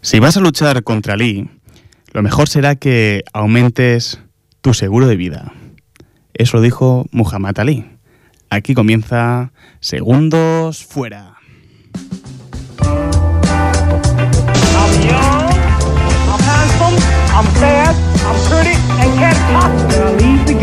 Si 0.00 0.20
vas 0.20 0.36
a 0.36 0.40
luchar 0.40 0.84
contra 0.84 1.16
Lee, 1.16 1.50
lo 2.12 2.22
mejor 2.22 2.48
será 2.48 2.76
que 2.76 3.24
aumentes 3.32 4.20
tu 4.60 4.72
seguro 4.72 5.08
de 5.08 5.16
vida. 5.16 5.52
Eso 6.34 6.58
lo 6.58 6.62
dijo 6.62 7.06
Muhammad 7.10 7.58
Ali. 7.58 7.84
Aquí 8.48 8.74
comienza 8.74 9.50
Segundos 9.80 10.84
Fuera. 10.84 11.34
Pretty, 18.48 18.76
the 20.46 20.54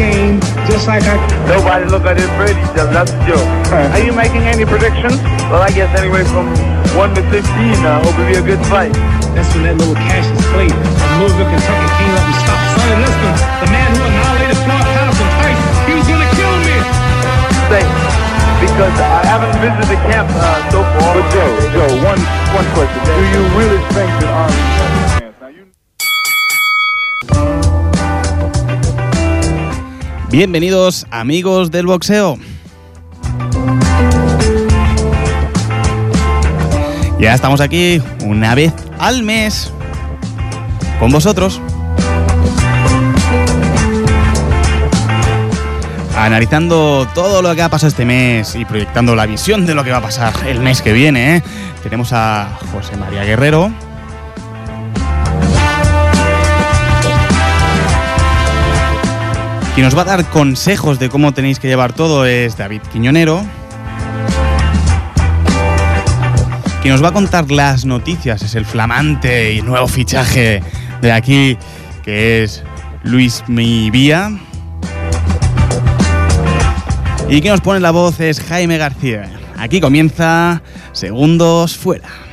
just 0.66 0.88
like 0.88 1.04
I. 1.04 1.18
Nobody 1.48 1.86
look 1.90 2.06
at 2.06 2.16
this 2.16 2.30
Brady 2.38 2.64
stuff. 2.72 2.92
That's 2.94 3.12
a 3.12 3.28
joke. 3.28 3.46
Are 3.92 4.00
you 4.00 4.14
making 4.14 4.44
any 4.44 4.66
predictions? 4.66 5.22
Well, 5.52 5.62
I 5.62 5.72
guess 5.72 5.92
anyway 6.00 6.24
from 6.24 6.48
1 6.96 7.16
to 7.16 7.22
15, 7.30 7.44
I 7.86 8.00
hope 8.02 8.18
it'll 8.18 8.44
be 8.44 8.54
a 8.54 8.58
good. 8.58 9.25
That's 9.36 9.52
when 9.52 9.68
that 9.68 9.76
little 9.76 10.00
Cassius 10.00 10.40
Clay 10.56 10.72
from 10.72 11.12
Louisville, 11.20 11.44
Kentucky 11.52 11.88
came 12.00 12.14
up 12.16 12.24
and 12.24 12.40
stopped 12.40 12.66
Sonny 12.80 12.96
Liston, 13.04 13.36
the 13.60 13.68
man 13.68 13.90
who 13.92 14.02
annihilated 14.08 14.56
Floyd 14.64 14.88
Patterson 14.96 15.28
twice. 15.36 15.60
He 15.84 15.92
was 15.92 16.08
gonna 16.08 16.30
kill 16.40 16.56
me. 16.64 16.78
Say, 17.68 17.84
because 18.64 18.96
I 18.96 19.28
haven't 19.28 19.52
visited 19.60 19.92
the 19.92 20.00
camp 20.08 20.32
uh, 20.32 20.56
so 20.72 20.80
far. 20.96 21.20
But 21.20 21.28
Joe, 21.36 21.52
Joe, 21.76 21.92
one 22.08 22.22
one 22.56 22.68
question. 22.72 22.96
Do 23.04 23.20
you 23.36 23.44
really 23.60 23.82
think 23.92 24.08
that 24.24 24.32
Army 24.32 24.56
has 24.56 24.96
a 24.96 25.20
chance? 25.20 25.36
Bienvenidos 30.32 31.06
amigos 31.12 31.72
del 31.72 31.86
boxeo. 31.88 32.40
Ya 37.26 37.34
estamos 37.34 37.60
aquí 37.60 38.00
una 38.24 38.54
vez 38.54 38.72
al 39.00 39.24
mes 39.24 39.74
con 41.00 41.12
vosotros. 41.12 41.60
Analizando 46.16 47.08
todo 47.16 47.42
lo 47.42 47.56
que 47.56 47.64
ha 47.64 47.70
pasado 47.70 47.88
este 47.88 48.06
mes 48.06 48.54
y 48.54 48.64
proyectando 48.64 49.16
la 49.16 49.26
visión 49.26 49.66
de 49.66 49.74
lo 49.74 49.84
que 49.84 49.90
va 49.90 49.98
a 49.98 50.02
pasar 50.02 50.34
el 50.46 50.60
mes 50.60 50.84
que 50.84 50.94
viene, 50.94 51.38
¿eh? 51.38 51.44
tenemos 51.82 52.14
a 52.14 52.60
José 52.72 52.96
María 52.96 53.24
Guerrero. 53.24 53.72
Quien 59.74 59.84
nos 59.84 59.98
va 59.98 60.04
a 60.04 60.06
dar 60.06 60.26
consejos 60.26 61.00
de 61.00 61.10
cómo 61.10 61.34
tenéis 61.34 61.58
que 61.58 61.68
llevar 61.68 61.92
todo 61.94 62.28
es 62.28 62.56
David 62.56 62.84
Quiñonero. 62.94 63.44
Quien 66.86 66.94
nos 66.94 67.04
va 67.04 67.08
a 67.08 67.14
contar 67.14 67.50
las 67.50 67.84
noticias 67.84 68.44
es 68.44 68.54
el 68.54 68.64
flamante 68.64 69.54
y 69.54 69.64
nuevo 69.64 69.88
fichaje 69.88 70.62
de 71.02 71.12
aquí, 71.12 71.58
que 72.04 72.44
es 72.44 72.64
Luis 73.02 73.44
Mivía. 73.48 74.30
Y 77.28 77.42
quien 77.42 77.54
nos 77.54 77.62
pone 77.62 77.80
la 77.80 77.90
voz 77.90 78.20
es 78.20 78.40
Jaime 78.40 78.78
García. 78.78 79.28
Aquí 79.58 79.82
comienza 79.82 80.62
Segundos 80.92 81.76
Fuera. 81.76 82.25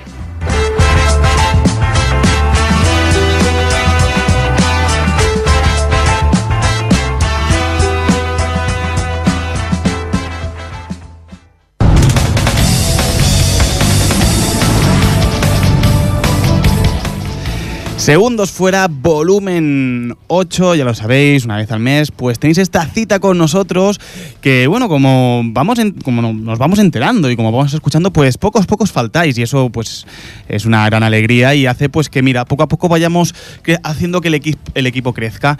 Segundos 18.02 18.50
fuera, 18.50 18.88
volumen 18.88 20.16
8, 20.26 20.74
ya 20.74 20.84
lo 20.84 20.92
sabéis, 20.92 21.44
una 21.44 21.58
vez 21.58 21.70
al 21.70 21.78
mes, 21.78 22.10
pues 22.10 22.36
tenéis 22.40 22.58
esta 22.58 22.84
cita 22.84 23.20
con 23.20 23.38
nosotros 23.38 24.00
que, 24.40 24.66
bueno, 24.66 24.88
como, 24.88 25.42
vamos 25.44 25.78
en- 25.78 25.92
como 25.92 26.20
no- 26.20 26.32
nos 26.32 26.58
vamos 26.58 26.80
enterando 26.80 27.30
y 27.30 27.36
como 27.36 27.52
vamos 27.52 27.72
escuchando, 27.74 28.12
pues 28.12 28.38
pocos, 28.38 28.66
pocos 28.66 28.90
faltáis 28.90 29.38
y 29.38 29.42
eso 29.42 29.70
pues 29.70 30.04
es 30.48 30.64
una 30.66 30.84
gran 30.86 31.04
alegría 31.04 31.54
y 31.54 31.66
hace 31.66 31.88
pues 31.88 32.08
que, 32.08 32.22
mira, 32.22 32.44
poco 32.44 32.64
a 32.64 32.68
poco 32.68 32.88
vayamos 32.88 33.36
haciendo 33.84 34.20
que 34.20 34.28
el, 34.28 34.56
el 34.74 34.86
equipo 34.88 35.12
crezca. 35.14 35.56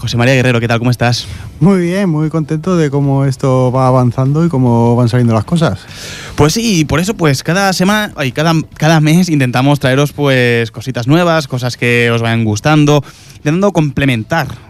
José 0.00 0.16
María 0.16 0.32
Guerrero, 0.34 0.60
¿qué 0.60 0.66
tal? 0.66 0.78
¿Cómo 0.78 0.90
estás? 0.90 1.26
Muy 1.60 1.82
bien, 1.82 2.08
muy 2.08 2.30
contento 2.30 2.74
de 2.74 2.90
cómo 2.90 3.26
esto 3.26 3.70
va 3.70 3.86
avanzando 3.86 4.46
y 4.46 4.48
cómo 4.48 4.96
van 4.96 5.10
saliendo 5.10 5.34
las 5.34 5.44
cosas. 5.44 5.80
Pues 6.36 6.54
sí, 6.54 6.86
por 6.86 7.00
eso 7.00 7.12
pues 7.12 7.42
cada 7.42 7.74
semana 7.74 8.14
y 8.24 8.32
cada, 8.32 8.54
cada 8.78 9.00
mes 9.00 9.28
intentamos 9.28 9.78
traeros 9.78 10.14
pues 10.14 10.70
cositas 10.70 11.06
nuevas, 11.06 11.48
cosas 11.48 11.76
que 11.76 12.10
os 12.10 12.22
vayan 12.22 12.44
gustando, 12.44 13.04
intentando 13.36 13.72
complementar. 13.72 14.69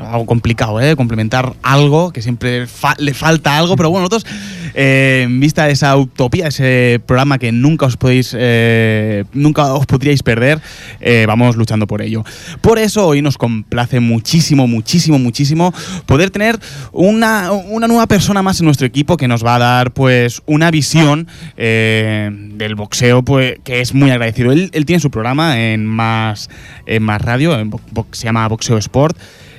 Algo 0.00 0.26
complicado, 0.26 0.80
¿eh? 0.80 0.96
Complementar 0.96 1.54
algo, 1.62 2.12
que 2.12 2.22
siempre 2.22 2.66
le 2.98 3.14
falta 3.14 3.58
algo, 3.58 3.76
pero 3.76 3.90
bueno, 3.90 4.08
nosotros, 4.08 4.26
eh, 4.74 5.22
en 5.24 5.40
vista 5.40 5.66
de 5.66 5.72
esa 5.72 5.96
utopía, 5.96 6.48
ese 6.48 7.00
programa 7.04 7.38
que 7.38 7.50
nunca 7.52 7.86
os 7.86 7.96
podéis, 7.96 8.34
eh, 8.38 9.24
nunca 9.32 9.74
os 9.74 9.86
podríais 9.86 10.22
perder, 10.22 10.60
eh, 11.00 11.24
vamos 11.26 11.56
luchando 11.56 11.86
por 11.86 12.02
ello. 12.02 12.24
Por 12.60 12.78
eso 12.78 13.06
hoy 13.06 13.22
nos 13.22 13.38
complace 13.38 14.00
muchísimo, 14.00 14.66
muchísimo, 14.68 15.18
muchísimo 15.18 15.74
poder 16.06 16.30
tener 16.30 16.58
una, 16.92 17.50
una 17.52 17.88
nueva 17.88 18.06
persona 18.06 18.42
más 18.42 18.60
en 18.60 18.66
nuestro 18.66 18.86
equipo 18.86 19.16
que 19.16 19.28
nos 19.28 19.44
va 19.44 19.56
a 19.56 19.58
dar 19.58 19.92
pues 19.92 20.42
una 20.46 20.70
visión 20.70 21.26
del 21.56 22.74
boxeo 22.76 23.22
pues, 23.22 23.56
que 23.64 23.80
es 23.80 23.94
muy 23.94 24.10
agradecido. 24.10 24.52
Él, 24.52 24.70
tiene 24.86 25.00
su 25.00 25.10
programa 25.10 25.60
en 25.60 25.84
Más, 25.86 26.48
en 26.86 27.02
más 27.02 27.20
Radio, 27.20 27.58
en 27.58 27.70
se 28.12 28.24
llama 28.24 28.46
Boxeo 28.48 28.78
Sport. 28.78 29.16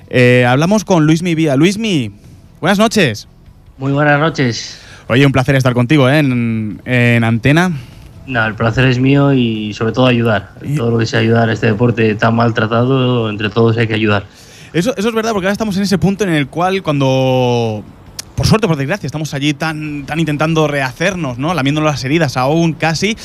Eh, 0.09 0.45
hablamos 0.47 0.85
con 0.85 1.05
Luismi 1.05 1.35
Vía. 1.35 1.55
Luismi, 1.55 2.11
buenas 2.59 2.79
noches. 2.79 3.27
Muy 3.77 3.91
buenas 3.91 4.19
noches. 4.19 4.79
Oye, 5.07 5.25
un 5.25 5.31
placer 5.31 5.55
estar 5.55 5.73
contigo 5.73 6.09
¿eh? 6.09 6.19
en, 6.19 6.81
en 6.85 7.23
antena. 7.23 7.71
No, 8.25 8.45
el 8.45 8.55
placer 8.55 8.85
es 8.85 8.99
mío 8.99 9.33
y 9.33 9.73
sobre 9.73 9.91
todo 9.91 10.05
ayudar. 10.05 10.51
Todo 10.75 10.91
lo 10.91 10.97
que 10.99 11.05
sea 11.05 11.19
ayudar 11.19 11.49
a 11.49 11.53
este 11.53 11.67
deporte 11.67 12.13
tan 12.15 12.35
maltratado, 12.35 13.29
entre 13.29 13.49
todos 13.49 13.77
hay 13.77 13.87
que 13.87 13.95
ayudar. 13.95 14.25
Eso, 14.73 14.95
eso 14.95 15.09
es 15.09 15.15
verdad, 15.15 15.31
porque 15.31 15.47
ahora 15.47 15.53
estamos 15.53 15.77
en 15.77 15.83
ese 15.83 15.97
punto 15.97 16.23
en 16.23 16.29
el 16.31 16.47
cual 16.47 16.83
cuando, 16.83 17.83
por 18.35 18.45
suerte 18.45 18.67
por 18.67 18.77
desgracia, 18.77 19.07
estamos 19.07 19.33
allí 19.33 19.55
tan, 19.55 20.05
tan 20.05 20.19
intentando 20.19 20.67
rehacernos, 20.67 21.39
¿no? 21.39 21.55
Lamiéndonos 21.55 21.89
las 21.89 22.03
heridas 22.03 22.37
aún 22.37 22.73
casi. 22.73 23.17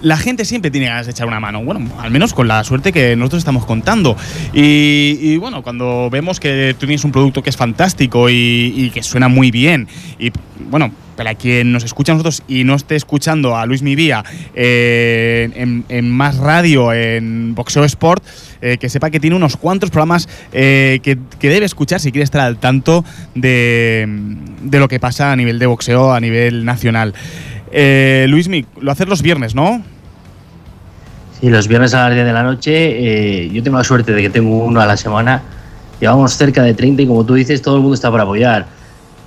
La 0.00 0.16
gente 0.16 0.44
siempre 0.44 0.70
tiene 0.70 0.86
ganas 0.86 1.06
de 1.06 1.12
echar 1.12 1.26
una 1.26 1.40
mano, 1.40 1.62
bueno, 1.64 1.80
al 1.98 2.10
menos 2.10 2.32
con 2.32 2.46
la 2.46 2.62
suerte 2.62 2.92
que 2.92 3.16
nosotros 3.16 3.40
estamos 3.40 3.66
contando. 3.66 4.16
Y, 4.52 5.36
bueno, 5.38 5.62
cuando 5.62 6.08
vemos 6.10 6.38
que 6.38 6.74
tú 6.78 6.86
tienes 6.86 7.04
un 7.04 7.12
producto 7.12 7.42
que 7.42 7.50
es 7.50 7.56
fantástico 7.56 8.28
y, 8.30 8.90
que 8.94 9.02
suena 9.02 9.28
muy 9.28 9.50
bien, 9.50 9.88
y 10.18 10.30
bueno, 10.70 10.92
para 11.16 11.34
quien 11.34 11.72
nos 11.72 11.82
escucha 11.82 12.12
a 12.12 12.14
nosotros 12.14 12.44
y 12.46 12.62
no 12.62 12.76
esté 12.76 12.94
escuchando 12.94 13.56
a 13.56 13.66
Luis 13.66 13.82
Mivía 13.82 14.24
eh, 14.54 15.82
en, 15.88 16.10
más 16.10 16.36
radio, 16.36 16.92
en 16.92 17.56
Boxeo 17.56 17.84
Sport, 17.84 18.24
eh, 18.60 18.78
que 18.78 18.88
sepa 18.88 19.10
que 19.10 19.18
tiene 19.18 19.34
unos 19.34 19.56
cuantos 19.56 19.90
programas 19.90 20.28
eh, 20.52 21.00
que, 21.02 21.18
debe 21.40 21.66
escuchar 21.66 21.98
si 21.98 22.12
quiere 22.12 22.22
estar 22.22 22.40
al 22.40 22.58
tanto 22.58 23.04
de 23.34 24.06
lo 24.70 24.86
que 24.86 25.00
pasa 25.00 25.32
a 25.32 25.36
nivel 25.36 25.58
de 25.58 25.66
boxeo, 25.66 26.12
a 26.12 26.20
nivel 26.20 26.64
nacional. 26.64 27.14
Eh, 27.72 28.26
lo 28.80 28.90
haces 28.92 29.08
los 29.08 29.22
viernes, 29.22 29.54
¿no? 29.54 29.82
Sí, 31.40 31.50
los 31.50 31.68
viernes 31.68 31.94
a 31.94 32.08
las 32.08 32.14
10 32.14 32.26
de 32.26 32.32
la 32.32 32.42
noche, 32.42 33.44
eh, 33.44 33.50
yo 33.50 33.62
tengo 33.62 33.78
la 33.78 33.84
suerte 33.84 34.12
de 34.12 34.22
que 34.22 34.30
tengo 34.30 34.58
uno 34.58 34.80
a 34.80 34.86
la 34.86 34.96
semana. 34.96 35.42
Llevamos 36.00 36.32
cerca 36.32 36.62
de 36.62 36.74
30 36.74 37.02
y 37.02 37.06
como 37.06 37.24
tú 37.24 37.34
dices, 37.34 37.62
todo 37.62 37.76
el 37.76 37.82
mundo 37.82 37.94
está 37.94 38.10
para 38.10 38.24
apoyar. 38.24 38.66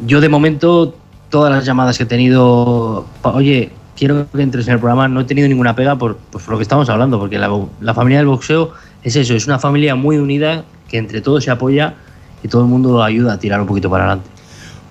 Yo 0.05 0.19
de 0.19 0.29
momento, 0.29 0.95
todas 1.29 1.53
las 1.53 1.65
llamadas 1.65 1.97
que 1.97 2.03
he 2.03 2.07
tenido, 2.07 3.05
oye, 3.21 3.71
quiero 3.95 4.27
que 4.31 4.41
entres 4.41 4.67
en 4.67 4.73
el 4.73 4.79
programa, 4.79 5.07
no 5.07 5.21
he 5.21 5.23
tenido 5.25 5.47
ninguna 5.47 5.75
pega 5.75 5.95
por, 5.95 6.17
pues 6.31 6.47
lo 6.47 6.57
que 6.57 6.63
estamos 6.63 6.89
hablando, 6.89 7.19
porque 7.19 7.37
la 7.37 7.93
familia 7.93 8.19
del 8.19 8.27
boxeo 8.27 8.73
es 9.03 9.15
eso, 9.15 9.33
es 9.33 9.47
una 9.47 9.59
familia 9.59 9.95
muy 9.95 10.17
unida 10.17 10.65
que 10.89 10.97
entre 10.97 11.21
todos 11.21 11.43
se 11.43 11.51
apoya 11.51 11.95
y 12.43 12.47
todo 12.47 12.63
el 12.63 12.67
mundo 12.67 13.03
ayuda 13.03 13.33
a 13.33 13.39
tirar 13.39 13.61
un 13.61 13.67
poquito 13.67 13.89
para 13.89 14.05
adelante. 14.05 14.29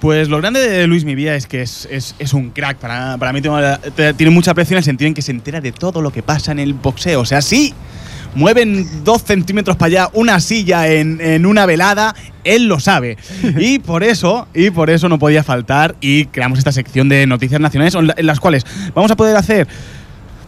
Pues 0.01 0.29
lo 0.31 0.39
grande 0.39 0.61
de 0.61 0.87
Luis 0.87 1.05
Mivía 1.05 1.35
es 1.35 1.47
que 1.47 1.61
es, 1.63 1.87
es- 1.91 2.15
es 2.19 2.33
un 2.33 2.51
crack. 2.51 2.79
Para, 2.79 3.19
para 3.19 3.33
mí 3.33 3.41
tiene, 3.43 4.31
mucha 4.31 4.55
presión 4.55 4.77
en 4.77 4.79
el 4.79 4.85
sentido 4.85 5.09
en 5.09 5.15
que 5.15 5.23
se 5.23 5.31
entera 5.31 5.61
de 5.61 5.73
todo 5.73 6.01
lo 6.01 6.11
que 6.11 6.23
pasa 6.23 6.53
en 6.53 6.59
el 6.59 6.73
boxeo. 6.73 7.21
O 7.21 7.27
sea, 7.27 7.43
sí, 7.43 7.75
mueven 8.35 9.05
dos 9.05 9.23
centímetros 9.25 9.77
para 9.77 9.87
allá 9.89 10.11
una 10.15 10.41
silla 10.41 10.89
en, 10.89 11.21
en 11.21 11.45
una 11.45 11.67
velada, 11.67 12.15
él 12.45 12.67
lo 12.67 12.81
sabe. 12.81 13.19
Y 13.59 13.79
por 13.79 14.03
eso, 14.03 14.49
y 14.55 14.71
por 14.71 14.89
eso 14.89 15.09
no 15.11 15.19
podía 15.19 15.45
faltar 15.45 15.95
y 16.01 16.25
creamos 16.27 16.59
esta 16.59 16.73
sección 16.73 17.11
de 17.11 17.27
noticias 17.27 17.61
nacionales 17.61 17.95
en 17.95 18.27
las 18.27 18.41
cuales 18.41 18.65
vamos 18.95 19.11
a 19.11 19.17
poder 19.17 19.37
hacer 19.37 19.69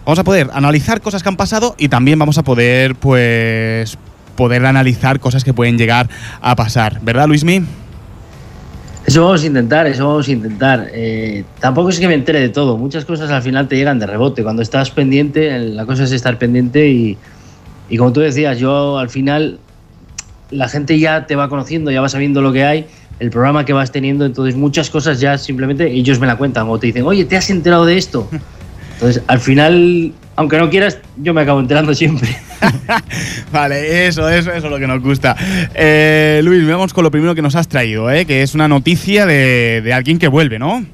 vamos 0.05 0.19
a 0.19 0.25
poder 0.25 0.49
analizar 0.53 1.01
cosas 1.01 1.23
que 1.23 1.29
han 1.29 1.37
pasado 1.37 1.77
y 1.79 1.89
también 1.89 2.19
vamos 2.19 2.37
a 2.39 2.43
poder, 2.43 2.97
pues, 2.97 3.97
poder 4.35 4.65
analizar 4.67 5.21
cosas 5.21 5.45
que 5.45 5.53
pueden 5.55 5.79
llegar 5.79 6.09
a 6.41 6.57
pasar. 6.57 6.99
¿Verdad, 7.03 7.29
Luismi? 7.29 7.63
Eso 9.07 9.25
vamos 9.25 9.43
a 9.43 9.47
intentar, 9.47 9.87
eso 9.87 10.07
vamos 10.07 10.29
a 10.29 10.33
intentar. 10.33 10.89
Eh, 10.93 11.45
tampoco 11.61 11.89
es 11.89 11.99
que 11.99 12.07
me 12.07 12.15
entere 12.15 12.41
de 12.41 12.49
todo. 12.49 12.77
Muchas 12.77 13.05
cosas 13.05 13.31
al 13.31 13.43
final 13.43 13.69
te 13.69 13.77
llegan 13.77 13.99
de 13.99 14.07
rebote. 14.07 14.43
Cuando 14.43 14.63
estás 14.63 14.91
pendiente, 14.91 15.59
la 15.59 15.87
cosa 15.87 16.05
es 16.05 16.13
estar 16.13 16.39
pendiente 16.39 16.89
y, 16.89 17.19
y 17.89 17.97
como 17.97 18.13
tú 18.13 18.21
decías, 18.21 18.59
yo 18.59 18.99
al 18.99 19.11
final 19.11 19.59
la 20.51 20.69
gente 20.69 20.99
ya 20.99 21.27
te 21.27 21.35
va 21.35 21.49
conociendo, 21.49 21.91
ya 21.91 22.01
va 22.01 22.09
sabiendo 22.09 22.43
lo 22.43 22.53
que 22.53 22.65
hay, 22.65 22.87
el 23.19 23.31
programa 23.31 23.65
que 23.65 23.73
vas 23.73 23.91
teniendo, 23.91 24.25
entonces 24.25 24.55
muchas 24.55 24.91
cosas 24.91 25.19
ya 25.19 25.39
simplemente 25.39 25.91
ellos 25.91 26.21
me 26.21 26.27
la 26.27 26.37
cuentan 26.37 26.69
o 26.69 26.79
te 26.79 26.89
dicen, 26.89 27.05
oye, 27.05 27.25
¿te 27.25 27.37
has 27.37 27.51
enterado 27.51 27.85
de 27.85 27.97
esto? 27.97 28.29
Entonces 29.03 29.21
al 29.27 29.41
final, 29.41 30.13
aunque 30.37 30.59
no 30.59 30.71
quieras, 30.71 30.97
yo 31.17 31.35
me 31.35 31.41
acabo 31.41 31.59
enterando 31.59 31.93
siempre. 31.93 32.29
vale, 33.53 34.07
eso, 34.07 34.29
eso, 34.29 34.53
eso 34.53 34.67
es 34.67 34.71
lo 34.73 34.79
que 34.79 34.87
nos 34.87 35.03
gusta. 35.03 35.35
Eh, 35.75 36.41
Luis, 36.45 36.65
vamos 36.69 36.95
con 36.95 37.03
lo 37.03 37.11
primero 37.11 37.35
que 37.35 37.43
nos 37.43 37.57
has 37.57 37.67
traído, 37.67 38.09
¿eh? 38.13 38.25
que 38.27 38.43
es 38.43 38.55
una 38.55 38.69
noticia 38.69 39.27
de, 39.27 39.81
de 39.83 39.93
alguien 39.93 40.19
que 40.21 40.29
vuelve, 40.29 40.61
¿no? 40.61 40.85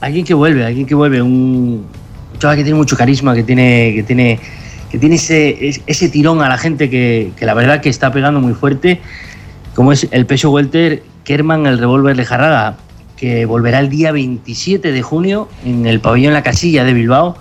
Alguien 0.00 0.24
que 0.24 0.34
vuelve, 0.34 0.64
alguien 0.64 0.86
que 0.86 0.94
vuelve, 0.94 1.20
un 1.20 1.84
chaval 2.38 2.58
que 2.58 2.62
tiene 2.62 2.78
mucho 2.78 2.96
carisma, 2.96 3.34
que 3.34 3.42
tiene, 3.42 3.92
que 3.96 4.04
tiene, 4.04 4.38
que 4.88 4.98
tiene 4.98 5.16
ese, 5.16 5.66
es- 5.68 5.80
ese 5.88 6.08
tirón 6.08 6.42
a 6.42 6.48
la 6.48 6.58
gente 6.58 6.88
que, 6.88 7.32
que 7.36 7.44
la 7.44 7.54
verdad 7.54 7.80
que 7.80 7.88
está 7.88 8.12
pegando 8.12 8.40
muy 8.40 8.54
fuerte, 8.54 9.00
como 9.74 9.90
es 9.90 10.06
el 10.12 10.26
peso 10.26 10.50
welter 10.52 11.02
Kerman 11.24 11.66
el 11.66 11.78
revólver 11.78 12.16
Lejarraga, 12.16 12.76
que 13.16 13.46
volverá 13.46 13.80
el 13.80 13.88
día 13.88 14.12
27 14.12 14.92
de 14.92 15.02
junio 15.02 15.48
en 15.64 15.86
el 15.86 16.00
pabellón 16.00 16.32
La 16.32 16.42
Casilla 16.42 16.84
de 16.84 16.94
Bilbao. 16.94 17.36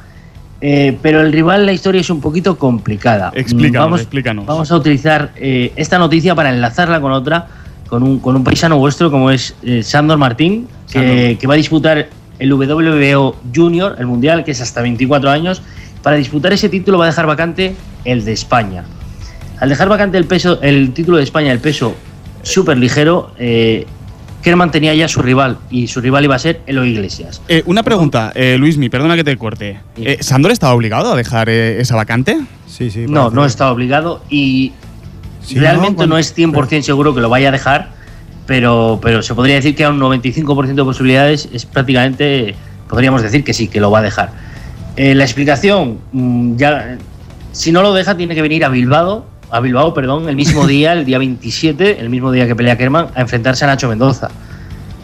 Eh, 0.65 0.97
pero 1.01 1.19
el 1.19 1.33
rival, 1.33 1.65
la 1.65 1.73
historia 1.73 1.99
es 1.99 2.09
un 2.09 2.21
poquito 2.21 2.57
complicada. 2.57 3.33
Explícanos, 3.35 3.85
vamos, 3.85 3.99
explícanos. 3.99 4.45
Vamos 4.45 4.71
a 4.71 4.77
utilizar 4.77 5.33
eh, 5.35 5.73
esta 5.75 5.99
noticia 5.99 6.35
para 6.35 6.51
enlazarla 6.51 7.01
con 7.01 7.11
otra, 7.11 7.47
con 7.89 8.01
un, 8.01 8.19
con 8.19 8.35
un 8.37 8.45
paisano 8.45 8.77
vuestro 8.77 9.11
como 9.11 9.29
es 9.29 9.55
eh, 9.63 9.83
Sandor 9.83 10.17
Martín, 10.17 10.69
que, 10.89 11.37
va 11.45 11.55
a 11.55 11.57
disputar 11.57 12.07
el 12.39 12.53
WBO 12.53 13.35
Junior, 13.53 13.97
el 13.99 14.05
Mundial, 14.05 14.45
que 14.45 14.51
es 14.51 14.61
hasta 14.61 14.81
24 14.81 15.29
años. 15.29 15.61
Para 16.01 16.15
disputar 16.15 16.53
ese 16.53 16.69
título 16.69 16.97
va 16.97 17.05
a 17.05 17.07
dejar 17.07 17.27
vacante 17.27 17.75
el 18.05 18.23
de 18.23 18.31
España. 18.31 18.85
Al 19.59 19.67
dejar 19.67 19.89
vacante 19.89 20.17
el, 20.17 20.25
peso, 20.25 20.61
el 20.61 20.93
título 20.93 21.17
de 21.17 21.23
España, 21.23 21.51
el 21.51 21.59
peso 21.59 21.93
súper 22.41 22.77
ligero, 22.77 23.31
Kerman 24.43 24.71
tenía 24.71 24.93
ya 24.93 25.07
su 25.07 25.21
rival 25.21 25.57
y 25.71 25.87
su 25.87 26.01
rival 26.01 26.25
iba 26.25 26.35
a 26.35 26.39
ser 26.39 26.61
Elo 26.67 26.85
Iglesias. 26.85 27.41
Eh, 27.47 27.63
una 27.65 27.81
pregunta, 27.81 28.31
eh, 28.35 28.57
Luismi, 28.57 28.89
perdona 28.89 29.15
que 29.15 29.23
te 29.23 29.37
corte. 29.37 29.79
Sí. 29.95 30.03
Eh, 30.05 30.17
¿Sandor 30.21 30.51
estaba 30.51 30.73
obligado 30.73 31.13
a 31.13 31.15
dejar 31.15 31.49
eh, 31.49 31.79
esa 31.79 31.95
vacante? 31.95 32.39
Sí, 32.67 32.91
sí. 32.91 33.05
No, 33.07 33.29
no 33.29 33.45
está 33.45 33.71
obligado 33.71 34.21
y 34.29 34.73
Sí, 35.45 35.59
realmente 35.59 36.07
¿no? 36.07 36.17
Es 36.17 36.35
100% 36.35 36.81
seguro 36.81 37.13
que 37.13 37.21
lo 37.21 37.29
vaya 37.29 37.49
a 37.49 37.51
dejar, 37.51 37.89
pero, 38.45 38.99
pero 39.01 39.21
se 39.21 39.35
podría 39.35 39.55
decir 39.55 39.75
que 39.75 39.83
a 39.83 39.89
un 39.89 39.99
95% 39.99 40.73
de 40.73 40.83
posibilidades 40.83 41.49
es 41.51 41.65
prácticamente, 41.65 42.55
podríamos 42.87 43.21
decir 43.21 43.43
que 43.43 43.53
sí, 43.53 43.67
que 43.67 43.81
lo 43.81 43.91
va 43.91 43.99
a 43.99 44.01
dejar. 44.03 44.31
Eh, 44.95 45.15
la 45.15 45.23
explicación, 45.23 45.99
mm, 46.11 46.55
ya, 46.55 46.97
si 47.51 47.71
no 47.71 47.81
lo 47.81 47.93
deja, 47.93 48.15
tiene 48.15 48.35
que 48.35 48.41
venir 48.41 48.63
a 48.63 48.69
Bilbao, 48.69 49.25
a 49.53 49.59
Bilbao, 49.59 49.93
perdón, 49.93 50.27
el 50.27 50.35
mismo 50.35 50.65
día, 50.67 50.93
el 50.93 51.05
día 51.05 51.19
27, 51.19 51.99
el 51.99 52.09
mismo 52.09 52.31
día 52.31 52.47
que 52.47 52.55
pelea 52.55 52.75
Kerman, 52.75 53.09
a 53.13 53.21
enfrentarse 53.21 53.63
a 53.63 53.67
Nacho 53.67 53.87
Mendoza. 53.87 54.29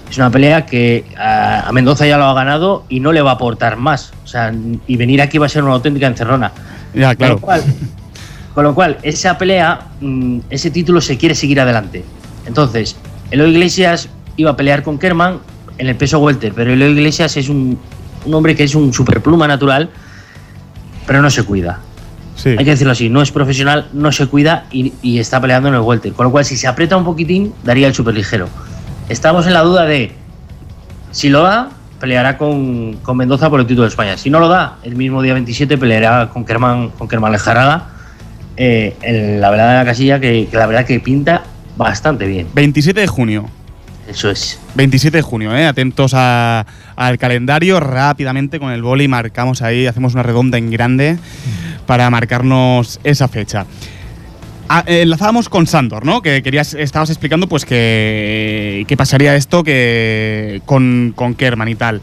Es 0.10 0.18
una 0.18 0.32
pelea 0.32 0.66
que 0.66 1.06
a, 1.16 1.68
a 1.68 1.72
Mendoza 1.72 2.08
ya 2.08 2.18
lo 2.18 2.26
ha 2.26 2.34
ganado 2.34 2.84
y 2.90 3.00
no 3.00 3.12
le 3.12 3.22
va 3.22 3.32
a 3.32 3.34
aportar 3.36 3.78
más. 3.78 4.12
O 4.24 4.28
sea, 4.28 4.52
y 4.88 4.98
venir 4.98 5.22
aquí 5.22 5.38
va 5.38 5.46
a 5.46 5.50
ser 5.50 5.64
una 5.64 5.74
auténtica 5.74 6.08
encerrona. 6.08 6.52
Ya, 6.96 7.14
claro. 7.14 7.40
Con 7.40 7.42
lo 7.42 7.46
cual, 7.46 7.64
con 8.56 8.64
lo 8.64 8.76
cual, 8.76 8.98
esa 9.04 9.38
pelea, 9.38 9.82
mm, 10.02 10.40
ese 10.50 10.72
título 10.72 11.00
se 11.00 11.16
quiere 11.16 11.36
seguir 11.36 11.62
adelante. 11.62 12.04
Entonces, 12.48 12.96
Eloy 13.30 13.52
Iglesias 13.52 14.10
iba 14.36 14.50
a 14.50 14.58
pelear 14.58 14.82
con 14.82 14.98
Kerman 14.98 15.38
en 15.78 15.88
el 15.88 15.96
peso 15.96 16.18
welter, 16.18 16.54
pero 16.56 16.74
Eloy 16.74 16.90
Iglesias 16.90 17.38
es 17.38 17.50
un, 17.50 17.78
un 18.26 18.34
hombre 18.34 18.56
que 18.56 18.64
es 18.64 18.74
un 18.74 18.92
superpluma 18.92 19.48
natural, 19.48 19.92
pero 21.06 21.22
no 21.22 21.30
se 21.30 21.44
cuida. 21.44 21.82
Sí. 22.42 22.50
Hay 22.50 22.58
que 22.64 22.72
decirlo 22.72 22.94
así, 22.94 23.10
no 23.10 23.22
es 23.22 23.32
profesional, 23.34 23.90
no 23.92 24.14
se 24.14 24.26
cuida 24.28 24.64
y, 24.72 24.94
y 25.02 25.20
está 25.20 25.42
peleando 25.42 25.68
en 25.68 25.76
el 25.76 25.82
welter. 25.82 26.14
Con 26.14 26.24
lo 26.26 26.32
cual, 26.32 26.46
si 26.46 26.56
se 26.56 26.68
aprieta 26.68 26.96
un 26.96 27.04
poquitín, 27.04 27.54
daría 27.66 27.86
el 27.88 27.94
superligero. 27.94 28.48
Estamos 29.10 29.46
en 29.46 29.54
la 29.54 29.62
duda 29.62 29.86
de 29.86 30.14
si 31.12 31.28
lo 31.30 31.42
da, 31.42 31.70
peleará 32.00 32.38
con, 32.38 32.94
con 33.02 33.18
Mendoza 33.18 33.50
por 33.50 33.60
el 33.60 33.66
título 33.68 33.84
de 33.84 33.90
España. 33.90 34.16
Si 34.18 34.30
no 34.30 34.40
lo 34.40 34.48
da, 34.48 34.78
el 34.84 34.96
mismo 34.96 35.22
día 35.22 35.34
27 35.34 35.78
peleará 35.78 36.30
con 36.30 36.46
Kerman, 36.46 36.90
con 36.92 37.08
Kerman 37.10 37.32
Lejaraga. 37.34 37.88
eh, 38.56 38.96
en 39.02 39.42
la 39.42 39.50
verdad 39.50 39.70
de 39.72 39.76
la 39.80 39.86
casilla 39.86 40.20
que, 40.22 40.48
que 40.50 40.58
la 40.58 40.66
verdad 40.66 40.86
que 40.86 41.00
pinta 41.02 41.44
bastante 41.76 42.26
bien. 42.26 42.48
27 42.54 43.02
de 43.02 43.08
junio. 43.08 43.50
Eso 44.08 44.30
es. 44.30 44.60
27 44.76 45.18
de 45.18 45.22
junio, 45.22 45.56
¿eh? 45.56 45.66
atentos 45.68 46.14
a- 46.16 46.66
al 46.96 47.18
calendario. 47.18 47.80
Rápidamente 47.80 48.60
con 48.60 48.72
el 48.72 48.82
boli 48.82 49.08
marcamos 49.08 49.62
ahí, 49.62 49.86
hacemos 49.88 50.14
una 50.14 50.24
redonda 50.24 50.58
en 50.58 50.72
grande 50.72 51.18
para 51.90 52.08
marcarnos 52.12 53.00
esa 53.04 53.28
fecha. 53.28 53.66
Ah, 54.70 54.84
eh, 54.86 55.02
enlazábamos 55.02 55.50
con 55.50 55.66
Sandor, 55.66 56.06
¿no? 56.06 56.22
Que 56.22 56.44
querías, 56.44 56.76
estabas 56.76 57.10
explicando 57.10 57.48
pues 57.50 57.66
que, 57.66 58.86
que 58.88 58.96
pasaría 58.96 59.36
esto 59.36 59.64
que 59.64 60.62
con, 60.68 61.14
con 61.16 61.34
Kerman 61.34 61.68
y 61.68 61.74
tal. 61.74 62.00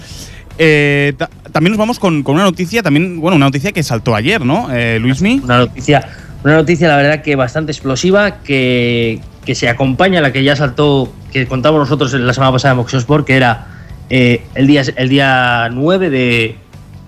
Eh, 0.58 1.12
ta- 1.16 1.30
también 1.52 1.70
nos 1.70 1.78
vamos 1.78 2.00
con, 2.00 2.24
con 2.24 2.34
una 2.34 2.42
noticia, 2.42 2.82
también, 2.82 3.20
bueno, 3.20 3.36
una 3.36 3.46
noticia 3.46 3.70
que 3.70 3.84
saltó 3.84 4.16
ayer, 4.16 4.44
¿no? 4.44 4.74
Eh, 4.74 4.98
Luismi. 4.98 5.40
Una 5.44 5.58
noticia, 5.58 6.08
una 6.42 6.54
noticia 6.56 6.88
la 6.88 6.96
verdad 6.96 7.22
que 7.22 7.36
bastante 7.36 7.70
explosiva, 7.70 8.38
que, 8.42 9.20
que 9.44 9.54
se 9.54 9.68
acompaña 9.68 10.18
a 10.18 10.22
la 10.22 10.32
que 10.32 10.42
ya 10.42 10.56
saltó, 10.56 11.12
que 11.32 11.46
contamos 11.46 11.78
nosotros 11.78 12.12
la 12.14 12.32
semana 12.34 12.50
pasada 12.50 12.72
en 12.72 12.78
Boxeo 12.78 12.98
Sport, 12.98 13.24
que 13.24 13.36
era 13.36 13.68
eh, 14.10 14.42
el, 14.56 14.66
día, 14.66 14.82
el 14.96 15.08
día 15.08 15.68
9 15.72 16.10
de. 16.10 16.56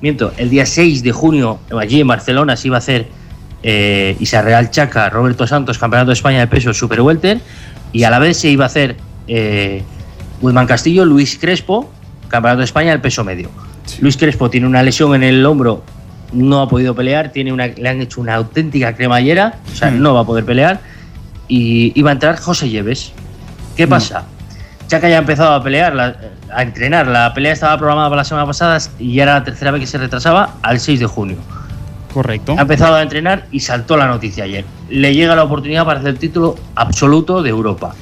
Miento, 0.00 0.32
el 0.36 0.48
día 0.50 0.64
6 0.64 1.02
de 1.02 1.12
junio, 1.12 1.58
allí 1.78 2.00
en 2.00 2.06
Barcelona, 2.06 2.56
se 2.56 2.68
iba 2.68 2.76
a 2.76 2.78
hacer 2.78 3.08
eh, 3.62 4.16
Isa 4.20 4.42
Real 4.42 4.70
Chaca, 4.70 5.10
Roberto 5.10 5.46
Santos, 5.46 5.78
Campeonato 5.78 6.08
de 6.10 6.14
España 6.14 6.38
de 6.38 6.46
Peso 6.46 6.72
Super 6.72 7.00
Welter, 7.00 7.40
y 7.92 8.04
a 8.04 8.10
la 8.10 8.18
vez 8.20 8.36
se 8.38 8.48
iba 8.48 8.64
a 8.64 8.66
hacer 8.66 8.96
eh, 9.26 9.82
Guzmán 10.40 10.66
Castillo, 10.66 11.04
Luis 11.04 11.36
Crespo, 11.40 11.90
Campeonato 12.28 12.58
de 12.60 12.64
España 12.66 12.90
del 12.92 13.00
peso 13.00 13.24
medio. 13.24 13.50
Luis 14.00 14.16
Crespo 14.16 14.50
tiene 14.50 14.66
una 14.66 14.82
lesión 14.84 15.14
en 15.16 15.24
el 15.24 15.44
hombro, 15.44 15.82
no 16.32 16.60
ha 16.60 16.68
podido 16.68 16.94
pelear, 16.94 17.32
tiene 17.32 17.52
una, 17.52 17.66
le 17.66 17.88
han 17.88 18.00
hecho 18.00 18.20
una 18.20 18.34
auténtica 18.36 18.94
cremallera, 18.94 19.58
o 19.72 19.74
sea, 19.74 19.90
Hmm. 19.90 20.00
no 20.00 20.14
va 20.14 20.20
a 20.20 20.24
poder 20.24 20.44
pelear. 20.44 20.80
Y 21.48 21.98
iba 21.98 22.10
a 22.10 22.12
entrar 22.12 22.38
José 22.38 22.68
Lleves. 22.68 23.12
¿Qué 23.76 23.86
Hmm. 23.86 23.90
pasa? 23.90 24.24
Chaca 24.86 25.08
ya 25.08 25.16
ha 25.16 25.20
empezado 25.20 25.54
a 25.54 25.62
pelear, 25.64 25.94
la- 25.94 26.14
a 26.54 26.62
entrenar. 26.62 27.06
La 27.06 27.32
pelea 27.34 27.52
estaba 27.52 27.76
programada 27.78 28.08
para 28.08 28.20
la 28.20 28.24
semana 28.24 28.46
pasada 28.46 28.78
y 28.98 29.20
era 29.20 29.34
la 29.34 29.44
tercera 29.44 29.70
vez 29.70 29.80
que 29.80 29.86
se 29.86 29.98
retrasaba 29.98 30.54
al 30.62 30.80
6 30.80 31.00
de 31.00 31.06
junio. 31.06 31.36
Correcto. 32.12 32.54
Ha 32.58 32.62
empezado 32.62 32.96
a 32.96 33.02
entrenar 33.02 33.46
y 33.50 33.60
saltó 33.60 33.96
la 33.96 34.06
noticia 34.06 34.44
ayer. 34.44 34.64
Le 34.88 35.14
llega 35.14 35.36
la 35.36 35.44
oportunidad 35.44 35.84
para 35.84 36.00
hacer 36.00 36.10
el 36.10 36.18
título 36.18 36.56
absoluto 36.74 37.42
de 37.42 37.50
Europa. 37.50 37.94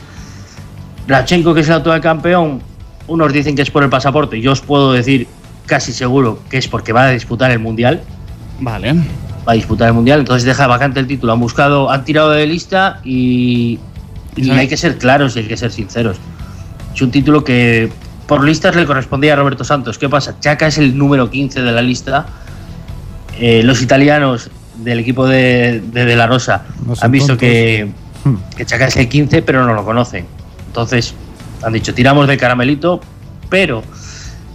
Rachenko, 1.08 1.54
que 1.54 1.60
es 1.60 1.68
el 1.68 1.74
actual 1.74 2.00
campeón, 2.00 2.62
unos 3.08 3.32
dicen 3.32 3.56
que 3.56 3.62
es 3.62 3.70
por 3.70 3.82
el 3.82 3.90
pasaporte. 3.90 4.40
Yo 4.40 4.52
os 4.52 4.60
puedo 4.60 4.92
decir 4.92 5.26
casi 5.66 5.92
seguro 5.92 6.40
que 6.48 6.58
es 6.58 6.68
porque 6.68 6.92
va 6.92 7.04
a 7.04 7.10
disputar 7.10 7.50
el 7.50 7.58
mundial. 7.58 8.02
Vale. 8.60 8.94
Va 9.46 9.52
a 9.52 9.54
disputar 9.54 9.88
el 9.88 9.94
mundial, 9.94 10.20
entonces 10.20 10.44
deja 10.44 10.66
vacante 10.66 10.98
el 10.98 11.06
título. 11.06 11.32
Han 11.32 11.40
buscado, 11.40 11.90
han 11.90 12.04
tirado 12.04 12.30
de 12.30 12.46
lista 12.46 13.00
y, 13.04 13.78
y 14.34 14.50
hay 14.50 14.66
que 14.66 14.76
ser 14.76 14.98
claros 14.98 15.36
y 15.36 15.40
hay 15.40 15.46
que 15.46 15.56
ser 15.56 15.70
sinceros. 15.70 16.16
Es 16.94 17.02
un 17.02 17.10
título 17.10 17.44
que 17.44 17.92
por 18.26 18.44
listas 18.44 18.74
le 18.74 18.86
correspondía 18.86 19.34
a 19.34 19.36
Roberto 19.36 19.64
Santos. 19.64 19.98
¿Qué 19.98 20.08
pasa? 20.08 20.38
Chaca 20.40 20.66
es 20.66 20.78
el 20.78 20.96
número 20.96 21.30
15 21.30 21.62
de 21.62 21.72
la 21.72 21.82
lista. 21.82 22.26
Eh, 23.38 23.62
los 23.62 23.82
italianos 23.82 24.50
del 24.78 24.98
equipo 24.98 25.26
de, 25.26 25.82
de, 25.92 26.04
De 26.04 26.16
La 26.16 26.26
Rosa 26.26 26.64
No 26.84 26.94
han 27.00 27.10
visto 27.10 27.36
que, 27.36 27.88
que 28.56 28.66
Chaca 28.66 28.86
es 28.86 28.96
el 28.96 29.08
15, 29.08 29.42
pero 29.42 29.64
no 29.64 29.74
lo 29.74 29.84
conocen. 29.84 30.26
Entonces 30.66 31.14
han 31.62 31.72
dicho, 31.72 31.94
tiramos 31.94 32.28
de 32.28 32.36
caramelito, 32.36 33.00
pero 33.48 33.82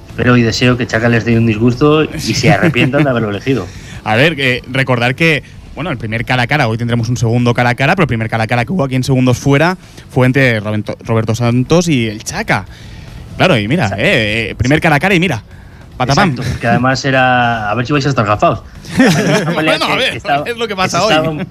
espero 0.09 0.37
y 0.37 0.41
deseo 0.41 0.77
que 0.77 0.85
Chaca 0.85 1.09
les 1.09 1.25
dé 1.25 1.37
un 1.37 1.47
disgusto 1.47 2.03
y 2.03 2.19
se 2.19 2.51
arrepientan 2.51 3.03
de 3.03 3.09
haberlo 3.09 3.29
elegido. 3.31 3.65
A 4.03 4.15
ver, 4.15 4.35
eh, 4.39 4.61
recordar 4.69 5.15
que, 5.15 5.43
bueno, 5.75 5.89
el 5.91 5.97
primer 5.97 6.25
cara 6.25 6.43
a 6.43 6.47
cara, 6.47 6.67
hoy 6.67 6.77
tendremos 6.77 7.07
un 7.09 7.17
segundo 7.17 7.53
cara 7.53 7.69
a 7.71 7.75
cara, 7.75 7.95
pero 7.95 8.03
el 8.03 8.07
primer 8.07 8.29
cara 8.29 8.43
a 8.43 8.47
cara 8.47 8.65
que 8.65 8.73
hubo 8.73 8.83
aquí 8.83 8.95
en 8.95 9.03
segundos 9.03 9.37
fuera 9.37 9.77
fue 10.09 10.25
entre 10.27 10.59
Roberto 10.59 11.35
Santos 11.35 11.87
y 11.87 12.07
el 12.07 12.23
Chaca. 12.23 12.65
Claro, 13.45 13.57
y 13.59 13.67
mira, 13.67 13.87
eh, 13.97 14.49
eh, 14.51 14.55
primer 14.55 14.79
cara 14.81 14.95
a 14.95 14.99
cara 14.99 15.13
y 15.15 15.19
mira, 15.19 15.41
patapam. 15.97 16.31
Exacto, 16.31 16.59
que 16.59 16.67
además 16.67 17.03
era. 17.05 17.69
A 17.69 17.75
ver 17.75 17.85
si 17.85 17.93
vais 17.93 18.05
a 18.05 18.09
estar 18.09 18.25
gafados. 18.25 18.63
Bueno, 19.53 19.85
a 19.85 19.95
ver, 19.95 20.15
estaba- 20.15 20.43
es 20.49 20.57
lo 20.57 20.67
que 20.67 20.75
pasa 20.75 21.03
hoy. 21.03 21.13
estaba- 21.13 21.45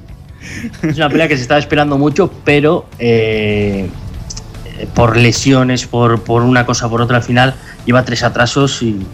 es 0.90 0.96
una 0.96 1.08
pelea 1.08 1.28
que 1.28 1.36
se 1.36 1.42
estaba 1.42 1.58
esperando 1.60 1.98
mucho, 1.98 2.32
pero 2.44 2.86
eh, 2.98 3.88
eh, 4.78 4.88
por 4.94 5.16
lesiones, 5.16 5.86
por, 5.86 6.22
por 6.22 6.42
una 6.42 6.64
cosa, 6.64 6.88
por 6.88 7.00
otra, 7.02 7.18
al 7.18 7.22
final 7.22 7.54
lleva 7.84 8.04
tres 8.04 8.22
atrasos 8.22 8.82
y, 8.82 9.04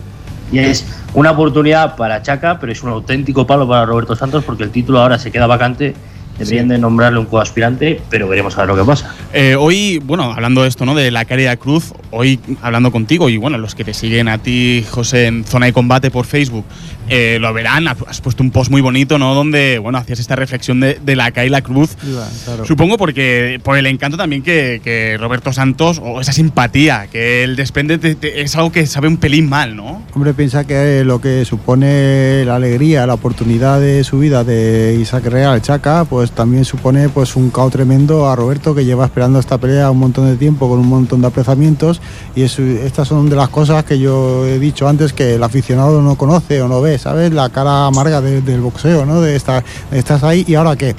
y 0.53 0.59
es 0.61 0.87
una 1.15 1.33
oportunidad 1.33 1.97
para 1.97 2.23
Chaca, 2.23 2.59
pero 2.61 2.73
es 2.73 2.83
un 2.83 2.91
auténtico 2.91 3.47
palo 3.47 3.67
para 3.69 3.85
Roberto 3.87 4.15
Santos 4.15 4.45
porque 4.45 4.63
el 4.65 4.71
título 4.71 5.01
ahora 5.01 5.19
se 5.19 5.33
queda 5.33 5.47
vacante 5.47 5.95
Deberían 6.39 6.69
de 6.69 6.79
nombrarle 6.79 7.19
un 7.19 7.27
coaspirante, 7.27 8.01
pero 8.11 8.29
veremos 8.29 8.57
a 8.57 8.61
ver 8.63 8.69
lo 8.69 8.77
que 8.77 8.85
pasa. 8.85 9.15
Eh, 9.33 9.57
hoy, 9.59 9.99
bueno, 10.05 10.33
hablando 10.33 10.63
de 10.63 10.69
esto, 10.69 10.85
¿no? 10.85 10.95
De 10.95 11.11
la 11.11 11.25
Caridad 11.25 11.59
Cruz, 11.59 11.93
hoy 12.11 12.39
hablando 12.63 12.93
contigo 12.93 13.29
y 13.29 13.37
bueno, 13.37 13.59
los 13.59 13.75
que 13.75 13.85
te 13.85 13.95
siguen 13.95 14.29
a 14.29 14.39
ti, 14.39 14.85
José, 14.91 15.27
en 15.27 15.45
Zona 15.45 15.67
de 15.67 15.73
Combate 15.73 16.11
por 16.11 16.27
Facebook, 16.27 16.65
eh, 17.09 17.39
lo 17.41 17.53
verán, 17.53 17.87
has 17.89 18.21
puesto 18.21 18.43
un 18.43 18.51
post 18.51 18.71
muy 18.71 18.81
bonito, 18.81 19.17
¿no? 19.19 19.35
Donde, 19.35 19.79
bueno, 19.79 19.97
hacías 19.99 20.19
esta 20.19 20.35
reflexión 20.37 20.81
de, 20.81 20.99
de 21.05 21.17
la 21.17 21.31
Caridad 21.31 21.63
Cruz. 21.63 21.97
Claro. 21.97 22.65
Supongo 22.67 22.99
porque 22.99 23.61
por 23.63 23.79
el 23.79 23.87
encanto 23.87 24.17
también 24.17 24.43
que, 24.43 24.81
que 24.83 25.17
Roberto 25.19 25.53
Santos, 25.53 26.01
o 26.03 26.21
esa 26.21 26.33
simpatía 26.33 27.07
que 27.11 27.45
él 27.45 27.55
desprende, 27.57 27.99
te- 27.99 28.17
te- 28.17 28.41
es 28.43 28.57
algo 28.57 28.73
que 28.73 28.87
sabe 28.87 29.07
un 29.09 29.17
pelín 29.19 29.49
mal, 29.49 29.77
¿no? 29.77 30.03
Hombre, 30.15 30.35
piensa 30.35 30.67
que 30.67 31.05
lo 31.05 31.21
que 31.21 31.45
supone 31.45 32.45
la 32.45 32.57
alegría, 32.57 33.07
la 33.07 33.15
oportunidad 33.15 33.81
de 33.81 34.03
su 34.03 34.19
vida 34.19 34.43
de 34.43 34.99
Isaac 35.01 35.27
Real 35.27 35.63
Chaca, 35.63 36.05
pues 36.07 36.26
también 36.33 36.65
supone 36.65 37.09
pues 37.09 37.37
un 37.37 37.51
caos 37.51 37.73
tremendo 37.73 38.29
a 38.29 38.37
Roberto 38.37 38.75
que 38.75 38.85
lleva 38.85 39.05
esperando 39.07 39.39
esta 39.39 39.59
pelea 39.59 39.91
un 39.91 39.99
montón 39.99 40.27
de 40.27 40.37
tiempo 40.37 40.69
con 40.69 40.79
un 40.79 40.87
montón 40.89 41.21
de 41.21 41.27
aplazamientos 41.29 42.01
y 42.35 42.43
estas 42.43 43.09
son 43.09 43.29
de 43.29 43.37
las 43.37 43.49
cosas 43.49 43.85
que 43.85 43.99
yo 43.99 44.47
he 44.47 44.59
dicho 44.59 44.87
antes 44.89 45.13
que 45.13 45.35
el 45.35 45.43
aficionado 45.43 46.03
no 46.03 46.17
conoce 46.17 46.61
o 46.63 46.69
no 46.69 46.81
ve, 46.81 46.99
¿sabes? 46.99 47.33
La 47.33 47.49
cara 47.51 47.87
amarga 47.87 48.21
de- 48.21 48.43
del 48.43 48.61
boxeo, 48.61 49.05
¿no? 49.07 49.21
De 49.21 49.37
estar, 49.37 49.65
estás 49.91 50.23
ahí 50.23 50.45
y 50.47 50.55
ahora 50.55 50.77
qué. 50.77 50.95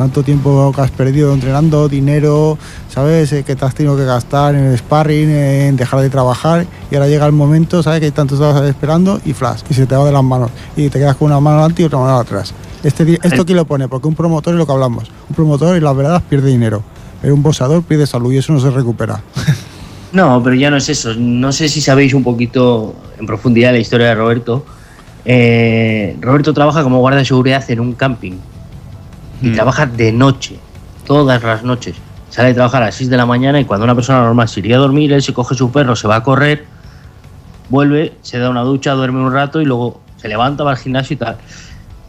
Tanto 0.00 0.22
tiempo 0.22 0.72
que 0.74 0.80
has 0.80 0.90
perdido 0.90 1.34
entrenando, 1.34 1.86
dinero, 1.86 2.56
¿sabes? 2.88 3.34
Eh, 3.34 3.42
que 3.42 3.54
te 3.54 3.66
has 3.66 3.74
tenido 3.74 3.98
que 3.98 4.06
gastar 4.06 4.54
en 4.54 4.64
el 4.64 4.78
sparring, 4.78 5.28
en 5.28 5.76
dejar 5.76 6.00
de 6.00 6.08
trabajar 6.08 6.64
y 6.90 6.94
ahora 6.94 7.06
llega 7.06 7.26
el 7.26 7.32
momento, 7.32 7.82
¿sabes? 7.82 8.00
Que 8.00 8.10
tanto 8.10 8.36
estabas 8.36 8.62
esperando 8.62 9.20
y 9.26 9.34
flash, 9.34 9.60
y 9.68 9.74
se 9.74 9.84
te 9.84 9.94
va 9.94 10.06
de 10.06 10.12
las 10.12 10.24
manos 10.24 10.52
y 10.74 10.88
te 10.88 10.98
quedas 10.98 11.16
con 11.16 11.26
una 11.26 11.38
mano 11.38 11.58
adelante 11.58 11.82
y 11.82 11.84
otra 11.84 11.98
mano 11.98 12.16
atrás. 12.16 12.54
Este, 12.82 13.18
¿Esto 13.22 13.44
quién 13.44 13.58
lo 13.58 13.66
pone? 13.66 13.88
Porque 13.88 14.08
un 14.08 14.14
promotor 14.14 14.54
es 14.54 14.58
lo 14.58 14.64
que 14.64 14.72
hablamos. 14.72 15.10
Un 15.28 15.36
promotor, 15.36 15.76
y 15.76 15.80
las 15.80 15.94
verdad, 15.94 16.22
pierde 16.26 16.48
dinero. 16.48 16.82
Pero 17.20 17.34
un 17.34 17.42
boxeador 17.42 17.82
pierde 17.82 18.06
salud 18.06 18.32
y 18.32 18.38
eso 18.38 18.54
no 18.54 18.60
se 18.60 18.70
recupera. 18.70 19.20
No, 20.12 20.42
pero 20.42 20.56
ya 20.56 20.70
no 20.70 20.78
es 20.78 20.88
eso. 20.88 21.14
No 21.14 21.52
sé 21.52 21.68
si 21.68 21.80
sabéis 21.80 22.14
un 22.14 22.24
poquito 22.24 22.96
en 23.18 23.26
profundidad 23.26 23.70
la 23.70 23.78
historia 23.78 24.08
de 24.08 24.14
Roberto. 24.16 24.64
Eh, 25.24 26.16
Roberto 26.20 26.52
trabaja 26.52 26.82
como 26.82 26.98
guardia 26.98 27.18
de 27.18 27.26
seguridad 27.26 27.62
en 27.70 27.78
un 27.78 27.92
camping 27.92 28.32
y 29.42 29.48
Mm. 29.48 29.54
trabaja 29.54 29.86
de 29.86 30.12
noche, 30.12 30.56
todas 31.06 31.42
las 31.42 31.62
noches. 31.62 31.96
Sale 32.30 32.48
de 32.48 32.54
trabajar 32.54 32.82
a 32.82 32.86
las 32.86 32.94
6 32.94 33.10
de 33.10 33.16
la 33.16 33.26
mañana 33.26 33.58
y 33.60 33.64
cuando 33.64 33.84
una 33.84 33.94
persona 33.94 34.20
normal 34.20 34.48
se 34.48 34.60
iría 34.60 34.76
a 34.76 34.78
dormir, 34.78 35.12
él 35.12 35.22
se 35.22 35.32
coge 35.32 35.54
su 35.54 35.72
perro, 35.72 35.96
se 35.96 36.06
va 36.06 36.16
a 36.16 36.22
correr, 36.22 36.64
vuelve, 37.68 38.12
se 38.22 38.38
da 38.38 38.50
una 38.50 38.62
ducha, 38.62 38.92
duerme 38.92 39.20
un 39.20 39.32
rato 39.32 39.60
y 39.60 39.64
luego 39.64 40.00
se 40.16 40.28
levanta, 40.28 40.64
va 40.64 40.72
al 40.72 40.76
gimnasio 40.76 41.14
y 41.14 41.16
tal. 41.18 41.36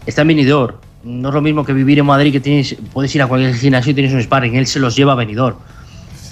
Está 0.06 0.22
en 0.24 0.28
Benidorm. 0.30 0.76
No 1.04 1.30
es 1.30 1.34
lo 1.34 1.42
mismo 1.42 1.66
que 1.66 1.74
vivir 1.74 1.98
en 1.98 2.06
Madrid, 2.06 2.32
que 2.32 2.40
tienes, 2.40 2.76
puedes 2.94 3.14
ir 3.16 3.22
a 3.24 3.28
cualquier 3.28 3.56
gimnasio 3.56 3.92
y 3.92 3.96
tienes 3.96 4.14
un 4.14 4.22
sparring. 4.22 4.56
Él 4.56 4.68
se 4.68 4.80
los 4.80 4.96
lleva 4.96 5.14
a 5.14 5.16
Benidorm. 5.16 5.56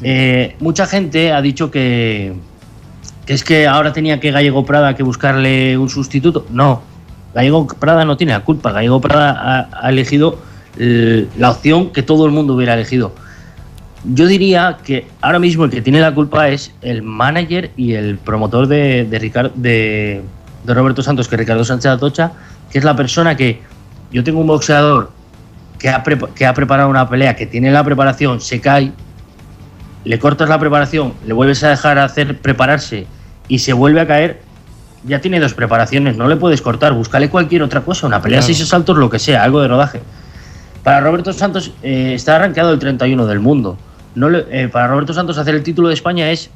Eh, 0.03 0.55
mucha 0.59 0.85
gente 0.85 1.33
ha 1.33 1.41
dicho 1.41 1.71
que, 1.71 2.33
que 3.25 3.33
es 3.33 3.43
que 3.43 3.67
ahora 3.67 3.91
tenía 3.93 4.19
que 4.19 4.31
Gallego 4.31 4.65
Prada 4.65 4.95
que 4.95 5.01
buscarle 5.03 5.77
un 5.77 5.89
sustituto. 5.89 6.45
No, 6.51 6.83
Gallego 7.33 7.65
Prada 7.67 8.05
no 8.05 8.15
tiene 8.17 8.33
la 8.33 8.41
culpa. 8.41 8.71
Gallego 8.71 9.01
Prada 9.01 9.31
ha, 9.71 9.85
ha 9.85 9.89
elegido 9.89 10.37
la 10.77 11.51
opción 11.51 11.91
que 11.91 12.03
todo 12.03 12.25
el 12.25 12.31
mundo 12.31 12.53
hubiera 12.55 12.73
elegido. 12.73 13.13
Yo 14.05 14.27
diría 14.27 14.77
que 14.83 15.07
ahora 15.21 15.39
mismo 15.39 15.65
el 15.65 15.71
que 15.71 15.81
tiene 15.81 15.99
la 15.99 16.13
culpa 16.13 16.47
es 16.47 16.71
el 16.81 17.01
manager 17.01 17.71
y 17.75 17.93
el 17.93 18.17
promotor 18.17 18.67
de, 18.67 19.03
de, 19.03 19.19
Ricardo, 19.19 19.51
de, 19.55 20.21
de 20.63 20.73
Roberto 20.73 21.03
Santos, 21.03 21.27
que 21.27 21.35
es 21.35 21.39
Ricardo 21.39 21.65
Sánchez 21.65 21.91
Atocha, 21.91 22.31
que 22.71 22.77
es 22.77 22.85
la 22.85 22.95
persona 22.95 23.35
que 23.35 23.61
yo 24.11 24.23
tengo 24.23 24.39
un 24.39 24.47
boxeador 24.47 25.11
que 25.77 25.89
ha, 25.89 26.01
que 26.33 26.45
ha 26.45 26.53
preparado 26.53 26.89
una 26.89 27.09
pelea, 27.09 27.35
que 27.35 27.45
tiene 27.45 27.71
la 27.71 27.83
preparación, 27.83 28.39
se 28.39 28.61
cae, 28.61 28.91
le 30.05 30.19
cortas 30.19 30.47
la 30.47 30.59
preparación, 30.59 31.13
le 31.25 31.33
vuelves 31.33 31.63
a 31.63 31.69
dejar 31.69 31.99
hacer 31.99 32.37
prepararse 32.39 33.05
y 33.49 33.59
se 33.59 33.73
vuelve 33.73 33.99
a 33.99 34.07
caer, 34.07 34.41
ya 35.03 35.19
tiene 35.19 35.39
dos 35.39 35.53
preparaciones, 35.53 36.15
no 36.15 36.27
le 36.27 36.37
puedes 36.37 36.61
cortar, 36.61 36.93
búscale 36.93 37.29
cualquier 37.29 37.63
otra 37.63 37.81
cosa, 37.81 38.07
una 38.07 38.21
pelea 38.21 38.39
Claro. 38.39 38.45
seis 38.53 38.61
asaltos, 38.61 38.97
lo 38.97 39.09
que 39.09 39.19
sea, 39.19 39.43
algo 39.43 39.61
de 39.61 39.67
rodaje. 39.67 40.01
Para 40.89 41.01
Roberto 41.01 41.31
Santos 41.33 41.71
eh, 41.83 42.13
está 42.15 42.37
arranqueado 42.37 42.73
el 42.73 42.79
31 42.79 43.27
del 43.27 43.39
mundo. 43.39 43.77
Eh, 44.49 44.69
para 44.71 44.87
Roberto 44.87 45.13
Santos 45.13 45.37
hacer 45.37 45.53
el 45.53 45.61
título 45.61 45.89
de 45.89 45.93
España 45.93 46.31
es, 46.31 46.49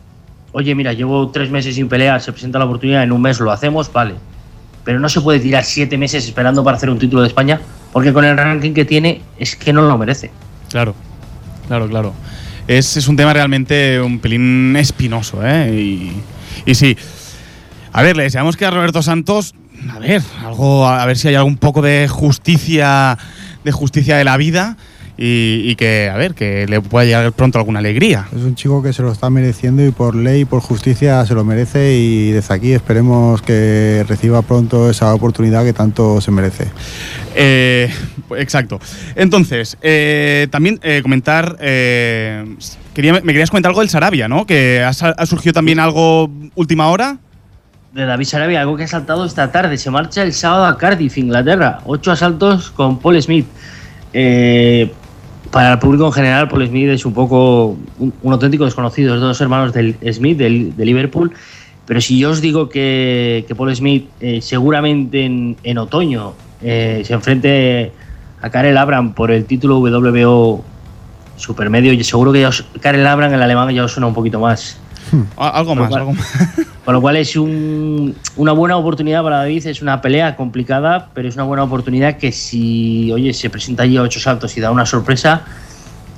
oye, 0.53 0.73
mira, 0.73 0.91
llevo 0.91 1.29
tres 1.29 1.51
meses 1.51 1.75
sin 1.75 1.87
pelear, 1.87 2.19
se 2.19 2.31
presenta 2.31 2.57
la 2.57 2.65
oportunidad, 2.65 3.03
en 3.03 3.11
un 3.11 3.21
mes 3.21 3.39
lo 3.39 3.51
hacemos, 3.51 3.93
vale. 3.93 4.15
Pero 4.83 4.99
no 4.99 5.07
se 5.07 5.21
puede 5.21 5.39
tirar 5.39 5.63
siete 5.63 5.99
meses 5.99 6.25
esperando 6.25 6.63
para 6.63 6.77
hacer 6.77 6.89
un 6.89 6.97
título 6.97 7.21
de 7.21 7.27
España, 7.27 7.61
porque 7.91 8.11
con 8.11 8.25
el 8.25 8.35
ranking 8.35 8.73
que 8.73 8.85
tiene 8.85 9.21
es 9.37 9.55
que 9.55 9.71
no 9.71 9.83
lo 9.83 9.99
merece. 9.99 10.31
Claro, 10.71 10.95
claro, 11.67 11.87
claro. 11.87 12.13
Es, 12.67 12.97
es 12.97 13.07
un 13.07 13.15
tema 13.15 13.33
realmente 13.33 14.01
un 14.01 14.17
pelín 14.17 14.75
espinoso, 14.77 15.45
¿eh? 15.45 15.71
Y, 15.71 16.23
y 16.65 16.73
sí. 16.73 16.97
A 17.91 18.01
ver, 18.01 18.17
le 18.17 18.23
deseamos 18.23 18.57
que 18.57 18.65
a 18.65 18.71
Roberto 18.71 19.03
Santos, 19.03 19.53
a 19.93 19.99
ver, 19.99 20.23
algo, 20.43 20.87
a 20.87 21.05
ver 21.05 21.19
si 21.19 21.27
hay 21.27 21.35
algún 21.35 21.57
poco 21.57 21.83
de 21.83 22.07
justicia, 22.07 23.15
de 23.63 23.71
justicia 23.71 24.17
de 24.17 24.23
la 24.23 24.37
vida 24.37 24.77
y, 25.17 25.61
y 25.65 25.75
que, 25.75 26.09
a 26.11 26.17
ver, 26.17 26.33
que 26.33 26.65
le 26.67 26.81
pueda 26.81 27.05
llegar 27.05 27.31
pronto 27.33 27.59
alguna 27.59 27.79
alegría. 27.79 28.27
Es 28.35 28.41
un 28.43 28.55
chico 28.55 28.81
que 28.81 28.93
se 28.93 29.03
lo 29.03 29.11
está 29.11 29.29
mereciendo 29.29 29.85
y 29.85 29.91
por 29.91 30.15
ley 30.15 30.41
y 30.41 30.45
por 30.45 30.61
justicia 30.61 31.23
se 31.25 31.35
lo 31.35 31.43
merece 31.43 31.93
y 31.95 32.31
desde 32.31 32.53
aquí 32.53 32.71
esperemos 32.71 33.41
que 33.41 34.03
reciba 34.07 34.41
pronto 34.41 34.89
esa 34.89 35.13
oportunidad 35.13 35.63
que 35.63 35.73
tanto 35.73 36.19
se 36.19 36.31
merece. 36.31 36.67
Eh, 37.35 37.91
exacto. 38.37 38.79
Entonces, 39.15 39.77
eh, 39.81 40.47
también 40.49 40.79
eh, 40.81 41.01
comentar. 41.03 41.57
eh, 41.61 42.43
quería, 42.95 43.13
me 43.13 43.33
querías 43.33 43.49
comentar 43.51 43.69
algo 43.69 43.81
del 43.81 43.89
Sarabia, 43.89 44.27
¿no? 44.27 44.45
Que 44.45 44.81
ha, 44.83 44.89
ha 44.89 45.25
surgido 45.25 45.53
también 45.53 45.79
algo 45.79 46.31
última 46.55 46.87
hora. 46.89 47.19
De 47.93 48.07
David 48.07 48.25
Sarabia, 48.25 48.61
algo 48.61 48.75
que 48.75 48.83
ha 48.83 48.87
saltado 48.87 49.23
esta 49.23 49.51
tarde. 49.51 49.77
Se 49.77 49.91
marcha 49.91 50.23
el 50.23 50.33
sábado 50.33 50.65
a 50.65 50.77
Cardiff, 50.77 51.15
Inglaterra. 51.19 51.79
Ocho 51.85 52.11
asaltos 52.11 52.71
con 52.71 52.97
Paul 52.97 53.21
Smith. 53.21 53.45
Eh, 54.13 54.91
para 55.51 55.73
el 55.73 55.79
público 55.79 56.07
en 56.07 56.11
general, 56.11 56.47
Paul 56.47 56.67
Smith 56.67 56.89
es 56.89 57.05
un 57.05 57.13
poco 57.13 57.77
un, 57.99 58.13
auténtico 58.33 58.65
desconocido. 58.65 59.13
Es 59.13 59.37
de 59.37 59.43
hermanos 59.43 59.73
del 59.73 59.95
Smith, 60.11 60.39
del, 60.39 60.75
de 60.75 60.85
Liverpool. 60.85 61.33
Pero 61.85 62.01
si 62.01 62.17
yo 62.17 62.31
os 62.31 62.41
digo 62.41 62.67
que, 62.67 63.45
que 63.47 63.53
Paul 63.53 63.75
Smith 63.75 64.09
eh, 64.19 64.41
seguramente 64.41 65.23
en, 65.23 65.55
en 65.63 65.77
otoño 65.77 66.33
eh, 66.63 67.03
se 67.05 67.13
enfrente 67.13 67.91
a 68.41 68.49
Karel 68.49 68.77
Abram 68.77 69.13
por 69.13 69.29
el 69.29 69.45
título 69.45 69.77
WBO 69.77 70.63
supermedio, 71.35 71.93
y 71.93 72.03
seguro 72.03 72.31
que 72.31 72.41
ya 72.41 72.49
Karel 72.79 73.05
Abram, 73.05 73.33
el 73.33 73.41
alemán, 73.41 73.69
ya 73.69 73.83
os 73.83 73.91
suena 73.91 74.07
un 74.07 74.13
poquito 74.15 74.39
más. 74.39 74.79
A- 75.37 75.49
Algo 75.49 75.75
más, 75.75 75.89
cual- 75.89 76.01
algo 76.01 76.13
más. 76.13 76.27
Con 76.85 76.93
lo 76.93 77.01
cual 77.01 77.15
es 77.17 77.35
un- 77.35 78.15
una 78.35 78.51
buena 78.51 78.75
oportunidad 78.77 79.23
para 79.23 79.37
David, 79.37 79.65
es 79.67 79.81
una 79.81 80.01
pelea 80.01 80.35
complicada, 80.35 81.09
pero 81.13 81.27
es 81.29 81.35
una 81.35 81.43
buena 81.45 81.63
oportunidad 81.63 82.17
que 82.17 82.31
si, 82.31 83.11
oye, 83.11 83.33
se 83.33 83.49
presenta 83.49 83.83
allí 83.83 83.95
a 83.97 84.01
ocho 84.01 84.19
saltos 84.19 84.55
y 84.57 84.61
da 84.61 84.69
una 84.71 84.85
sorpresa, 84.85 85.43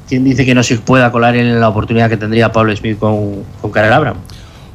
¿quién 0.09 0.23
dice 0.23 0.43
que 0.45 0.55
no 0.55 0.63
se 0.63 0.77
pueda 0.79 1.11
colar 1.11 1.35
en 1.35 1.59
la 1.59 1.69
oportunidad 1.69 2.09
que 2.09 2.17
tendría 2.17 2.51
Pablo 2.51 2.75
Smith 2.75 2.97
con, 2.97 3.43
con 3.61 3.71
Karel 3.71 3.93
Abram? 3.93 4.17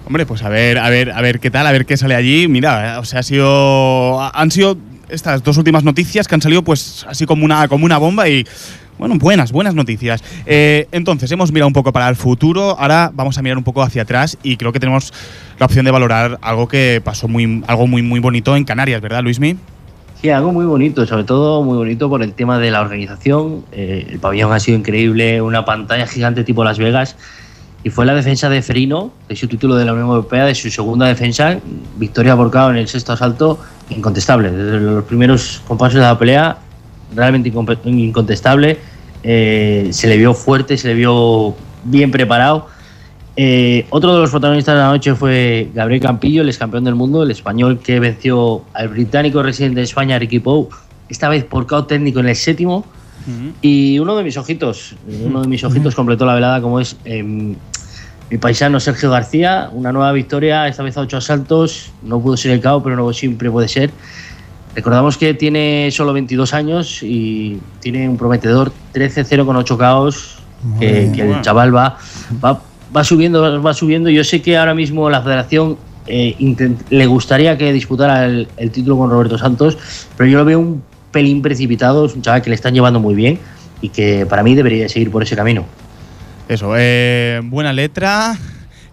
Hombre, 0.07 0.27
pues 0.27 0.43
a 0.43 0.49
ver, 0.49 0.79
a 0.79 0.91
ver, 0.91 1.11
a 1.13 1.21
ver 1.21 1.39
qué 1.41 1.51
tal, 1.51 1.67
a 1.67 1.73
ver 1.73 1.87
qué 1.87 1.97
sale 1.97 2.15
allí. 2.17 2.49
Mira, 2.49 2.99
o 3.01 3.05
sea, 3.05 3.21
ha 3.21 3.23
sido, 3.23 4.21
han 4.21 4.51
sido 4.51 4.77
estas 5.09 5.43
dos 5.43 5.57
últimas 5.57 5.83
noticias 5.85 6.27
que 6.29 6.35
han 6.37 6.43
salido, 6.43 6.63
pues, 6.63 7.05
así 7.09 7.27
como 7.27 7.45
una, 7.45 7.67
como 7.69 7.85
una 7.85 7.99
bomba 7.99 8.29
y, 8.29 8.45
bueno, 9.01 9.17
buenas, 9.19 9.51
buenas 9.51 9.75
noticias. 9.75 10.23
Eh, 10.45 10.87
entonces, 10.93 11.33
hemos 11.33 11.51
mirado 11.53 11.69
un 11.69 11.73
poco 11.73 11.91
para 11.91 12.09
el 12.11 12.17
futuro, 12.17 12.79
ahora 12.79 13.11
vamos 13.15 13.39
a 13.39 13.43
mirar 13.43 13.57
un 13.57 13.65
poco 13.65 13.83
hacia 13.83 14.03
atrás 14.03 14.37
y 14.43 14.59
creo 14.59 14.73
que 14.73 14.79
tenemos 14.79 15.13
la 15.59 15.65
opción 15.65 15.87
de 15.87 15.91
valorar 15.91 16.39
algo 16.43 16.69
que 16.69 17.01
pasó 17.03 17.27
muy, 17.27 17.65
algo 17.67 17.87
muy, 17.87 18.03
muy 18.03 18.21
bonito 18.21 18.55
en 18.57 18.65
Canarias, 18.65 19.01
¿verdad, 19.01 19.23
Luismi? 19.23 19.57
Sí, 20.21 20.29
algo 20.29 20.53
muy 20.53 20.67
bonito, 20.67 21.07
sobre 21.07 21.25
todo 21.25 21.63
muy 21.63 21.79
bonito 21.79 22.11
por 22.11 22.23
el 22.23 22.35
tema 22.35 22.59
de 22.59 22.71
la 22.71 22.83
organización. 22.83 23.65
Eh, 23.73 24.07
el 24.11 24.19
pabellón 24.19 24.53
ha 24.53 24.61
sido 24.61 24.77
increíble, 24.77 25.41
una 25.41 25.65
pantalla 25.65 26.07
gigante 26.07 26.45
tipo 26.45 26.63
Las 26.63 26.79
Vegas. 26.79 27.17
Y 27.83 27.89
fue 27.89 28.05
la 28.05 28.15
defensa 28.15 28.51
de 28.51 28.61
Ferino, 28.61 29.15
de 29.31 29.37
su 29.37 29.49
título 29.49 29.77
de 29.77 29.87
la 29.87 29.95
Unión 29.95 30.09
Europea, 30.09 30.45
de 30.45 30.55
su 30.55 30.71
segunda 30.71 31.07
defensa, 31.07 31.59
victoria 31.97 32.37
por 32.37 32.55
en 32.55 32.77
el 32.77 32.87
sexto 32.87 33.15
asalto, 33.15 33.59
incontestable. 33.89 34.51
Desde 34.51 34.79
los 34.79 35.05
primeros 35.05 35.63
compases 35.67 35.95
de 35.95 36.03
la 36.03 36.19
pelea, 36.19 36.59
realmente 37.15 37.53
incontestable. 37.85 38.79
Eh, 39.23 39.89
se 39.93 40.09
le 40.09 40.17
vio 40.17 40.35
fuerte, 40.35 40.77
se 40.77 40.89
le 40.89 40.95
vio 40.95 41.55
bien 41.85 42.11
preparado. 42.11 42.69
Eh, 43.37 43.87
otro 43.91 44.15
de 44.15 44.21
los 44.21 44.31
protagonistas 44.31 44.75
de 44.75 44.81
la 44.81 44.89
noche 44.89 45.15
fue 45.15 45.71
Gabriel 45.75 46.03
Campillo, 46.03 46.43
el 46.43 46.49
ex 46.49 46.59
campeón 46.59 46.85
del 46.85 46.95
mundo, 46.95 47.23
el 47.23 47.31
español 47.31 47.79
que 47.79 48.01
venció 48.01 48.65
al 48.75 48.89
británico 48.89 49.43
residente 49.43 49.81
de 49.81 49.85
España, 49.85 50.19
Ricky 50.19 50.41
Pou, 50.41 50.69
esta 51.09 51.29
vez 51.29 51.45
por 51.45 51.67
KO 51.67 51.85
técnico 51.85 52.21
en 52.21 52.29
el 52.29 52.37
séptimo. 52.37 52.85
Y 53.61 53.99
uno 53.99 54.17
de 54.17 54.25
mis 54.25 54.37
ojitos, 54.37 54.97
uno 55.25 55.43
de 55.43 55.49
mis 55.49 55.63
ojitos 55.63 55.95
completó 55.95 56.25
la 56.25 56.35
velada, 56.35 56.61
como 56.61 56.81
es 56.81 56.97
em, 57.05 57.55
mi 58.31 58.39
paisano 58.39 58.81
Sergio 58.81 59.11
García. 59.11 59.71
Una 59.73 59.93
nueva 59.93 60.11
victoria, 60.13 60.67
esta 60.67 60.83
vez 60.83 60.97
a 60.97 61.03
ocho 61.03 61.19
asaltos. 61.19 61.93
No 62.03 62.21
pudo 62.21 62.37
ser 62.37 62.53
el 62.53 62.61
KO, 62.61 62.83
pero 62.83 62.97
no 62.97 63.13
siempre 63.13 63.51
puede 63.51 63.69
ser. 63.69 63.91
Recordamos 64.75 65.17
que 65.19 65.35
tiene 65.35 65.89
solo 65.91 66.13
22 66.13 66.55
años 66.55 67.03
y 67.03 67.59
tiene 67.81 68.09
un 68.09 68.17
prometedor 68.17 68.73
13-0 68.95 69.45
con 69.45 69.57
8 69.57 69.77
caos, 69.79 70.39
que, 70.79 71.11
que 71.15 71.23
el 71.23 71.41
chaval 71.43 71.75
va, 71.75 71.99
va, 72.45 72.63
va 72.95 73.05
subiendo, 73.05 73.63
va 73.63 73.75
subiendo. 73.75 74.11
Yo 74.11 74.23
sé 74.25 74.41
que 74.43 74.57
ahora 74.57 74.75
mismo 74.75 75.11
la 75.11 75.23
federación 75.23 75.77
eh, 76.07 76.37
intent- 76.39 76.85
le 76.91 77.07
gustaría 77.07 77.59
que 77.59 77.73
disputara 77.73 78.27
el, 78.27 78.47
el 78.57 78.71
título 78.71 78.97
con 78.99 79.11
Roberto 79.11 79.39
Santos, 79.39 79.77
pero 80.17 80.31
yo 80.31 80.39
lo 80.39 80.45
veo 80.45 80.59
un 80.61 80.83
pelín 81.11 81.43
precipitado, 81.43 82.07
es 82.07 82.15
un 82.15 82.23
chaval 82.23 82.41
que 82.43 82.51
le 82.51 82.55
están 82.55 82.73
llevando 82.73 83.01
muy 83.01 83.15
bien 83.15 83.39
y 83.81 83.89
que 83.89 84.25
para 84.27 84.43
mí 84.45 84.55
debería 84.55 84.89
seguir 84.89 85.11
por 85.11 85.23
ese 85.23 85.35
camino. 85.35 85.65
Eso, 86.49 86.75
eh, 86.77 87.41
buena 87.45 87.73
letra, 87.73 88.37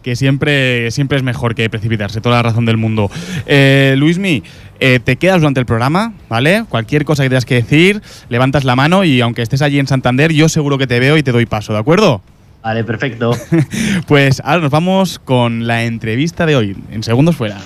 que 0.03 0.15
siempre, 0.15 0.89
siempre 0.91 1.17
es 1.17 1.23
mejor 1.23 1.53
que 1.55 1.69
precipitarse, 1.69 2.21
toda 2.21 2.35
la 2.37 2.43
razón 2.43 2.65
del 2.65 2.77
mundo. 2.77 3.09
Eh, 3.45 3.95
Luismi, 3.97 4.43
eh, 4.79 4.99
te 5.03 5.15
quedas 5.17 5.41
durante 5.41 5.59
el 5.59 5.65
programa, 5.65 6.13
¿vale? 6.29 6.65
Cualquier 6.69 7.05
cosa 7.05 7.23
que 7.23 7.29
tengas 7.29 7.45
que 7.45 7.55
decir, 7.55 8.01
levantas 8.29 8.63
la 8.63 8.75
mano 8.75 9.03
y 9.03 9.21
aunque 9.21 9.41
estés 9.41 9.61
allí 9.61 9.79
en 9.79 9.87
Santander, 9.87 10.31
yo 10.31 10.49
seguro 10.49 10.77
que 10.77 10.87
te 10.87 10.99
veo 10.99 11.17
y 11.17 11.23
te 11.23 11.31
doy 11.31 11.45
paso, 11.45 11.73
¿de 11.73 11.79
acuerdo? 11.79 12.21
Vale, 12.63 12.83
perfecto. 12.83 13.31
Pues 14.07 14.41
ahora 14.43 14.61
nos 14.61 14.71
vamos 14.71 15.19
con 15.19 15.67
la 15.67 15.83
entrevista 15.83 16.45
de 16.45 16.55
hoy, 16.55 16.77
en 16.91 17.03
segundos 17.03 17.35
fuera. 17.35 17.57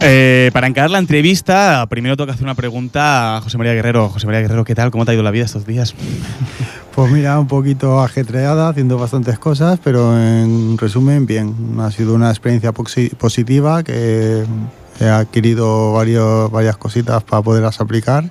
Eh, 0.00 0.50
para 0.52 0.68
encarar 0.68 0.90
la 0.90 0.98
entrevista, 0.98 1.84
primero 1.90 2.16
tengo 2.16 2.26
que 2.26 2.32
hacer 2.32 2.44
una 2.44 2.54
pregunta 2.54 3.36
a 3.36 3.40
José 3.40 3.58
María 3.58 3.74
Guerrero. 3.74 4.08
José 4.08 4.26
María 4.26 4.42
Guerrero, 4.42 4.64
¿qué 4.64 4.74
tal? 4.76 4.92
¿Cómo 4.92 5.04
te 5.04 5.10
ha 5.10 5.14
ido 5.14 5.22
la 5.24 5.30
vida 5.30 5.44
estos 5.44 5.66
días? 5.66 5.94
Pues 6.94 7.12
mira, 7.12 7.38
un 7.38 7.46
poquito 7.46 8.00
ajetreada, 8.00 8.70
haciendo 8.70 8.98
bastantes 8.98 9.38
cosas, 9.38 9.78
pero 9.84 10.18
en 10.20 10.76
resumen, 10.76 11.26
bien. 11.26 11.54
Ha 11.78 11.92
sido 11.92 12.12
una 12.12 12.28
experiencia 12.28 12.72
posi- 12.74 13.14
positiva 13.14 13.84
que 13.84 14.42
he 14.98 15.04
adquirido 15.04 15.92
varios, 15.92 16.50
varias 16.50 16.76
cositas 16.76 17.22
para 17.22 17.40
poderlas 17.40 17.80
aplicar 17.80 18.28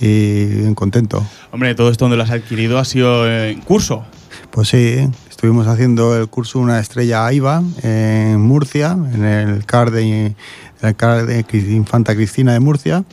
y 0.00 0.74
contento. 0.74 1.24
Hombre, 1.52 1.76
todo 1.76 1.92
esto 1.92 2.06
donde 2.06 2.16
lo 2.16 2.24
has 2.24 2.30
adquirido 2.32 2.80
ha 2.80 2.84
sido 2.84 3.30
en 3.32 3.60
curso. 3.60 4.04
Pues 4.50 4.66
sí, 4.70 5.08
estuvimos 5.30 5.68
haciendo 5.68 6.16
el 6.16 6.26
curso 6.26 6.58
Una 6.58 6.80
estrella 6.80 7.24
AIBA 7.24 7.62
en 7.84 8.40
Murcia, 8.40 8.96
en 9.14 9.24
el 9.24 9.64
CAR 9.64 9.92
de, 9.92 10.34
CAR 10.96 11.26
de 11.26 11.44
Infanta 11.70 12.14
Cristina 12.14 12.52
de 12.52 12.60
Murcia. 12.60 13.04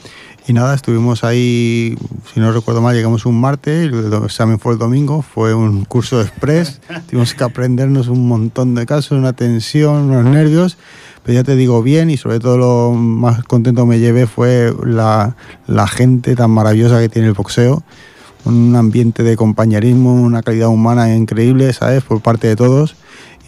Y 0.48 0.54
nada, 0.54 0.76
estuvimos 0.76 1.24
ahí, 1.24 1.98
si 2.32 2.40
no 2.40 2.52
recuerdo 2.52 2.80
mal, 2.80 2.96
llegamos 2.96 3.26
un 3.26 3.42
martes, 3.42 3.92
el 3.92 4.14
examen 4.24 4.60
fue 4.60 4.74
el 4.74 4.80
domingo, 4.80 5.24
fue 5.24 5.56
un 5.56 5.86
curso 5.86 6.22
express, 6.22 6.82
tuvimos 7.10 7.34
que 7.34 7.44
aprendernos 7.44 8.10
un 8.10 8.28
montón 8.28 8.76
de 8.76 8.86
casos, 8.86 9.18
una 9.18 9.34
tensión, 9.34 10.12
unos 10.12 10.26
nervios, 10.26 10.78
pero 11.24 11.34
ya 11.34 11.44
te 11.44 11.56
digo 11.56 11.82
bien 11.82 12.12
y 12.12 12.18
sobre 12.18 12.40
todo 12.40 12.58
lo 12.60 12.92
más 12.96 13.44
contento 13.44 13.88
me 13.88 13.98
llevé 13.98 14.28
fue 14.28 14.72
la, 14.84 15.36
la 15.66 15.88
gente 15.88 16.36
tan 16.36 16.52
maravillosa 16.52 17.00
que 17.00 17.10
tiene 17.10 17.28
el 17.30 17.34
boxeo 17.34 17.84
un 18.46 18.76
ambiente 18.76 19.24
de 19.24 19.36
compañerismo, 19.36 20.14
una 20.14 20.44
calidad 20.44 20.70
humana 20.70 21.14
increíble, 21.16 21.74
¿sabes? 21.74 22.04
Por 22.04 22.22
parte 22.22 22.48
de 22.48 22.56
todos. 22.56 22.96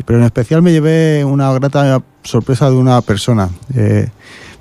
Pero 0.06 0.20
en 0.20 0.26
especial 0.26 0.62
me 0.62 0.72
llevé 0.72 1.26
una 1.26 1.52
grata 1.54 2.02
sorpresa 2.24 2.70
de 2.70 2.76
una 2.76 3.02
persona, 3.02 3.50
eh, 3.76 4.10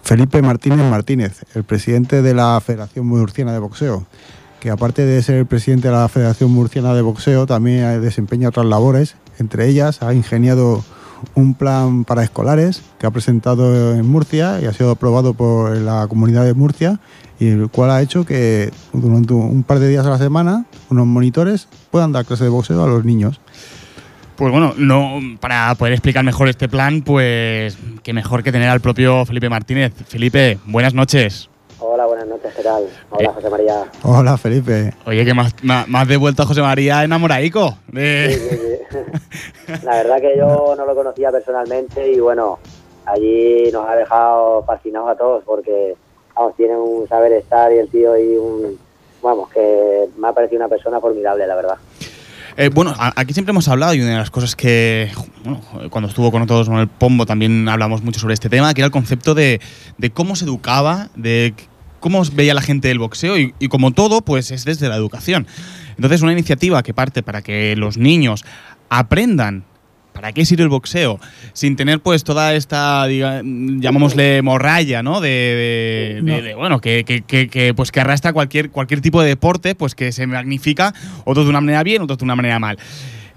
Felipe 0.03 0.41
Martínez 0.41 0.89
Martínez, 0.91 1.45
el 1.55 1.65
presidente 1.65 2.23
de 2.23 2.33
la 2.33 2.61
Federación 2.61 3.07
Murciana 3.07 3.53
de 3.53 3.59
Boxeo, 3.59 4.07
que 4.61 4.71
aparte 4.71 5.05
de 5.05 5.23
ser 5.23 5.37
el 5.37 5.47
presidente 5.47 5.89
de 5.89 5.95
la 5.95 6.09
Federación 6.09 6.51
Murciana 6.53 6.95
de 6.95 7.03
Boxeo, 7.03 7.47
también 7.47 8.01
desempeña 8.01 8.49
otras 8.49 8.67
labores. 8.67 9.17
Entre 9.39 9.69
ellas 9.69 10.03
ha 10.03 10.15
ingeniado 10.15 10.85
un 11.35 11.55
plan 11.55 12.05
para 12.05 12.23
escolares 12.23 12.83
que 12.99 13.07
ha 13.07 13.11
presentado 13.11 13.95
en 13.95 14.07
Murcia 14.07 14.61
y 14.61 14.67
ha 14.67 14.73
sido 14.73 14.91
aprobado 14.91 15.35
por 15.35 15.77
la 15.77 16.07
comunidad 16.09 16.45
de 16.45 16.55
Murcia 16.55 17.01
y 17.39 17.49
el 17.49 17.69
cual 17.69 17.91
ha 17.91 18.01
hecho 18.03 18.25
que 18.25 18.73
durante 18.93 19.35
un 19.35 19.63
par 19.63 19.79
de 19.79 19.89
días 19.89 20.07
a 20.07 20.11
la 20.11 20.19
semana 20.19 20.67
unos 20.91 21.07
monitores 21.07 21.69
puedan 21.91 22.13
dar 22.13 22.25
clase 22.25 22.45
de 22.45 22.51
boxeo 22.51 22.83
a 22.83 22.87
los 22.87 23.05
niños. 23.05 23.41
Pues 24.37 24.53
bueno, 24.53 24.75
no, 24.77 25.19
para 25.41 25.75
poder 25.77 25.95
explicar 25.95 26.23
mejor 26.23 26.49
este 26.49 26.69
plan, 26.69 27.01
pues 27.03 27.79
qué 28.03 28.13
mejor 28.13 28.43
que 28.43 28.53
tener 28.53 28.69
al 28.69 28.81
propio 28.81 29.25
Felipe 29.25 29.49
Martínez. 29.49 29.95
Felipe, 30.09 30.59
buenas 30.67 30.93
noches. 30.93 31.49
Hola, 31.79 32.05
buenas 32.07 32.27
noches, 32.27 32.53
¿qué 32.55 32.63
tal? 32.63 32.85
Hola, 33.11 33.31
Eh. 33.31 33.33
José 33.35 33.51
María. 33.51 33.85
Hola 34.03 34.37
Felipe. 34.37 34.93
Oye, 35.07 35.25
que 35.25 35.33
más, 35.33 35.55
más, 35.63 35.89
más 35.89 36.07
de 36.07 36.19
vuelta 36.19 36.43
a 36.43 36.47
José 36.47 36.61
María 36.61 37.03
enamoradico. 37.05 37.79
Sí, 37.95 38.33
sí, 38.33 38.39
sí. 38.91 39.73
La 39.85 39.97
verdad 39.97 40.21
que 40.21 40.37
yo 40.37 40.75
no 40.77 40.85
lo 40.85 40.95
conocía 40.95 41.31
personalmente 41.31 42.13
y 42.13 42.21
bueno, 42.21 42.59
allí 43.07 43.71
nos 43.73 43.89
ha 43.89 43.97
dejado 43.97 44.65
fascinados 44.65 45.11
a 45.11 45.17
todos 45.17 45.45
porque, 45.45 45.95
vamos, 46.35 46.55
tiene 46.57 46.77
un 46.77 47.09
saber 47.09 47.33
estar 47.33 47.73
y 47.73 47.79
el 47.79 47.89
tío 47.89 48.17
y 48.19 48.37
un, 48.37 48.79
vamos, 49.23 49.49
que 49.51 50.09
me 50.19 50.29
ha 50.29 50.33
parecido 50.33 50.61
una 50.61 50.69
persona 50.69 51.01
formidable, 51.01 51.47
la 51.47 51.55
verdad. 51.57 51.77
Eh, 52.59 52.71
bueno, 52.73 52.95
aquí 52.99 53.35
siempre 53.35 53.51
hemos 53.51 53.69
hablado 53.69 53.93
y 53.95 54.01
una 54.01 54.13
de 54.13 54.17
las 54.17 54.31
cosas 54.31 54.57
que, 54.57 55.11
cuando 55.91 56.09
estuvo 56.09 56.31
con 56.31 56.41
nosotros 56.41 56.69
con 56.69 56.79
el 56.79 56.89
Pombo 56.89 57.27
también 57.27 57.69
hablamos 57.69 58.03
mucho 58.03 58.19
sobre 58.19 58.33
este 58.33 58.49
tema, 58.49 58.73
que 58.73 58.81
era 58.81 58.87
el 58.87 58.93
concepto 58.93 59.35
de, 59.35 59.61
cómo 60.15 60.37
se 60.37 60.47
educaba, 60.47 61.11
de 61.17 61.53
cómo 62.01 62.23
veía 62.33 62.55
la 62.55 62.63
gente 62.63 62.91
el 62.91 62.99
boxeo 62.99 63.39
y, 63.39 63.55
y 63.59 63.69
como 63.69 63.91
todo, 63.91 64.23
pues 64.23 64.51
es 64.51 64.65
desde 64.65 64.89
la 64.89 64.97
educación. 64.97 65.47
Entonces, 65.97 66.23
una 66.23 66.33
iniciativa 66.33 66.83
que 66.83 66.95
parte 66.95 67.23
para 67.23 67.43
que 67.43 67.77
los 67.77 67.99
niños 67.99 68.45
aprendan 68.89 69.65
para 70.17 70.33
qué 70.33 70.45
sirve 70.47 70.63
el 70.65 70.71
boxeo, 70.71 71.21
sin 71.53 71.77
tener 71.77 72.01
pues 72.01 72.25
toda 72.25 72.55
esta, 72.55 73.07
diga- 73.07 73.43
llamámosle 73.81 74.41
morralla, 74.43 75.03
¿no? 75.03 75.21
De, 75.21 75.29
de- 75.29 76.15
de- 76.15 76.23
No. 76.23 76.41
de, 76.43 76.55
bueno, 76.55 76.81
que, 76.81 77.05
que- 77.05 77.21
que- 77.23 77.49
que, 77.49 77.75
pues 77.75 77.93
que 77.93 78.01
arrastra 78.01 78.33
cualquier, 78.33 78.71
cualquier 78.71 79.01
tipo 79.03 79.21
de 79.23 79.29
deporte, 79.29 79.75
pues 79.75 79.95
que 79.95 80.11
se 80.13 80.27
magnifica, 80.27 80.95
otros 81.25 81.45
de 81.47 81.51
una 81.51 81.61
manera 81.61 81.83
bien, 81.83 82.01
otros 82.03 82.19
de 82.19 82.25
una 82.25 82.35
manera 82.35 82.59
mal. 82.59 82.79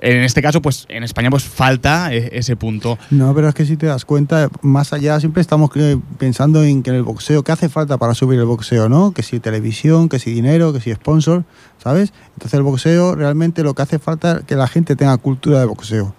En 0.02 0.24
este 0.24 0.42
caso, 0.42 0.62
pues 0.62 0.86
en 0.88 1.04
España 1.04 1.30
pues 1.30 1.44
falta 1.44 2.13
e- 2.13 2.30
ese 2.32 2.56
punto. 2.56 2.98
No, 3.10 3.36
pero 3.36 3.50
es 3.50 3.54
que 3.54 3.65
si 3.65 3.76
te 3.76 3.86
das 3.88 4.06
cuenta, 4.06 4.48
más 4.62 4.94
allá 4.94 5.20
siempre 5.20 5.42
estamos 5.42 5.72
eh, 5.76 5.98
pensando 6.18 6.63
en 6.63 6.82
que 6.84 6.92
en 6.92 6.96
el 6.96 7.04
boxeo, 7.04 7.44
¿qué 7.44 7.52
hace 7.52 7.68
falta 7.68 7.98
para 7.98 8.13
subir 8.15 8.39
el 8.39 8.46
boxeo, 8.46 8.88
no? 8.88 9.12
Que 9.12 9.24
si 9.24 9.42
televisión, 9.42 10.08
que 10.08 10.18
si 10.18 10.32
dinero, 10.32 10.72
que 10.72 10.80
si 10.80 10.94
sponsor, 10.94 11.44
¿sabes? 11.84 12.13
Entonces 12.36 12.54
el 12.54 12.63
boxeo 12.63 13.15
realmente 13.15 13.62
lo 13.62 13.74
que 13.74 13.82
hace 13.82 14.00
falta 14.00 14.38
es 14.38 14.46
que 14.46 14.56
la 14.56 14.68
gente 14.70 14.96
tenga 14.96 15.18
cultura 15.18 15.60
de 15.60 15.65
boxeo. 15.65 16.15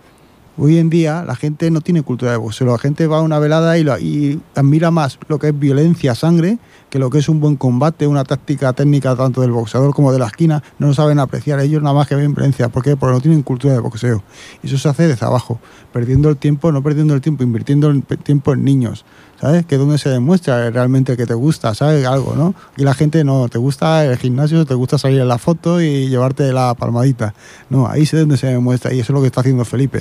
Hoy 0.58 0.78
en 0.78 0.90
día 0.90 1.24
la 1.24 1.36
gente 1.36 1.70
no 1.70 1.80
tiene 1.80 2.02
cultura 2.02 2.32
de 2.32 2.36
boxeo, 2.36 2.66
la 2.66 2.78
gente 2.78 3.06
va 3.06 3.18
a 3.18 3.22
una 3.22 3.38
velada 3.38 3.78
y, 3.78 4.40
admira 4.54 4.90
más 4.90 5.18
lo 5.28 5.38
que 5.38 5.48
es 5.48 5.58
violencia, 5.58 6.14
sangre, 6.14 6.58
que 6.90 6.98
lo 6.98 7.08
que 7.08 7.18
es 7.18 7.28
un 7.28 7.40
buen 7.40 7.56
combate, 7.56 8.06
una 8.06 8.24
táctica 8.24 8.72
técnica 8.72 9.14
tanto 9.14 9.42
del 9.42 9.52
boxeador 9.52 9.94
como 9.94 10.12
de 10.12 10.18
la 10.18 10.26
esquina. 10.26 10.62
No 10.78 10.88
lo 10.88 10.94
saben 10.94 11.20
apreciar, 11.20 11.60
ellos 11.60 11.82
nada 11.82 11.94
más 11.94 12.08
que 12.08 12.16
ven 12.16 12.34
violencia. 12.34 12.68
¿Por 12.68 12.82
qué? 12.82 12.96
Porque 12.96 13.14
no 13.14 13.20
tienen 13.20 13.42
cultura 13.42 13.72
de 13.72 13.80
boxeo. 13.80 14.22
Y 14.62 14.66
eso 14.66 14.76
se 14.76 14.88
hace 14.88 15.06
desde 15.06 15.24
abajo, 15.24 15.60
perdiendo 15.92 16.28
el 16.28 16.36
tiempo, 16.36 16.72
no 16.72 16.82
perdiendo 16.82 17.14
el 17.14 17.20
tiempo, 17.20 17.44
invirtiendo 17.44 17.88
el 17.88 18.02
tiempo 18.02 18.52
en 18.52 18.64
niños. 18.64 19.04
¿Sabes? 19.40 19.64
Que 19.64 19.76
es 19.76 19.80
donde 19.80 19.96
se 19.96 20.10
demuestra 20.10 20.68
realmente 20.68 21.16
que 21.16 21.24
te 21.24 21.32
gusta, 21.32 21.74
¿sabes? 21.74 22.06
Algo, 22.06 22.34
¿no? 22.34 22.54
Y 22.76 22.84
la 22.84 22.92
gente 22.92 23.24
no, 23.24 23.48
te 23.48 23.56
gusta 23.56 24.04
el 24.04 24.18
gimnasio, 24.18 24.66
te 24.66 24.74
gusta 24.74 24.98
salir 24.98 25.18
en 25.18 25.28
la 25.28 25.38
foto 25.38 25.80
y 25.80 26.10
llevarte 26.10 26.52
la 26.52 26.74
palmadita. 26.74 27.32
No, 27.70 27.86
ahí 27.86 28.02
es 28.02 28.12
donde 28.12 28.36
se 28.36 28.48
demuestra 28.48 28.92
y 28.92 29.00
eso 29.00 29.12
es 29.12 29.14
lo 29.14 29.22
que 29.22 29.28
está 29.28 29.40
haciendo 29.40 29.64
Felipe. 29.64 30.00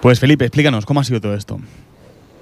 Pues 0.00 0.20
Felipe, 0.20 0.44
explícanos, 0.44 0.86
¿cómo 0.86 1.00
ha 1.00 1.04
sido 1.04 1.20
todo 1.20 1.34
esto? 1.34 1.58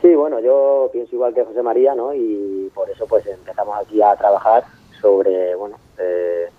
Sí, 0.03 0.15
bueno, 0.15 0.39
yo 0.41 0.91
pienso 0.93 1.15
igual 1.15 1.33
que 1.33 1.43
José 1.43 1.63
María, 1.63 1.95
¿no? 1.95 2.13
Y 2.13 2.71
por 2.75 2.91
eso 2.91 3.07
pues 3.07 3.27
empezamos 3.27 3.75
aquí 3.81 4.03
a 4.03 4.15
trabajar 4.17 4.65
sobre, 5.01 5.55
bueno, 5.55 5.79
eh, 5.97 6.51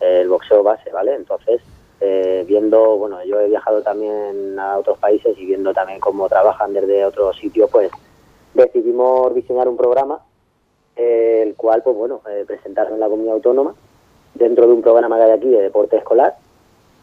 el 0.00 0.28
boxeo 0.30 0.62
base, 0.62 0.90
¿vale? 0.92 1.14
Entonces, 1.14 1.60
eh, 2.00 2.44
viendo, 2.48 2.96
bueno, 2.96 3.22
yo 3.24 3.38
he 3.40 3.48
viajado 3.48 3.82
también 3.82 4.58
a 4.58 4.78
otros 4.78 4.96
países 4.98 5.36
y 5.36 5.44
viendo 5.44 5.74
también 5.74 6.00
cómo 6.00 6.26
trabajan 6.26 6.72
desde 6.72 7.04
otros 7.04 7.36
sitios, 7.36 7.68
pues 7.70 7.90
decidimos 8.56 9.34
diseñar 9.34 9.68
un 9.68 9.76
programa, 9.76 10.20
eh, 10.96 11.42
el 11.46 11.54
cual, 11.54 11.82
pues 11.82 11.96
bueno, 11.96 12.20
eh, 12.28 12.46
en 12.48 13.00
la 13.00 13.08
comunidad 13.08 13.34
autónoma 13.34 13.74
dentro 14.38 14.66
de 14.66 14.72
un 14.72 14.82
programa 14.82 15.16
que 15.16 15.22
hay 15.22 15.30
aquí 15.30 15.48
de 15.48 15.62
deporte 15.62 15.96
escolar 15.96 16.34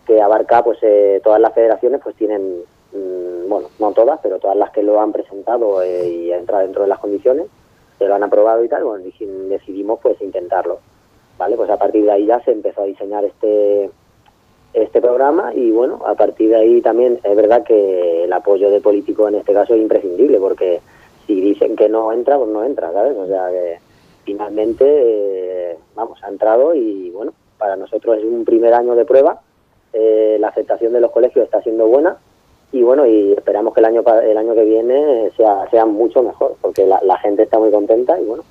que 0.06 0.22
abarca 0.22 0.64
pues 0.64 0.80
eh, 0.82 1.22
todas 1.24 1.40
las 1.40 1.54
federaciones 1.54 2.02
pues 2.04 2.16
tienen 2.16 2.62
mm, 2.92 3.50
bueno 3.50 3.70
no 3.80 3.92
todas 3.92 4.20
pero 4.22 4.40
todas 4.40 4.58
las 4.58 4.72
que 4.72 4.84
lo 4.84 5.00
han 5.00 5.12
presentado 5.12 5.82
eh, 5.82 6.08
y 6.08 6.32
entra 6.32 6.60
dentro 6.60 6.84
de 6.84 6.90
las 6.90 7.00
condiciones 7.00 7.48
que 7.98 8.06
lo 8.06 8.16
han 8.16 8.24
aprobado 8.24 8.64
y 8.64 8.70
tal 8.70 8.84
bueno 8.84 9.06
decidimos 9.50 10.00
pues 10.02 10.22
intentarlo 10.22 10.80
vale 11.38 11.56
pues 11.56 11.70
a 11.70 11.78
partir 11.78 12.06
de 12.06 12.12
ahí 12.12 12.26
ya 12.26 12.40
se 12.42 12.52
empezó 12.52 12.82
a 12.82 12.86
diseñar 12.86 13.24
este 13.26 13.90
este 14.74 15.02
programa 15.02 15.54
y 15.54 15.72
bueno 15.72 16.02
a 16.06 16.16
partir 16.16 16.50
de 16.50 16.56
ahí 16.56 16.82
también 16.82 17.20
es 17.24 17.36
verdad 17.36 17.64
que 17.64 18.26
el 18.26 18.34
apoyo 18.34 18.70
de 18.70 18.82
políticos 18.82 19.30
en 19.30 19.36
este 19.36 19.54
caso 19.54 19.74
es 19.74 19.82
imprescindible 19.82 20.40
porque 20.40 20.82
si 21.28 21.40
dicen 21.40 21.76
que 21.76 21.90
no 21.90 22.12
entra 22.12 22.38
pues 22.38 22.50
no 22.50 22.64
entra 22.64 22.92
sabes 22.92 23.18
o 23.18 23.28
sea 23.28 23.50
que 23.50 23.80
finalmente 24.24 24.86
eh, 24.88 25.78
vamos 25.96 26.24
ha 26.24 26.30
entrado 26.30 26.74
y 26.74 27.10
bueno 27.12 27.34
para 27.64 27.78
nosotros 27.78 28.18
es 28.18 28.26
un 28.26 28.44
primer 28.44 28.74
año 28.74 28.94
de 28.94 29.06
prueba, 29.06 29.40
eh, 29.94 30.36
la 30.38 30.50
aceptación 30.50 30.92
de 30.92 31.00
los 31.00 31.12
colegios 31.12 31.46
está 31.46 31.62
siendo 31.62 31.88
buena 31.88 32.18
y 32.74 32.84
bueno, 32.84 33.06
y 33.06 33.32
esperamos 33.32 33.74
que 33.74 33.80
el 33.80 33.86
año 33.86 34.04
el 34.22 34.38
año 34.38 34.54
que 34.54 34.66
viene 34.66 35.32
sea, 35.38 35.66
sea 35.72 35.86
mucho 35.86 36.24
mejor, 36.24 36.58
porque 36.60 36.86
la 36.86 37.18
gente 37.20 37.44
está 37.44 37.60
muy 37.60 37.72
contenta 37.72 38.20
y 38.20 38.26
bueno, 38.26 38.44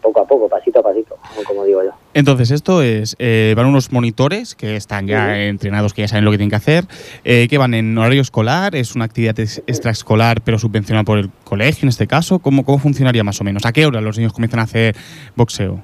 poco 0.00 0.20
a 0.20 0.26
poco, 0.26 0.48
pasito 0.48 0.80
a 0.80 0.82
pasito, 0.82 1.16
como 1.46 1.64
digo 1.64 1.82
yo. 1.84 1.90
Entonces, 2.14 2.50
esto 2.50 2.82
es, 2.82 3.14
eh, 3.18 3.54
van 3.56 3.66
unos 3.66 3.92
monitores 3.92 4.54
que 4.54 4.76
están 4.76 5.06
ya 5.06 5.38
entrenados, 5.46 5.94
que 5.94 6.02
ya 6.02 6.08
saben 6.08 6.24
lo 6.24 6.30
que 6.30 6.38
tienen 6.38 6.50
que 6.50 6.56
hacer, 6.56 6.84
eh, 7.24 7.46
que 7.48 7.58
van 7.58 7.74
en 7.74 7.96
horario 7.96 8.20
escolar, 8.22 8.74
es 8.74 8.94
una 8.94 9.04
actividad 9.04 9.38
ex- 9.38 9.62
extraescolar, 9.66 10.40
pero 10.42 10.58
subvencionada 10.58 11.04
por 11.04 11.18
el 11.18 11.30
colegio 11.44 11.84
en 11.84 11.90
este 11.90 12.06
caso. 12.06 12.38
¿Cómo, 12.40 12.64
¿Cómo 12.64 12.78
funcionaría 12.78 13.22
más 13.24 13.40
o 13.40 13.44
menos? 13.44 13.64
¿A 13.66 13.72
qué 13.72 13.86
hora 13.86 14.00
los 14.00 14.16
niños 14.18 14.32
comienzan 14.32 14.60
a 14.60 14.64
hacer 14.64 14.96
boxeo? 15.36 15.80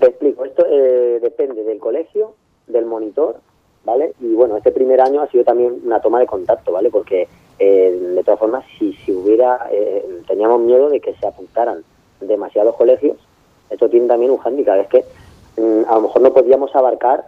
Te 0.00 0.06
explico, 0.08 0.44
esto 0.44 0.64
eh, 0.70 1.18
depende 1.22 1.62
del 1.64 1.78
colegio, 1.78 2.34
del 2.66 2.86
monitor, 2.86 3.40
¿vale? 3.84 4.12
Y 4.20 4.34
bueno, 4.34 4.56
este 4.56 4.72
primer 4.72 5.00
año 5.00 5.22
ha 5.22 5.28
sido 5.28 5.44
también 5.44 5.74
una 5.84 6.00
toma 6.00 6.20
de 6.20 6.26
contacto, 6.26 6.72
¿vale? 6.72 6.90
Porque 6.90 7.28
eh, 7.58 7.98
de 8.16 8.24
todas 8.24 8.40
formas, 8.40 8.64
si, 8.78 8.92
si 9.04 9.12
hubiera, 9.12 9.68
eh, 9.72 10.04
teníamos 10.26 10.60
miedo 10.60 10.88
de 10.90 11.00
que 11.00 11.14
se 11.14 11.26
apuntaran 11.26 11.78
demasiados 12.20 12.74
colegios, 12.76 13.16
esto 13.70 13.88
tiene 13.88 14.06
también 14.06 14.30
un 14.30 14.38
hándicap, 14.38 14.80
es 14.80 14.88
que 14.88 15.04
mm, 15.56 15.88
a 15.88 15.94
lo 15.94 16.02
mejor 16.02 16.22
no 16.22 16.32
podíamos 16.32 16.74
abarcar 16.74 17.24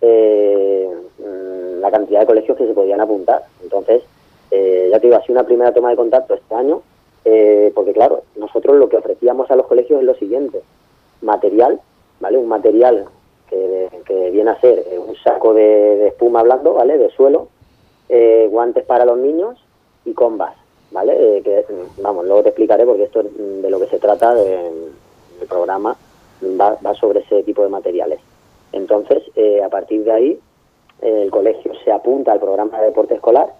eh, 0.00 0.88
mm, 1.18 1.80
la 1.80 1.90
cantidad 1.90 2.20
de 2.20 2.26
colegios 2.26 2.56
que 2.56 2.66
se 2.66 2.74
podían 2.74 3.00
apuntar. 3.00 3.44
Entonces, 3.62 4.02
eh, 4.50 4.88
ya 4.90 4.98
te 4.98 5.06
digo, 5.06 5.16
ha 5.18 5.22
sido 5.22 5.38
una 5.38 5.46
primera 5.46 5.72
toma 5.72 5.90
de 5.90 5.96
contacto 5.96 6.34
este 6.34 6.54
año, 6.54 6.82
eh, 7.24 7.72
porque 7.74 7.92
claro, 7.92 8.22
nosotros 8.36 8.76
lo 8.76 8.88
que 8.88 8.96
ofrecíamos 8.96 9.50
a 9.50 9.56
los 9.56 9.66
colegios 9.66 10.00
es 10.00 10.06
lo 10.06 10.14
siguiente, 10.14 10.62
material, 11.20 11.80
¿vale? 12.20 12.38
Un 12.38 12.48
material 12.48 13.06
que, 13.50 13.88
viene 14.32 14.50
a 14.50 14.60
ser 14.60 14.78
eh, 14.90 14.98
un 14.98 15.16
saco 15.16 15.52
de, 15.52 16.08
espuma 16.08 16.42
blando, 16.42 16.74
¿vale? 16.74 16.96
De 16.96 17.10
suelo, 17.10 17.48
eh, 18.08 18.46
guantes 18.50 18.84
para 18.84 19.04
los 19.04 19.18
niños 19.18 19.58
y 20.04 20.12
combas, 20.12 20.54
¿vale? 20.90 21.42
Que, 21.42 21.66
mm, 21.68 22.02
vamos, 22.02 22.24
luego 22.24 22.42
te 22.42 22.50
explicaré 22.50 22.86
porque 22.86 23.04
esto 23.04 23.22
mm, 23.22 23.62
de 23.62 23.70
lo 23.70 23.80
que 23.80 23.88
se 23.88 23.98
trata 23.98 24.34
de, 24.34 24.70
el 25.40 25.46
programa 25.46 25.96
va, 26.42 26.94
sobre 26.94 27.20
ese 27.20 27.42
tipo 27.42 27.62
de 27.62 27.68
materiales. 27.68 28.20
Entonces, 28.72 29.22
eh, 29.34 29.62
a 29.62 29.68
partir 29.68 30.04
de 30.04 30.12
ahí, 30.12 30.40
el 31.00 31.30
colegio 31.30 31.72
se 31.84 31.92
apunta 31.92 32.32
al 32.32 32.40
programa 32.40 32.78
de 32.80 32.86
deporte 32.86 33.14
escolar, 33.14 33.54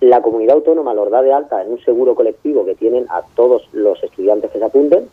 la 0.00 0.22
comunidad 0.22 0.56
autónoma 0.56 0.94
los 0.94 1.10
da 1.10 1.20
de 1.20 1.32
alta 1.32 1.62
en 1.62 1.72
un 1.72 1.80
seguro 1.80 2.14
colectivo 2.14 2.64
que 2.64 2.74
tienen 2.74 3.06
a 3.10 3.22
todos 3.34 3.68
los 3.72 4.02
estudiantes 4.02 4.50
que 4.50 4.58
se 4.58 4.64
apunten, 4.64 5.08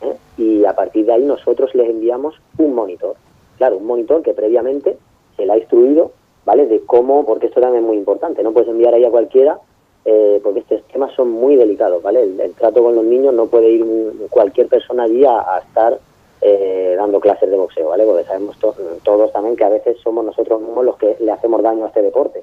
¿eh? 0.00 0.16
y 0.36 0.64
a 0.64 0.74
partir 0.74 1.06
de 1.06 1.12
ahí 1.12 1.24
nosotros 1.24 1.72
les 1.74 1.88
enviamos 1.88 2.34
un 2.58 2.74
monitor. 2.74 3.14
Claro, 3.58 3.76
un 3.76 3.86
monitor 3.86 4.22
que 4.22 4.34
previamente 4.34 4.98
se 5.36 5.46
le 5.46 5.52
ha 5.52 5.58
instruido, 5.58 6.10
¿vale? 6.44 6.66
De 6.66 6.80
cómo, 6.80 7.24
porque 7.24 7.46
esto 7.46 7.60
también 7.60 7.84
es 7.84 7.86
muy 7.86 7.96
importante, 7.96 8.42
no 8.42 8.52
puedes 8.52 8.68
enviar 8.68 8.94
ahí 8.94 9.04
a 9.04 9.10
cualquiera, 9.10 9.60
eh, 10.04 10.40
porque 10.42 10.60
estos 10.60 10.82
temas 10.88 11.12
son 11.14 11.30
muy 11.30 11.56
delicados, 11.56 12.02
¿vale? 12.02 12.22
El, 12.22 12.40
el 12.40 12.52
trato 12.54 12.82
con 12.82 12.94
los 12.94 13.04
niños 13.04 13.34
no 13.34 13.46
puede 13.46 13.70
ir 13.70 13.84
cualquier 14.30 14.68
persona 14.68 15.04
allí 15.04 15.24
a, 15.24 15.38
a 15.54 15.58
estar 15.60 15.98
eh, 16.40 16.94
dando 16.96 17.20
clases 17.20 17.48
de 17.50 17.56
boxeo, 17.56 17.88
¿vale? 17.90 18.04
Porque 18.04 18.24
sabemos 18.24 18.58
to- 18.58 18.74
todos 19.04 19.32
también 19.32 19.54
que 19.56 19.64
a 19.64 19.68
veces 19.68 19.96
somos 20.02 20.24
nosotros 20.24 20.60
mismos 20.60 20.84
los 20.84 20.96
que 20.96 21.16
le 21.20 21.30
hacemos 21.30 21.62
daño 21.62 21.84
a 21.84 21.88
este 21.88 22.02
deporte. 22.02 22.42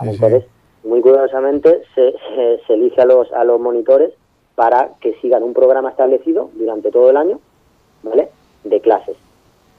Entonces, 0.00 0.44
muy 0.84 1.00
cuidadosamente 1.00 1.82
se, 1.94 2.12
se, 2.34 2.60
se 2.66 2.74
elige 2.74 3.00
a 3.00 3.06
los, 3.06 3.32
a 3.32 3.44
los 3.44 3.58
monitores 3.60 4.12
para 4.54 4.90
que 5.00 5.14
sigan 5.22 5.42
un 5.42 5.54
programa 5.54 5.88
establecido 5.90 6.50
durante 6.54 6.90
todo 6.90 7.08
el 7.08 7.16
año, 7.16 7.40
¿vale? 8.02 8.28
De 8.64 8.80
clases. 8.80 9.16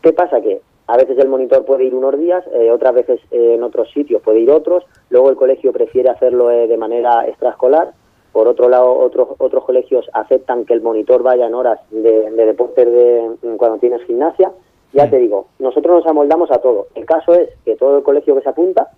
¿Qué 0.01 0.13
pasa? 0.13 0.41
Que 0.41 0.61
a 0.93 0.97
veces 0.97 1.17
el 1.17 1.27
monitor 1.27 1.65
puede 1.65 1.85
ir 1.85 1.95
unos 1.95 2.19
días, 2.19 2.45
eh, 2.53 2.69
otras 2.69 2.93
veces 2.93 3.19
eh, 3.31 3.55
en 3.55 3.63
otros 3.63 3.89
sitios 3.89 4.21
puede 4.21 4.41
ir 4.41 4.51
otros, 4.51 4.85
luego 5.09 5.31
el 5.31 5.35
colegio 5.35 5.73
prefiere 5.73 6.07
hacerlo 6.09 6.51
eh, 6.51 6.67
de 6.67 6.77
manera 6.77 7.27
extraescolar, 7.27 7.93
por 8.31 8.47
otro 8.47 8.69
lado 8.69 8.95
otros 8.99 9.29
otros 9.39 9.63
colegios 9.63 10.07
aceptan 10.13 10.65
que 10.65 10.75
el 10.75 10.81
monitor 10.81 11.23
vaya 11.23 11.47
en 11.47 11.55
horas 11.55 11.79
de, 11.89 12.29
de 12.29 12.45
deportes 12.45 12.85
de, 12.85 13.27
cuando 13.57 13.79
tienes 13.79 14.03
gimnasia. 14.03 14.51
Ya 14.93 15.09
te 15.09 15.17
digo, 15.17 15.47
nosotros 15.57 15.95
nos 15.95 16.05
amoldamos 16.05 16.51
a 16.51 16.59
todo. 16.59 16.85
El 16.93 17.07
caso 17.07 17.33
es 17.33 17.49
que 17.65 17.75
todo 17.75 17.97
el 17.97 18.03
colegio 18.03 18.35
que 18.35 18.41
se 18.41 18.49
apunta, 18.49 18.91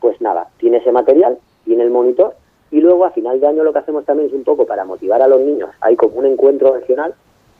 pues 0.00 0.20
nada, 0.20 0.50
tiene 0.58 0.76
ese 0.76 0.92
material, 0.92 1.36
tiene 1.64 1.82
el 1.82 1.90
monitor 1.90 2.34
y 2.70 2.80
luego 2.80 3.04
a 3.04 3.10
final 3.10 3.40
de 3.40 3.48
año 3.48 3.64
lo 3.64 3.72
que 3.72 3.80
hacemos 3.80 4.04
también 4.04 4.28
es 4.28 4.34
un 4.34 4.44
poco 4.44 4.66
para 4.66 4.84
motivar 4.84 5.20
a 5.20 5.26
los 5.26 5.40
niños. 5.40 5.70
Hay 5.80 5.96
como 5.96 6.14
un 6.14 6.26
encuentro 6.26 6.74
regional, 6.74 7.12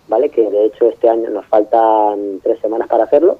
¿vale? 0.06 0.28
Que 0.28 0.48
de 0.48 0.66
hecho 0.66 0.86
este 0.86 1.08
año 1.08 1.28
nos 1.30 1.44
faltan 1.46 2.38
tres 2.40 2.60
semanas 2.60 2.86
para 2.86 3.02
hacerlo. 3.02 3.38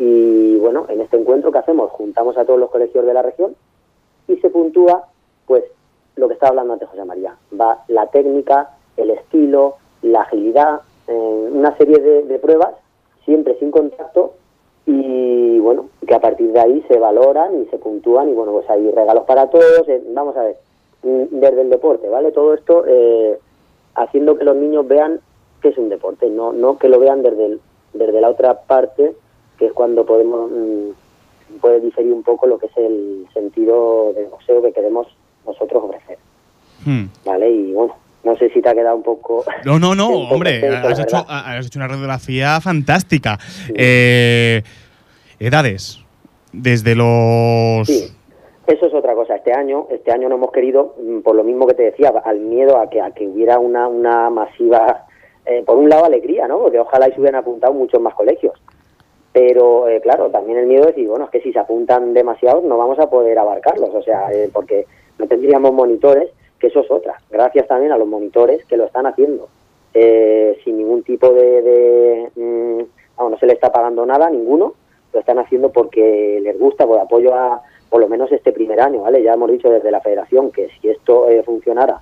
Y 0.00 0.56
bueno, 0.56 0.86
en 0.88 1.02
este 1.02 1.18
encuentro 1.18 1.52
que 1.52 1.58
hacemos, 1.58 1.90
juntamos 1.90 2.38
a 2.38 2.46
todos 2.46 2.58
los 2.58 2.70
colegios 2.70 3.04
de 3.04 3.12
la 3.12 3.20
región 3.20 3.54
y 4.26 4.36
se 4.36 4.48
puntúa, 4.48 5.04
pues, 5.46 5.62
lo 6.16 6.26
que 6.26 6.34
estaba 6.34 6.50
hablando 6.50 6.72
antes 6.72 6.88
José 6.88 7.04
María. 7.04 7.36
Va 7.58 7.84
la 7.88 8.06
técnica, 8.06 8.70
el 8.96 9.10
estilo, 9.10 9.76
la 10.00 10.22
agilidad, 10.22 10.80
eh, 11.06 11.48
una 11.52 11.76
serie 11.76 11.98
de, 11.98 12.22
de 12.22 12.38
pruebas, 12.38 12.74
siempre 13.26 13.58
sin 13.58 13.70
contacto, 13.70 14.32
y 14.86 15.58
bueno, 15.58 15.90
que 16.06 16.14
a 16.14 16.20
partir 16.20 16.50
de 16.52 16.60
ahí 16.60 16.84
se 16.88 16.98
valoran 16.98 17.62
y 17.62 17.66
se 17.66 17.76
puntúan, 17.76 18.30
y 18.30 18.32
bueno, 18.32 18.52
pues 18.52 18.70
hay 18.70 18.90
regalos 18.90 19.24
para 19.24 19.50
todos. 19.50 19.86
eh, 19.86 20.02
vamos 20.14 20.34
a 20.36 20.44
ver, 20.44 20.56
mm, 21.02 21.24
desde 21.40 21.60
el 21.60 21.68
deporte, 21.70 22.08
¿vale? 22.08 22.32
Todo 22.32 22.54
esto 22.54 22.84
eh, 22.86 23.38
haciendo 23.94 24.38
que 24.38 24.44
los 24.44 24.56
niños 24.56 24.88
vean 24.88 25.20
que 25.60 25.68
es 25.68 25.76
un 25.78 25.90
deporte, 25.90 26.30
no, 26.30 26.54
no 26.54 26.78
que 26.78 26.88
lo 26.88 26.98
vean 26.98 27.22
desde, 27.22 27.58
desde 27.92 28.20
la 28.20 28.30
otra 28.30 28.62
parte, 28.62 29.14
que 29.60 29.66
es 29.66 29.72
cuando 29.74 30.06
podemos 30.06 30.50
mm, 30.50 31.58
puede 31.60 31.80
diferir 31.80 32.12
un 32.12 32.22
poco 32.22 32.46
lo 32.46 32.58
que 32.58 32.66
es 32.66 32.76
el 32.78 33.26
sentido 33.34 34.12
del 34.14 34.26
boxeo 34.28 34.62
que 34.62 34.72
queremos 34.72 35.06
nosotros 35.46 35.84
ofrecer, 35.84 36.18
Hmm. 36.82 37.08
¿vale? 37.26 37.50
Y 37.50 37.74
bueno, 37.74 37.94
no 38.24 38.34
sé 38.36 38.48
si 38.48 38.62
te 38.62 38.70
ha 38.70 38.74
quedado 38.74 38.96
un 38.96 39.02
poco... 39.02 39.44
No, 39.66 39.78
no, 39.78 39.94
no, 39.94 40.08
hombre, 40.30 40.66
has 40.66 40.98
hecho, 40.98 41.26
has 41.28 41.66
hecho 41.66 41.78
una 41.78 41.88
radiografía 41.88 42.58
fantástica. 42.62 43.38
Eh, 43.74 44.62
edades, 45.38 46.00
desde 46.54 46.94
los... 46.94 47.86
Sí, 47.86 48.10
eso 48.66 48.86
es 48.86 48.94
otra 48.94 49.14
cosa. 49.14 49.36
Este 49.36 49.52
año, 49.52 49.88
este 49.90 50.10
año 50.10 50.30
no 50.30 50.36
hemos 50.36 50.52
querido, 50.52 50.94
mm, 50.98 51.18
por 51.18 51.36
lo 51.36 51.44
mismo 51.44 51.66
que 51.66 51.74
te 51.74 51.82
decía, 51.82 52.14
al 52.24 52.40
miedo 52.40 52.78
a 52.78 52.88
que, 52.88 53.02
a 53.02 53.10
que 53.10 53.28
hubiera 53.28 53.58
una, 53.58 53.88
una 53.88 54.30
masiva, 54.30 55.06
eh, 55.44 55.62
por 55.66 55.76
un 55.76 55.90
lado 55.90 56.06
alegría, 56.06 56.48
¿no? 56.48 56.60
Porque 56.60 56.78
ojalá 56.78 57.10
y 57.10 57.12
se 57.12 57.20
hubieran 57.20 57.42
apuntado 57.42 57.74
muchos 57.74 58.00
más 58.00 58.14
colegios. 58.14 58.54
Pero 59.32 59.88
eh, 59.88 60.00
claro, 60.00 60.30
también 60.30 60.58
el 60.58 60.66
miedo 60.66 60.82
es 60.82 60.94
decir, 60.94 61.08
bueno, 61.08 61.26
es 61.26 61.30
que 61.30 61.40
si 61.40 61.52
se 61.52 61.58
apuntan 61.58 62.12
demasiados 62.14 62.64
no 62.64 62.76
vamos 62.76 62.98
a 62.98 63.08
poder 63.08 63.38
abarcarlos, 63.38 63.94
o 63.94 64.02
sea, 64.02 64.32
eh, 64.32 64.50
porque 64.52 64.86
no 65.18 65.26
tendríamos 65.26 65.72
monitores, 65.72 66.30
que 66.58 66.66
eso 66.66 66.80
es 66.80 66.90
otra. 66.90 67.20
Gracias 67.30 67.66
también 67.68 67.92
a 67.92 67.98
los 67.98 68.08
monitores 68.08 68.64
que 68.66 68.76
lo 68.76 68.84
están 68.84 69.06
haciendo, 69.06 69.48
eh, 69.94 70.58
sin 70.64 70.78
ningún 70.78 71.02
tipo 71.02 71.32
de, 71.32 71.62
de 71.62 72.30
mm, 72.36 73.28
no 73.28 73.38
se 73.38 73.46
le 73.46 73.52
está 73.52 73.70
pagando 73.70 74.04
nada 74.04 74.26
a 74.26 74.30
ninguno, 74.30 74.74
lo 75.12 75.20
están 75.20 75.38
haciendo 75.38 75.70
porque 75.70 76.40
les 76.42 76.58
gusta, 76.58 76.86
por 76.86 76.98
apoyo 76.98 77.34
a, 77.34 77.62
por 77.88 78.00
lo 78.00 78.08
menos 78.08 78.30
este 78.32 78.52
primer 78.52 78.80
año, 78.80 79.02
¿vale? 79.02 79.22
Ya 79.22 79.34
hemos 79.34 79.50
dicho 79.50 79.68
desde 79.68 79.90
la 79.90 80.00
federación 80.00 80.50
que 80.52 80.68
si 80.80 80.88
esto 80.88 81.28
eh, 81.28 81.42
funcionara, 81.42 82.00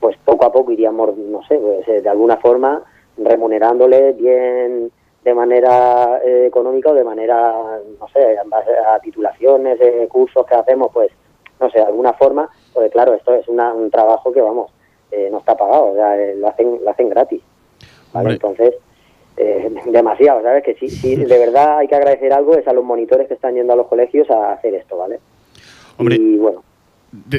pues 0.00 0.16
poco 0.24 0.44
a 0.44 0.52
poco 0.52 0.72
iríamos, 0.72 1.16
no 1.16 1.42
sé, 1.46 1.56
pues, 1.56 1.88
eh, 1.88 2.02
de 2.02 2.08
alguna 2.08 2.36
forma 2.36 2.82
remunerándole 3.16 4.12
bien 4.12 4.90
de 5.26 5.34
manera 5.34 6.20
eh, 6.24 6.44
económica 6.46 6.90
o 6.90 6.94
de 6.94 7.02
manera, 7.02 7.52
no 8.00 8.08
sé, 8.12 8.34
en 8.40 8.48
base 8.48 8.70
a 8.70 9.00
titulaciones, 9.00 9.76
eh, 9.80 10.06
cursos 10.08 10.46
que 10.46 10.54
hacemos, 10.54 10.90
pues, 10.92 11.10
no 11.58 11.68
sé, 11.68 11.78
de 11.80 11.84
alguna 11.84 12.12
forma, 12.12 12.48
porque 12.72 12.90
claro, 12.90 13.12
esto 13.12 13.34
es 13.34 13.48
una- 13.48 13.74
un 13.74 13.90
trabajo 13.90 14.32
que, 14.32 14.40
vamos, 14.40 14.70
eh, 15.10 15.28
no 15.32 15.38
está 15.38 15.56
pagado, 15.56 15.86
o 15.86 15.94
sea, 15.96 16.16
eh, 16.16 16.36
lo 16.36 16.46
hacen, 16.46 16.78
lo 16.84 16.88
hacen 16.90 17.08
gratis, 17.08 17.42
¿vale? 18.12 18.34
Entonces, 18.34 18.74
eh, 19.36 19.68
demasiado, 19.86 20.42
¿sabes? 20.42 20.62
Que 20.62 20.74
sí, 20.76 20.88
sí, 20.88 21.16
de 21.16 21.38
verdad 21.38 21.78
hay 21.78 21.88
que 21.88 21.96
agradecer 21.96 22.32
algo, 22.32 22.54
es 22.56 22.68
a 22.68 22.72
los 22.72 22.84
monitores 22.84 23.26
que 23.26 23.34
están 23.34 23.54
yendo 23.56 23.72
a 23.72 23.76
los 23.76 23.88
colegios 23.88 24.30
a 24.30 24.52
hacer 24.52 24.74
esto, 24.76 24.96
¿vale? 24.96 25.18
Hombre. 25.98 26.14
Y 26.16 26.36
bueno, 26.36 26.62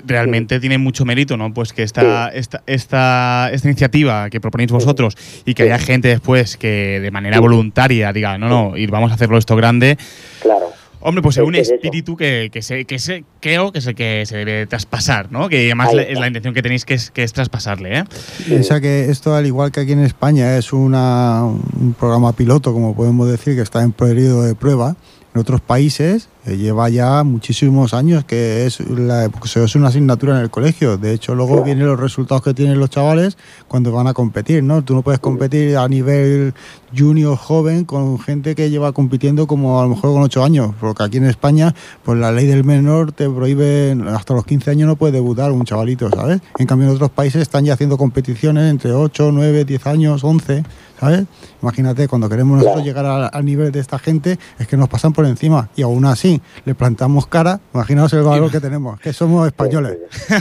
realmente 0.06 0.60
tiene 0.60 0.78
mucho 0.78 1.06
mérito, 1.06 1.38
¿no? 1.38 1.54
Pues 1.54 1.74
que 1.74 1.84
esta, 1.84 2.30
esta, 2.30 2.64
esta, 2.66 3.50
esta 3.52 3.68
iniciativa 3.68 4.30
que 4.30 4.40
proponéis 4.42 4.72
vosotros 4.72 5.16
y 5.46 5.54
que 5.54 5.64
Sí. 5.64 5.70
haya 5.70 5.80
gente 5.80 6.08
después 6.08 6.58
que 6.58 7.00
de 7.02 7.12
manera 7.12 7.38
Sí. 7.38 7.42
voluntaria 7.42 8.12
diga, 8.14 8.38
no, 8.38 8.48
no, 8.50 8.78
y 8.78 8.88
vamos 8.88 9.12
a 9.12 9.16
hacerlo 9.16 9.38
esto 9.38 9.56
grande. 9.56 9.98
claro. 10.42 10.68
Hombre, 11.00 11.22
pues 11.22 11.38
es 11.38 11.44
Es 11.44 11.48
un 11.48 11.54
espíritu 11.56 12.18
que, 12.18 12.50
que, 12.52 12.64
se, 12.64 12.86
que 12.86 12.98
se, 12.98 13.24
creo 13.40 13.72
que 13.72 13.78
es 13.80 13.86
el 13.86 13.94
que 13.94 14.26
se 14.26 14.36
debe 14.38 14.66
traspasar, 14.66 15.32
¿no? 15.32 15.48
Que 15.48 15.66
además 15.66 15.90
es 15.94 16.20
la 16.20 16.26
intención 16.26 16.56
que 16.56 16.64
tenéis 16.64 16.86
que 16.86 16.96
es, 16.96 17.12
que 17.12 17.22
es 17.22 17.34
traspasarle, 17.34 18.00
¿eh? 18.00 18.04
Piensa 18.48 18.82
que 18.82 19.06
esto, 19.12 19.36
al 19.36 19.46
igual 19.46 19.72
que 19.72 19.82
aquí 19.82 19.92
en 19.92 20.00
España, 20.04 20.58
es 20.58 20.74
una, 20.74 21.44
un 21.46 21.96
programa 21.98 22.34
piloto, 22.34 22.74
como 22.74 22.96
podemos 22.96 23.30
decir, 23.30 23.56
que 23.56 23.62
está 23.62 23.84
en 23.84 23.92
periodo 23.92 24.42
de 24.44 24.56
prueba. 24.56 24.96
En 25.38 25.42
otros 25.42 25.62
países 25.62 26.30
eh, 26.48 26.58
lleva 26.58 26.90
ya 26.90 27.24
muchísimos 27.24 27.94
años 27.94 28.26
que 28.26 28.66
es, 28.66 28.80
la, 28.90 29.26
es 29.26 29.76
una 29.76 29.90
asignatura 29.90 30.36
en 30.36 30.42
el 30.42 30.50
colegio. 30.50 30.98
De 30.98 31.14
hecho, 31.14 31.36
luego 31.36 31.64
vienen 31.64 31.86
los 31.86 32.00
resultados 32.00 32.42
que 32.42 32.56
tienen 32.56 32.80
los 32.80 32.90
chavales 32.90 33.38
cuando 33.68 33.92
van 33.92 34.08
a 34.08 34.14
competir, 34.14 34.64
¿no? 34.64 34.84
Tú 34.84 34.96
no 34.96 35.04
puedes 35.04 35.20
competir 35.20 35.78
a 35.78 35.88
nivel 35.88 36.56
junior 36.98 37.38
joven 37.38 37.86
con 37.86 38.18
gente 38.20 38.56
que 38.56 38.72
lleva 38.72 38.94
compitiendo 38.94 39.46
como 39.46 39.80
a 39.80 39.84
lo 39.84 39.90
mejor 39.90 40.14
con 40.14 40.24
8 40.24 40.44
años, 40.44 40.74
porque 40.80 41.04
aquí 41.04 41.18
en 41.18 41.26
España, 41.26 41.76
pues 42.04 42.18
la 42.18 42.32
ley 42.32 42.48
del 42.48 42.64
menor 42.64 43.12
te 43.12 43.30
prohíbe 43.30 43.96
hasta 44.08 44.34
los 44.34 44.46
15 44.46 44.72
años 44.72 44.88
no 44.88 44.96
puede 44.96 45.14
debutar 45.14 45.52
un 45.52 45.66
chavalito, 45.66 46.10
¿sabes? 46.10 46.42
En 46.58 46.66
cambio 46.66 46.88
en 46.88 46.96
otros 46.96 47.12
países 47.12 47.44
están 47.44 47.64
ya 47.64 47.74
haciendo 47.74 47.98
competiciones 47.98 48.72
entre 48.72 48.92
8, 48.92 49.32
9, 49.32 49.66
10 49.66 49.86
años, 49.86 50.24
11, 50.24 50.64
¿sabes? 51.00 51.26
Imagínate, 51.62 52.08
cuando 52.08 52.28
queremos 52.30 52.58
nosotros 52.58 52.84
llegar 52.86 53.06
al, 53.06 53.30
al 53.32 53.46
nivel 53.46 53.72
de 53.72 53.80
esta 53.80 54.00
gente, 54.00 54.38
es 54.60 54.68
que 54.68 54.78
nos 54.78 54.90
pasan 54.90 55.14
por 55.14 55.26
encima 55.26 55.70
y 55.76 55.82
aún 55.84 56.06
así 56.06 56.42
le 56.66 56.76
plantamos 56.76 57.28
cara, 57.28 57.60
imaginaos 57.74 58.12
el 58.14 58.24
valor 58.24 58.52
que 58.52 58.60
tenemos, 58.60 59.00
que 59.00 59.14
somos 59.14 59.48
españoles. 59.48 59.98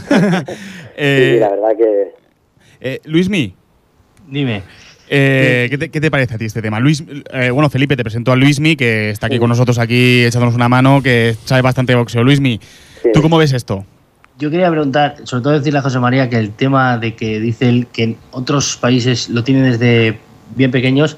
Eh, 0.98 1.32
Sí, 1.34 1.40
la 1.40 1.50
verdad 1.50 1.68
que 1.76 2.14
eh, 2.80 3.00
Luismi, 3.04 3.54
Dime. 4.28 4.62
eh, 5.08 5.66
¿qué, 5.70 5.76
te, 5.78 5.90
qué 5.90 6.00
te 6.00 6.10
parece 6.10 6.34
a 6.34 6.38
ti 6.38 6.46
este 6.46 6.62
tema? 6.62 6.80
Luis, 6.80 7.04
eh, 7.32 7.50
bueno, 7.50 7.68
Felipe 7.68 7.96
te 7.96 8.02
presentó 8.02 8.32
a 8.32 8.36
Luismi, 8.36 8.76
que 8.76 9.10
está 9.10 9.26
aquí 9.26 9.38
con 9.38 9.48
nosotros 9.50 9.78
aquí 9.78 10.24
echándonos 10.24 10.54
una 10.54 10.68
mano, 10.70 11.02
que 11.02 11.36
sabe 11.44 11.60
bastante 11.62 11.92
de 11.92 11.98
boxeo. 11.98 12.22
Luismi, 12.24 12.60
Sí. 13.02 13.10
¿tú 13.12 13.20
cómo 13.22 13.36
ves 13.38 13.52
esto? 13.52 13.84
Yo 14.38 14.50
quería 14.50 14.70
preguntar, 14.70 15.16
sobre 15.24 15.42
todo 15.42 15.52
decirle 15.52 15.78
a 15.78 15.82
José 15.82 15.98
María 15.98 16.28
que 16.30 16.36
el 16.38 16.50
tema 16.52 16.96
de 16.98 17.14
que 17.14 17.40
dice 17.40 17.68
él 17.68 17.86
que 17.92 18.02
en 18.02 18.16
otros 18.32 18.76
países 18.78 19.28
lo 19.28 19.44
tienen 19.44 19.64
desde 19.70 20.18
bien 20.54 20.70
pequeños, 20.70 21.16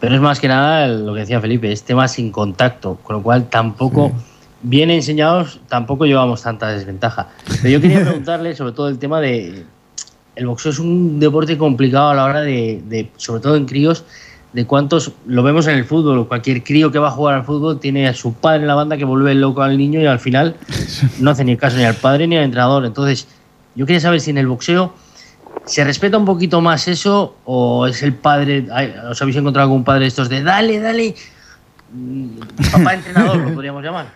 pero 0.00 0.14
es 0.14 0.20
más 0.20 0.40
que 0.40 0.48
nada 0.48 0.88
lo 0.88 1.14
que 1.14 1.20
decía 1.20 1.40
Felipe, 1.40 1.70
es 1.70 1.82
tema 1.82 2.08
sin 2.08 2.32
contacto, 2.32 2.98
con 3.02 3.16
lo 3.16 3.22
cual 3.22 3.48
tampoco, 3.48 4.12
bien 4.62 4.90
enseñados, 4.90 5.60
tampoco 5.68 6.06
llevamos 6.06 6.42
tanta 6.42 6.68
desventaja. 6.68 7.28
Pero 7.62 7.68
yo 7.68 7.80
quería 7.80 8.02
preguntarle 8.02 8.54
sobre 8.54 8.72
todo 8.72 8.88
el 8.88 8.98
tema 8.98 9.20
de... 9.20 9.64
El 10.36 10.46
boxeo 10.46 10.72
es 10.72 10.78
un 10.78 11.20
deporte 11.20 11.58
complicado 11.58 12.10
a 12.10 12.14
la 12.14 12.24
hora 12.24 12.40
de, 12.40 12.82
de, 12.88 13.10
sobre 13.16 13.42
todo 13.42 13.56
en 13.56 13.66
críos, 13.66 14.04
de 14.52 14.66
cuántos, 14.66 15.12
lo 15.26 15.42
vemos 15.42 15.66
en 15.66 15.76
el 15.76 15.84
fútbol, 15.84 16.26
cualquier 16.26 16.62
crío 16.64 16.90
que 16.90 16.98
va 16.98 17.08
a 17.08 17.10
jugar 17.12 17.34
al 17.34 17.44
fútbol 17.44 17.78
tiene 17.78 18.08
a 18.08 18.14
su 18.14 18.32
padre 18.32 18.62
en 18.62 18.66
la 18.66 18.74
banda 18.74 18.96
que 18.96 19.04
vuelve 19.04 19.34
loco 19.34 19.62
al 19.62 19.76
niño 19.76 20.00
y 20.00 20.06
al 20.06 20.18
final 20.18 20.56
no 21.20 21.30
hace 21.30 21.44
ni 21.44 21.56
caso 21.56 21.76
ni 21.76 21.84
al 21.84 21.94
padre 21.94 22.26
ni 22.26 22.36
al 22.36 22.44
entrenador. 22.44 22.84
Entonces, 22.84 23.28
yo 23.74 23.86
quería 23.86 24.00
saber 24.00 24.20
si 24.20 24.30
en 24.30 24.38
el 24.38 24.48
boxeo 24.48 24.94
se 25.70 25.84
respeta 25.84 26.18
un 26.18 26.24
poquito 26.24 26.60
más 26.60 26.88
eso 26.88 27.36
o 27.44 27.86
es 27.86 28.02
el 28.02 28.14
padre, 28.14 28.66
ay, 28.72 28.92
os 29.10 29.20
habéis 29.22 29.36
encontrado 29.36 29.66
algún 29.68 29.84
padre 29.84 30.00
de 30.02 30.08
estos 30.08 30.28
de 30.28 30.42
dale, 30.42 30.80
dale, 30.80 31.14
mm, 31.92 32.38
papá 32.72 32.94
entrenador, 32.94 33.36
lo 33.36 33.54
podríamos 33.54 33.82
llamar. 33.82 34.06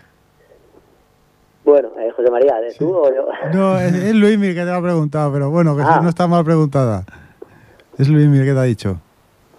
Bueno, 1.64 1.88
eh, 1.98 2.10
José 2.14 2.30
María, 2.30 2.56
¿de 2.60 2.74
tú 2.74 2.94
o 2.94 3.08
yo? 3.14 3.26
No, 3.54 3.78
es, 3.78 3.94
es 3.94 4.14
Luismi 4.14 4.48
que 4.48 4.64
te 4.64 4.70
ha 4.70 4.82
preguntado, 4.82 5.32
pero 5.32 5.50
bueno, 5.50 5.74
que 5.76 5.82
Ah. 5.82 6.00
no 6.02 6.08
está 6.10 6.26
mal 6.26 6.44
preguntada. 6.44 7.04
Es 7.98 8.08
Luismi 8.08 8.44
que 8.44 8.52
te 8.52 8.58
ha 8.58 8.62
dicho. 8.64 8.96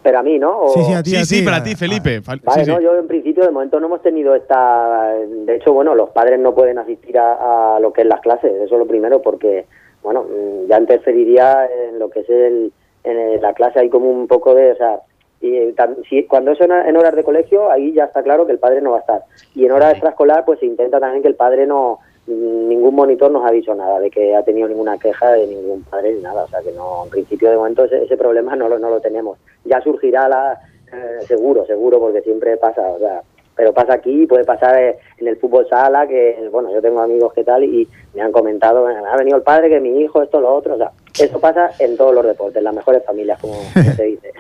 Pero 0.04 0.20
a 0.20 0.22
mí, 0.24 0.38
¿no? 0.38 0.56
O- 0.56 0.74
Sí, 0.74 0.84
sí, 0.84 0.94
a 0.94 1.02
ti, 1.02 1.10
Sí, 1.12 1.16
a 1.16 1.26
sí, 1.26 1.42
para 1.42 1.64
ti, 1.64 1.74
Felipe. 1.76 2.22
Fal- 2.22 2.40
Vale, 2.44 2.60
sí, 2.60 2.66
sí. 2.66 2.72
no, 2.72 2.80
yo 2.80 2.96
en 3.00 3.08
principio 3.08 3.44
de 3.44 3.50
momento 3.50 3.80
no 3.80 3.88
hemos 3.88 4.04
tenido 4.04 4.36
esta... 4.36 5.14
De 5.46 5.56
hecho, 5.56 5.74
bueno, 5.74 5.96
los 5.96 6.10
padres 6.12 6.40
no 6.40 6.54
pueden 6.54 6.78
asistir 6.78 7.18
a, 7.18 7.78
a 7.78 7.80
lo 7.80 7.92
que 7.92 8.02
es 8.02 8.08
las 8.08 8.22
clases, 8.22 8.52
eso 8.54 8.76
es 8.76 8.80
lo 8.80 8.86
primero, 8.86 9.24
porque, 9.24 9.66
bueno, 10.06 10.24
mm, 10.24 10.68
ya 10.70 10.80
interferiría 10.80 11.68
en 11.90 12.00
lo 12.00 12.10
que 12.10 12.22
es 12.22 12.30
el, 12.30 12.72
en 13.04 13.42
la 13.42 13.54
clase, 13.54 13.80
hay 13.80 13.90
como 13.90 14.10
un 14.10 14.28
poco 14.28 14.56
de... 14.56 14.72
O 14.72 14.76
sea, 14.78 15.00
y, 15.42 15.54
eh, 15.58 15.74
tam- 15.76 15.98
si, 16.10 16.24
cuando 16.24 16.52
es 16.52 16.62
en, 16.62 16.72
en 16.72 16.96
horas 16.96 17.14
de 17.16 17.24
colegio, 17.24 17.70
ahí 17.70 17.92
ya 17.94 18.06
está 18.06 18.24
claro 18.24 18.46
que 18.46 18.54
el 18.54 18.60
padre 18.60 18.82
no 18.82 18.92
va 18.92 18.98
a 18.98 19.02
estar. 19.02 19.24
Y 19.54 19.66
en 19.66 19.72
horas 19.74 19.92
extraescolar, 19.92 20.46
pues 20.46 20.60
se 20.60 20.66
intenta 20.66 21.00
también 21.00 21.22
que 21.22 21.28
el 21.28 21.36
padre 21.36 21.68
no... 21.68 22.00
mm, 22.28 22.68
Ningún 22.70 22.96
monitor 22.96 23.30
nos 23.32 23.46
ha 23.46 23.52
dicho 23.52 23.76
nada 23.76 24.00
de 24.00 24.10
que 24.10 24.36
ha 24.36 24.44
tenido 24.44 24.68
ninguna 24.70 24.98
queja 24.98 25.34
de 25.34 25.46
ningún 25.48 25.84
padre 25.84 26.14
ni 26.14 26.22
nada. 26.22 26.46
O 26.46 26.48
sea 26.48 26.62
que 26.62 26.72
no, 26.72 27.04
en 27.04 27.10
principio 27.10 27.52
de 27.52 27.58
momento 27.58 27.84
ese, 27.84 28.04
ese 28.04 28.16
problema 28.18 28.56
no 28.56 28.70
lo, 28.70 28.80
no 28.80 28.90
lo 28.90 29.02
tenemos. 29.02 29.38
Ya 29.66 29.82
surgirá 29.82 30.30
la, 30.30 30.60
eh, 30.94 31.26
seguro, 31.28 31.66
seguro, 31.66 32.00
porque 32.00 32.22
siempre 32.22 32.56
pasa, 32.58 32.82
o 32.90 33.00
sea, 33.00 33.22
pero 33.56 33.74
pasa 33.74 33.94
aquí, 33.94 34.26
puede 34.28 34.44
pasar 34.44 34.78
eh, 34.82 34.98
en 35.18 35.28
el 35.28 35.38
fútbol 35.38 35.66
sala, 35.70 36.08
que, 36.08 36.38
bueno, 36.52 36.74
yo 36.74 36.82
tengo 36.82 37.02
amigos 37.02 37.34
que 37.34 37.44
tal 37.44 37.64
y 37.64 37.88
me 38.14 38.22
han 38.22 38.32
comentado, 38.32 38.90
"Eh, 38.90 38.94
ha 39.12 39.16
venido 39.18 39.38
el 39.38 39.44
padre, 39.44 39.70
que 39.70 39.80
mi 39.80 40.02
hijo, 40.02 40.22
esto, 40.22 40.40
lo 40.42 40.54
otro, 40.54 40.76
o 40.76 40.78
sea, 40.78 40.92
eso 41.20 41.40
pasa 41.40 41.72
en 41.80 41.96
todos 41.98 42.14
los 42.14 42.26
deportes, 42.26 42.62
las 42.62 42.76
mejores 42.76 43.04
familias, 43.06 43.40
como 43.40 43.54
se 44.02 44.04
dice. 44.04 44.32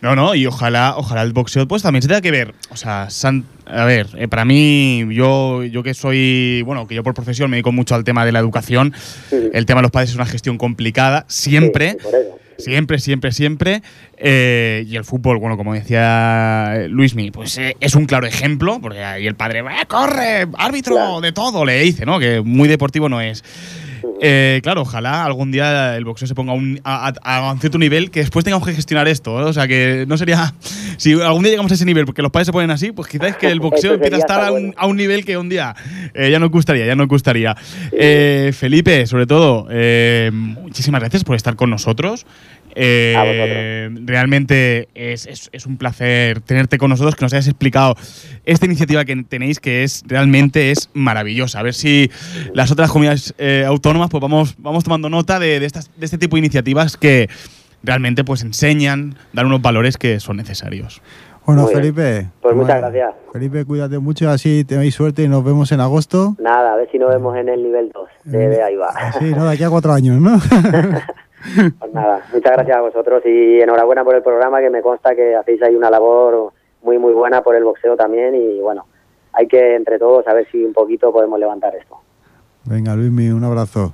No, 0.00 0.14
no, 0.14 0.34
y 0.36 0.46
ojalá, 0.46 0.94
ojalá 0.96 1.22
el 1.22 1.32
boxeo 1.32 1.66
pues 1.66 1.82
también 1.82 2.02
se 2.02 2.08
tenga 2.08 2.20
que 2.20 2.30
ver. 2.30 2.54
O 2.70 2.76
sea, 2.76 3.10
san- 3.10 3.44
a 3.66 3.84
ver, 3.84 4.06
eh, 4.16 4.28
para 4.28 4.44
mí, 4.44 5.04
yo, 5.10 5.64
yo 5.64 5.82
que 5.82 5.92
soy, 5.92 6.62
bueno, 6.62 6.86
que 6.86 6.94
yo 6.94 7.02
por 7.02 7.14
profesión 7.14 7.50
me 7.50 7.56
dedico 7.56 7.72
mucho 7.72 7.96
al 7.96 8.04
tema 8.04 8.24
de 8.24 8.30
la 8.30 8.38
educación, 8.38 8.92
Sí. 8.94 9.50
el 9.52 9.66
tema 9.66 9.80
de 9.80 9.82
los 9.82 9.90
padres 9.90 10.10
es 10.10 10.14
una 10.16 10.26
gestión 10.26 10.56
complicada, 10.56 11.24
siempre. 11.26 11.92
Sí, 11.92 11.96
por 12.04 12.14
eso. 12.14 12.38
Siempre, 12.58 12.98
siempre, 12.98 13.30
siempre. 13.32 13.82
Eh, 14.16 14.84
y 14.88 14.96
el 14.96 15.04
fútbol, 15.04 15.38
bueno, 15.38 15.56
como 15.56 15.74
decía 15.74 16.72
eh, 16.74 16.88
Luismi, 16.88 17.30
pues 17.30 17.56
eh, 17.58 17.76
es 17.80 17.94
un 17.94 18.06
claro 18.06 18.26
ejemplo, 18.26 18.80
porque 18.82 19.02
ahí 19.02 19.26
el 19.28 19.36
padre, 19.36 19.60
"Eh, 19.60 19.86
corre, 19.86 20.46
árbitro, 20.58 21.20
de 21.20 21.32
todo, 21.32 21.64
le 21.64 21.78
dice, 21.80 22.04
¿no? 22.04 22.18
Que 22.18 22.40
muy 22.40 22.68
deportivo 22.68 23.08
no 23.08 23.20
es. 23.20 23.44
Eh, 24.20 24.60
claro, 24.62 24.82
ojalá 24.82 25.24
algún 25.24 25.50
día 25.52 25.96
el 25.96 26.04
boxeo 26.04 26.26
se 26.26 26.34
ponga 26.34 26.52
a 26.52 26.54
un, 26.56 26.80
a, 26.84 27.12
a- 27.22 27.36
a 27.48 27.52
un 27.52 27.60
cierto 27.60 27.78
nivel 27.78 28.10
que 28.10 28.20
después 28.20 28.44
tengamos 28.44 28.66
que 28.66 28.74
gestionar 28.74 29.06
esto. 29.08 29.40
¿eh? 29.40 29.44
O 29.44 29.52
sea, 29.52 29.66
que 29.68 30.04
no 30.08 30.16
sería. 30.18 30.52
Si 30.98 31.12
algún 31.12 31.44
día 31.44 31.50
llegamos 31.52 31.70
a 31.70 31.76
ese 31.76 31.84
nivel 31.84 32.06
porque 32.06 32.22
los 32.22 32.32
padres 32.32 32.46
se 32.46 32.52
ponen 32.52 32.72
así, 32.72 32.90
pues 32.90 33.06
quizás 33.06 33.36
que 33.36 33.46
el 33.46 33.60
boxeo 33.60 33.92
Eso 33.92 33.94
empiece 33.94 34.16
a 34.16 34.18
estar 34.18 34.40
a 34.40 34.50
un, 34.50 34.60
bueno. 34.62 34.74
a 34.76 34.86
un 34.88 34.96
nivel 34.96 35.24
que 35.24 35.38
un 35.38 35.48
día 35.48 35.76
eh, 36.12 36.28
ya 36.28 36.40
nos 36.40 36.50
gustaría, 36.50 36.86
ya 36.86 36.96
nos 36.96 37.06
gustaría. 37.06 37.54
Felipe, 38.52 39.06
sobre 39.06 39.26
todo, 39.26 39.68
muchísimas 40.32 41.00
gracias 41.00 41.22
por 41.22 41.36
estar 41.36 41.54
con 41.54 41.70
nosotros. 41.70 42.26
Eh, 42.80 43.14
A 43.16 43.24
vosotros. 43.24 44.06
realmente 44.06 44.88
es, 44.94 45.26
es- 45.26 45.50
es 45.52 45.66
un 45.66 45.76
placer 45.78 46.40
tenerte 46.42 46.78
con 46.78 46.90
nosotros, 46.90 47.16
que 47.16 47.24
nos 47.24 47.32
hayas 47.32 47.48
explicado 47.48 47.96
esta 48.44 48.66
iniciativa 48.66 49.04
que 49.04 49.16
tenéis, 49.24 49.58
que 49.58 49.82
es 49.82 50.04
realmente 50.06 50.70
es 50.70 50.88
maravillosa. 50.94 51.58
A 51.58 51.62
ver 51.64 51.74
si 51.74 52.08
las 52.54 52.70
otras 52.70 52.90
comunidades 52.92 53.34
eh, 53.38 53.64
autónomas 53.66 54.10
pues 54.10 54.20
vamos, 54.20 54.54
vamos 54.58 54.84
tomando 54.84 55.08
nota 55.10 55.40
de, 55.40 55.58
de 55.58 55.66
estas, 55.66 55.90
de 55.96 56.04
este 56.04 56.18
tipo 56.18 56.36
de 56.36 56.40
iniciativas 56.40 56.96
que 56.96 57.28
realmente 57.82 58.22
pues 58.22 58.42
enseñan, 58.42 59.16
dan 59.32 59.46
unos 59.46 59.60
valores 59.60 59.96
que 59.96 60.20
son 60.20 60.36
necesarios. 60.36 61.02
Bueno, 61.46 61.62
Muy 61.62 61.70
bien. 61.72 61.80
Felipe. 61.94 62.28
Pues 62.42 62.54
muchas 62.54 62.80
bueno, 62.80 62.92
gracias. 62.92 63.14
Felipe, 63.32 63.64
cuídate 63.64 63.98
mucho, 63.98 64.28
así 64.30 64.64
tenéis 64.64 64.94
suerte 64.94 65.22
y 65.22 65.28
nos 65.28 65.42
vemos 65.42 65.72
en 65.72 65.80
agosto. 65.80 66.36
Nada, 66.38 66.74
a 66.74 66.76
ver 66.76 66.88
si 66.92 66.98
nos 66.98 67.08
vemos 67.08 67.36
en 67.38 67.48
el 67.48 67.62
nivel 67.62 67.90
2 67.92 68.08
de, 68.24 68.48
de 68.50 68.62
ahí 68.62 68.76
va. 68.76 68.90
Sí, 69.18 69.24
no, 69.34 69.46
de 69.46 69.54
aquí 69.54 69.64
a 69.64 69.70
cuatro 69.70 69.92
años, 69.92 70.20
¿no? 70.20 70.38
Pues 71.78 71.92
nada, 71.92 72.22
muchas 72.32 72.52
gracias 72.52 72.76
a 72.76 72.80
vosotros 72.80 73.22
y 73.24 73.60
enhorabuena 73.60 74.04
por 74.04 74.14
el 74.14 74.22
programa, 74.22 74.60
que 74.60 74.70
me 74.70 74.82
consta 74.82 75.14
que 75.14 75.36
hacéis 75.36 75.62
ahí 75.62 75.74
una 75.74 75.90
labor 75.90 76.52
muy, 76.82 76.98
muy 76.98 77.12
buena 77.12 77.42
por 77.42 77.54
el 77.54 77.64
boxeo 77.64 77.96
también 77.96 78.34
y 78.34 78.60
bueno, 78.60 78.86
hay 79.32 79.46
que 79.46 79.74
entre 79.74 79.98
todos 79.98 80.26
a 80.26 80.34
ver 80.34 80.48
si 80.50 80.64
un 80.64 80.72
poquito 80.72 81.12
podemos 81.12 81.38
levantar 81.38 81.74
esto. 81.74 81.98
Venga, 82.64 82.94
Luismi, 82.94 83.30
un 83.30 83.44
abrazo. 83.44 83.92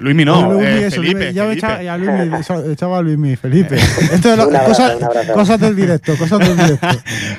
Luismi 0.00 0.24
no, 0.24 0.52
Luismi, 0.52 0.66
eh, 0.66 0.86
eso, 0.86 1.00
Felipe, 1.02 1.32
ya 1.32 1.42
me 1.44 1.48
Felipe. 1.50 1.66
echaba, 1.66 1.82
ya 1.82 1.96
Luismi, 1.98 2.36
eso- 2.40 2.70
echaba 2.72 2.98
a 2.98 3.02
Luismi, 3.02 3.36
Felipe. 3.36 3.76
Esto 4.12 4.32
es 4.32 4.36
lo- 4.38 4.48
Un 4.48 4.56
abrazo, 4.56 4.66
cosas, 4.98 5.26
cosas 5.34 5.60
del 5.60 5.76
directo, 5.76 6.16
cosas 6.16 6.38
del 6.40 6.56
directo. 6.56 6.86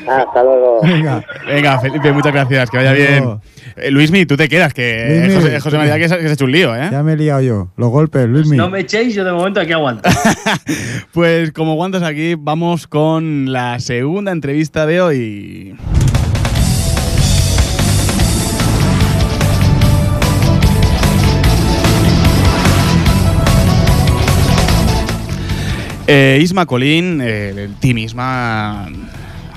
Ah, 0.08 0.24
hasta 0.28 0.44
luego. 0.44 0.82
Venga. 0.84 1.24
Venga, 1.48 1.80
Felipe, 1.80 2.12
muchas 2.12 2.34
gracias, 2.34 2.70
que 2.70 2.78
vaya 2.78 2.94
bien. 2.94 3.40
Eh, 3.76 3.92
Luismi, 3.92 4.26
tú 4.26 4.36
te 4.36 4.50
quedas, 4.50 4.74
que 4.74 5.22
Luismi, 5.26 5.42
José, 5.42 5.60
José 5.60 5.78
María 5.78 5.98
que 5.98 6.10
se, 6.10 6.16
que 6.18 6.24
se 6.24 6.30
ha 6.30 6.34
hecho 6.34 6.46
un 6.46 6.52
lío, 6.52 6.76
¿eh? 6.76 6.90
Ya 6.92 7.04
me 7.04 7.14
he 7.14 7.18
liado 7.18 7.42
yo. 7.42 7.68
Los 7.78 7.90
golpes, 7.92 8.28
Luismi. 8.28 8.58
No 8.58 8.70
me 8.70 8.82
echéis, 8.82 9.14
yo 9.16 9.24
de 9.24 9.32
momento 9.32 9.60
aquí 9.62 9.72
aguanto. 9.74 10.10
Pues 11.14 11.52
como 11.52 11.76
guantes 11.76 12.02
aquí, 12.04 12.36
vamos 12.38 12.88
con 12.88 13.52
la 13.52 13.80
segunda 13.80 14.32
entrevista 14.32 14.86
de 14.86 15.02
hoy. 15.02 15.76
Eh, 26.12 26.40
Isma 26.42 26.66
Colín, 26.66 27.22
eh, 27.22 27.54
el 27.56 27.76
Team 27.76 28.00
Isma, 28.00 28.90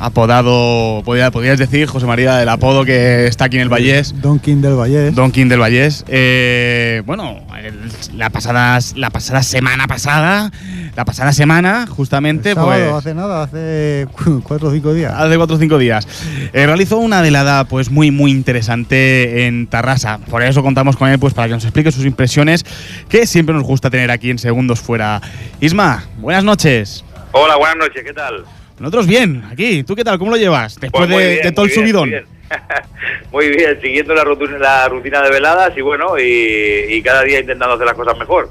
apodado, 0.07 1.03
podría- 1.05 1.31
podrías 1.31 1.59
decir, 1.59 1.87
José 1.87 2.07
María, 2.07 2.43
el 2.43 2.49
apodo 2.49 2.85
que 2.85 3.27
está 3.27 3.45
aquí 3.47 3.57
en 3.57 3.62
el 3.62 3.69
Vallés. 3.69 4.15
Don 4.21 4.38
King 4.38 4.57
del 4.57 4.75
Vallés. 4.77 5.15
Don 5.15 5.31
King 5.31 5.47
del 5.49 5.61
Vallés. 5.61 6.05
Eh, 6.09 7.03
bueno, 7.07 7.41
el- 7.62 7.79
la 8.19 8.31
pasada, 8.31 8.79
la 8.97 9.11
pasada 9.11 9.43
semana 9.43 9.87
pasada, 9.87 10.51
la 10.97 11.05
pasada 11.05 11.33
semana, 11.33 11.87
justamente, 11.88 12.51
El 12.51 12.55
sábado, 12.57 12.85
pues. 12.91 12.95
hace 13.07 13.15
nada, 13.15 13.43
hace 13.45 14.07
cu- 14.12 14.43
cuatro 14.47 14.69
o 14.69 14.73
cinco 14.73 14.93
días. 14.93 15.12
Hace 15.17 15.37
cuatro 15.37 15.57
o 15.57 15.59
cinco 15.59 15.79
días. 15.79 16.07
Eh, 16.53 16.67
realizó 16.67 16.99
una 16.99 17.21
velada 17.23 17.65
pues 17.65 17.91
muy 17.91 18.11
muy 18.11 18.31
interesante 18.33 19.47
en 19.47 19.67
Tarrasa. 19.67 20.19
Por 20.19 20.43
eso 20.43 20.62
contamos 20.62 20.97
con 20.97 21.09
él 21.09 21.19
pues 21.19 21.33
para 21.35 21.49
que 21.49 21.55
nos 21.55 21.65
explique 21.65 21.93
sus 21.93 22.05
impresiones, 22.05 22.65
que 23.09 23.27
siempre 23.27 23.55
nos 23.55 23.65
gusta 23.65 23.88
tener 23.91 24.11
aquí 24.11 24.31
en 24.31 24.38
Segundos 24.38 24.81
Fuera. 24.81 25.21
Isma, 25.61 26.05
buenas 26.19 26.45
noches. 26.45 27.05
Hola, 27.33 27.57
buenas 27.57 27.77
noches, 27.77 28.03
¿qué 28.05 28.12
tal? 28.12 28.45
Nosotros 28.78 29.06
bien, 29.06 29.44
aquí. 29.50 29.82
¿Tú 29.85 29.94
qué 29.94 30.04
tal? 30.04 30.18
¿Cómo 30.18 30.30
lo 30.32 30.37
llevas? 30.37 30.78
Después 30.80 31.06
Pues 31.06 31.42
de, 31.42 31.52
todo 31.52 31.64
el 31.66 31.70
bien, 31.70 31.80
subidón. 31.80 32.08
muy 32.11 32.18
bien. 32.18 32.24
Muy 33.32 33.48
bien, 33.48 33.78
siguiendo 33.80 34.14
la 34.14 34.24
rutina, 34.24 34.58
la 34.58 34.87
rutina 34.88 35.22
de 35.22 35.30
veladas 35.30 35.72
y 35.74 35.80
bueno, 35.80 36.18
y, 36.18 36.85
y 36.90 37.00
cada 37.02 37.22
día 37.22 37.40
intentando 37.40 37.74
hacer 37.76 37.87
las 37.87 37.94
cosas 37.96 38.18
mejor. 38.18 38.50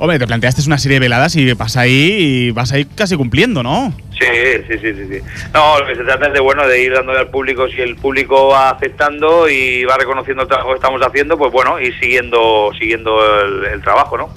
Hombre, 0.00 0.18
te 0.18 0.26
planteaste 0.26 0.62
una 0.66 0.78
serie 0.78 0.96
de 0.96 1.00
veladas 1.06 1.36
y 1.36 1.52
vas 1.52 1.76
ahí 1.76 2.16
y 2.18 2.50
vas 2.50 2.72
a 2.72 2.78
ir 2.80 2.88
casi 2.96 3.16
cumpliendo, 3.16 3.62
¿no? 3.62 3.94
Sí, 4.18 4.26
sí, 4.68 4.78
sí, 4.80 4.94
sí, 4.94 5.06
sí. 5.10 5.20
No, 5.54 5.78
lo 5.78 5.86
que 5.86 5.94
se 5.94 6.02
trata 6.02 6.26
es 6.26 6.32
de, 6.32 6.40
bueno, 6.40 6.66
de 6.66 6.82
ir 6.82 6.92
dándole 6.92 7.20
al 7.20 7.28
público, 7.28 7.68
si 7.68 7.80
el 7.80 7.94
público 7.96 8.48
va 8.48 8.70
aceptando 8.70 9.48
y 9.48 9.84
va 9.84 9.96
reconociendo 9.96 10.42
el 10.42 10.48
trabajo 10.48 10.70
que 10.70 10.74
estamos 10.76 11.00
haciendo, 11.02 11.38
pues 11.38 11.52
bueno, 11.52 11.78
ir 11.80 11.96
siguiendo, 12.00 12.72
siguiendo 12.78 13.20
el, 13.42 13.64
el 13.74 13.80
trabajo, 13.82 14.18
¿no? 14.18 14.28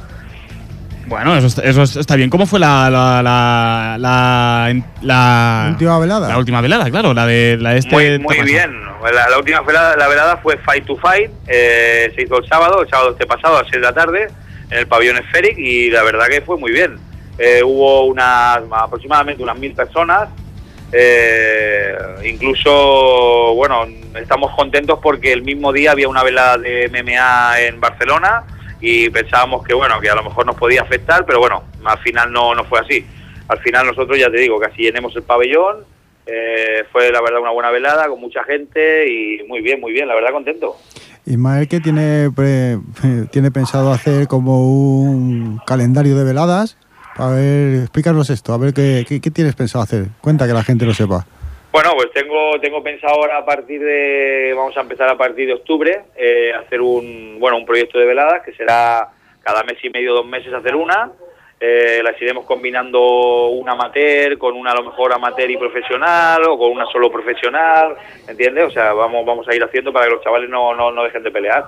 Bueno, 1.09 1.35
eso, 1.35 1.47
está- 1.47 1.63
eso 1.63 1.81
está 1.83 2.15
bien. 2.15 2.29
¿Cómo 2.29 2.45
fue 2.45 2.59
la 2.59 2.89
la, 2.89 3.21
la, 3.23 3.95
la, 3.97 4.81
la- 5.01 5.67
Última 5.71 5.97
velada. 5.99 6.27
La 6.29 6.37
última 6.37 6.61
velada, 6.61 6.89
claro, 6.89 7.13
la 7.13 7.25
de, 7.25 7.57
la 7.59 7.71
de 7.71 7.79
este. 7.79 8.19
Muy, 8.19 8.41
bien. 8.43 8.71
La, 9.13 9.27
la 9.29 9.37
última 9.37 9.61
velada, 9.61 9.95
la 9.97 10.07
velada 10.07 10.37
fue 10.37 10.57
Fight 10.57 10.85
to 10.85 10.95
Fight. 10.97 11.31
eh, 11.47 12.11
se 12.15 12.21
hizo 12.23 12.37
el 12.37 12.47
sábado, 12.47 12.81
el 12.83 12.89
sábado 12.89 13.11
este 13.11 13.25
pasado 13.25 13.57
a 13.57 13.61
las 13.63 13.69
6 13.71 13.81
de 13.81 13.87
la 13.87 13.93
tarde, 13.93 14.27
en 14.69 14.77
el 14.77 14.87
pabellón 14.87 15.17
Esferic, 15.17 15.57
y 15.57 15.89
la 15.89 16.03
verdad 16.03 16.27
que 16.27 16.41
fue 16.41 16.57
muy 16.57 16.71
bien. 16.71 16.97
Eh, 17.37 17.61
hubo 17.63 18.05
unas 18.05 18.59
aproximadamente 18.71 19.41
unas 19.41 19.57
mil 19.57 19.73
personas. 19.73 20.29
eh, 20.91 21.95
incluso, 22.25 23.53
bueno, 23.55 23.85
estamos 24.15 24.53
contentos 24.55 24.99
porque 25.01 25.31
el 25.33 25.43
mismo 25.43 25.71
día 25.71 25.91
había 25.91 26.07
una 26.09 26.23
velada 26.23 26.57
de 26.57 26.89
MMA 26.89 27.61
en 27.61 27.79
Barcelona 27.79 28.43
y 28.81 29.09
pensábamos 29.09 29.63
que, 29.65 29.73
bueno, 29.73 29.99
que 29.99 30.09
a 30.09 30.15
lo 30.15 30.23
mejor 30.23 30.45
nos 30.45 30.55
podía 30.55 30.81
afectar, 30.81 31.25
pero 31.25 31.39
bueno, 31.39 31.63
al 31.83 31.97
final 31.99 32.31
no, 32.31 32.53
no 32.55 32.63
fue 32.65 32.79
así. 32.79 33.05
Al 33.47 33.59
final 33.59 33.87
nosotros, 33.87 34.17
ya 34.17 34.29
te 34.29 34.37
digo, 34.39 34.59
casi 34.59 34.83
llenemos 34.83 35.15
el 35.15 35.23
pabellón, 35.23 35.85
eh, 36.25 36.83
fue 36.91 37.11
la 37.11 37.21
verdad 37.21 37.41
una 37.41 37.51
buena 37.51 37.71
velada 37.71 38.07
con 38.07 38.19
mucha 38.21 38.43
gente 38.43 39.07
y 39.11 39.43
muy 39.47 39.61
bien, 39.61 39.79
muy 39.81 39.91
bien, 39.91 40.07
la 40.07 40.15
verdad 40.15 40.31
contento. 40.31 40.75
Ismael, 41.25 41.67
que 41.67 41.79
tiene, 41.79 42.29
pre- 42.35 42.77
tiene 43.31 43.51
pensado 43.51 43.91
hacer 43.91 44.27
como 44.27 44.71
un 45.01 45.59
calendario 45.65 46.15
de 46.15 46.23
veladas. 46.23 46.77
A 47.15 47.27
ver, 47.31 47.81
explícanos 47.81 48.29
esto, 48.29 48.53
a 48.53 48.57
ver 48.57 48.73
qué, 48.73 49.05
qué, 49.07 49.19
qué 49.19 49.29
tienes 49.31 49.53
pensado 49.55 49.83
hacer. 49.83 50.07
Cuenta 50.21 50.47
que 50.47 50.53
la 50.53 50.63
gente 50.63 50.85
lo 50.85 50.93
sepa. 50.93 51.25
Bueno, 51.71 51.91
pues 51.95 52.11
tengo 52.11 52.59
tengo 52.59 52.81
pensado 52.81 53.13
ahora 53.13 53.37
a 53.37 53.45
partir 53.45 53.79
de 53.79 54.53
vamos 54.55 54.75
a 54.75 54.81
empezar 54.81 55.07
a 55.07 55.17
partir 55.17 55.45
de 55.45 55.53
octubre 55.53 56.01
eh, 56.15 56.51
hacer 56.51 56.81
un 56.81 57.37
bueno 57.39 57.57
un 57.57 57.65
proyecto 57.65 57.99
de 57.99 58.07
veladas 58.07 58.41
que 58.43 58.53
será 58.53 59.09
cada 59.43 59.63
mes 59.63 59.77
y 59.83 59.89
medio 59.91 60.13
dos 60.13 60.25
meses 60.25 60.51
hacer 60.51 60.75
una. 60.75 61.11
Eh, 61.59 62.01
las 62.03 62.19
iremos 62.21 62.45
combinando 62.45 63.47
una 63.49 63.73
amateur 63.73 64.37
con 64.37 64.55
una 64.55 64.71
a 64.71 64.75
lo 64.75 64.83
mejor 64.83 65.13
amateur 65.13 65.51
y 65.51 65.57
profesional 65.57 66.41
o 66.47 66.57
con 66.57 66.71
una 66.71 66.85
solo 66.87 67.11
profesional 67.11 67.97
¿entiendes? 68.27 68.63
O 68.63 68.71
sea 68.71 68.93
vamos 68.93 69.23
vamos 69.23 69.47
a 69.47 69.53
ir 69.53 69.63
haciendo 69.63 69.93
para 69.93 70.05
que 70.05 70.13
los 70.13 70.23
chavales 70.23 70.49
no, 70.49 70.73
no, 70.73 70.91
no 70.91 71.03
dejen 71.03 71.21
de 71.21 71.31
pelear. 71.31 71.65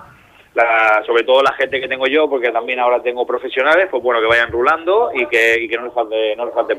La, 0.55 1.03
sobre 1.05 1.23
todo 1.23 1.43
la 1.43 1.53
gente 1.53 1.79
que 1.79 1.87
tengo 1.87 2.07
yo 2.07 2.27
porque 2.27 2.49
también 2.51 2.79
ahora 2.79 3.03
tengo 3.03 3.27
profesionales 3.27 3.87
pues 3.91 4.01
bueno 4.01 4.19
que 4.19 4.27
vayan 4.27 4.51
rulando 4.51 5.11
y 5.13 5.27
que, 5.27 5.61
y 5.61 5.67
que 5.67 5.77
no 5.77 5.85
les 5.85 5.93
falte 5.93 6.35
no 6.35 6.45
les 6.45 6.55
falte 6.55 6.75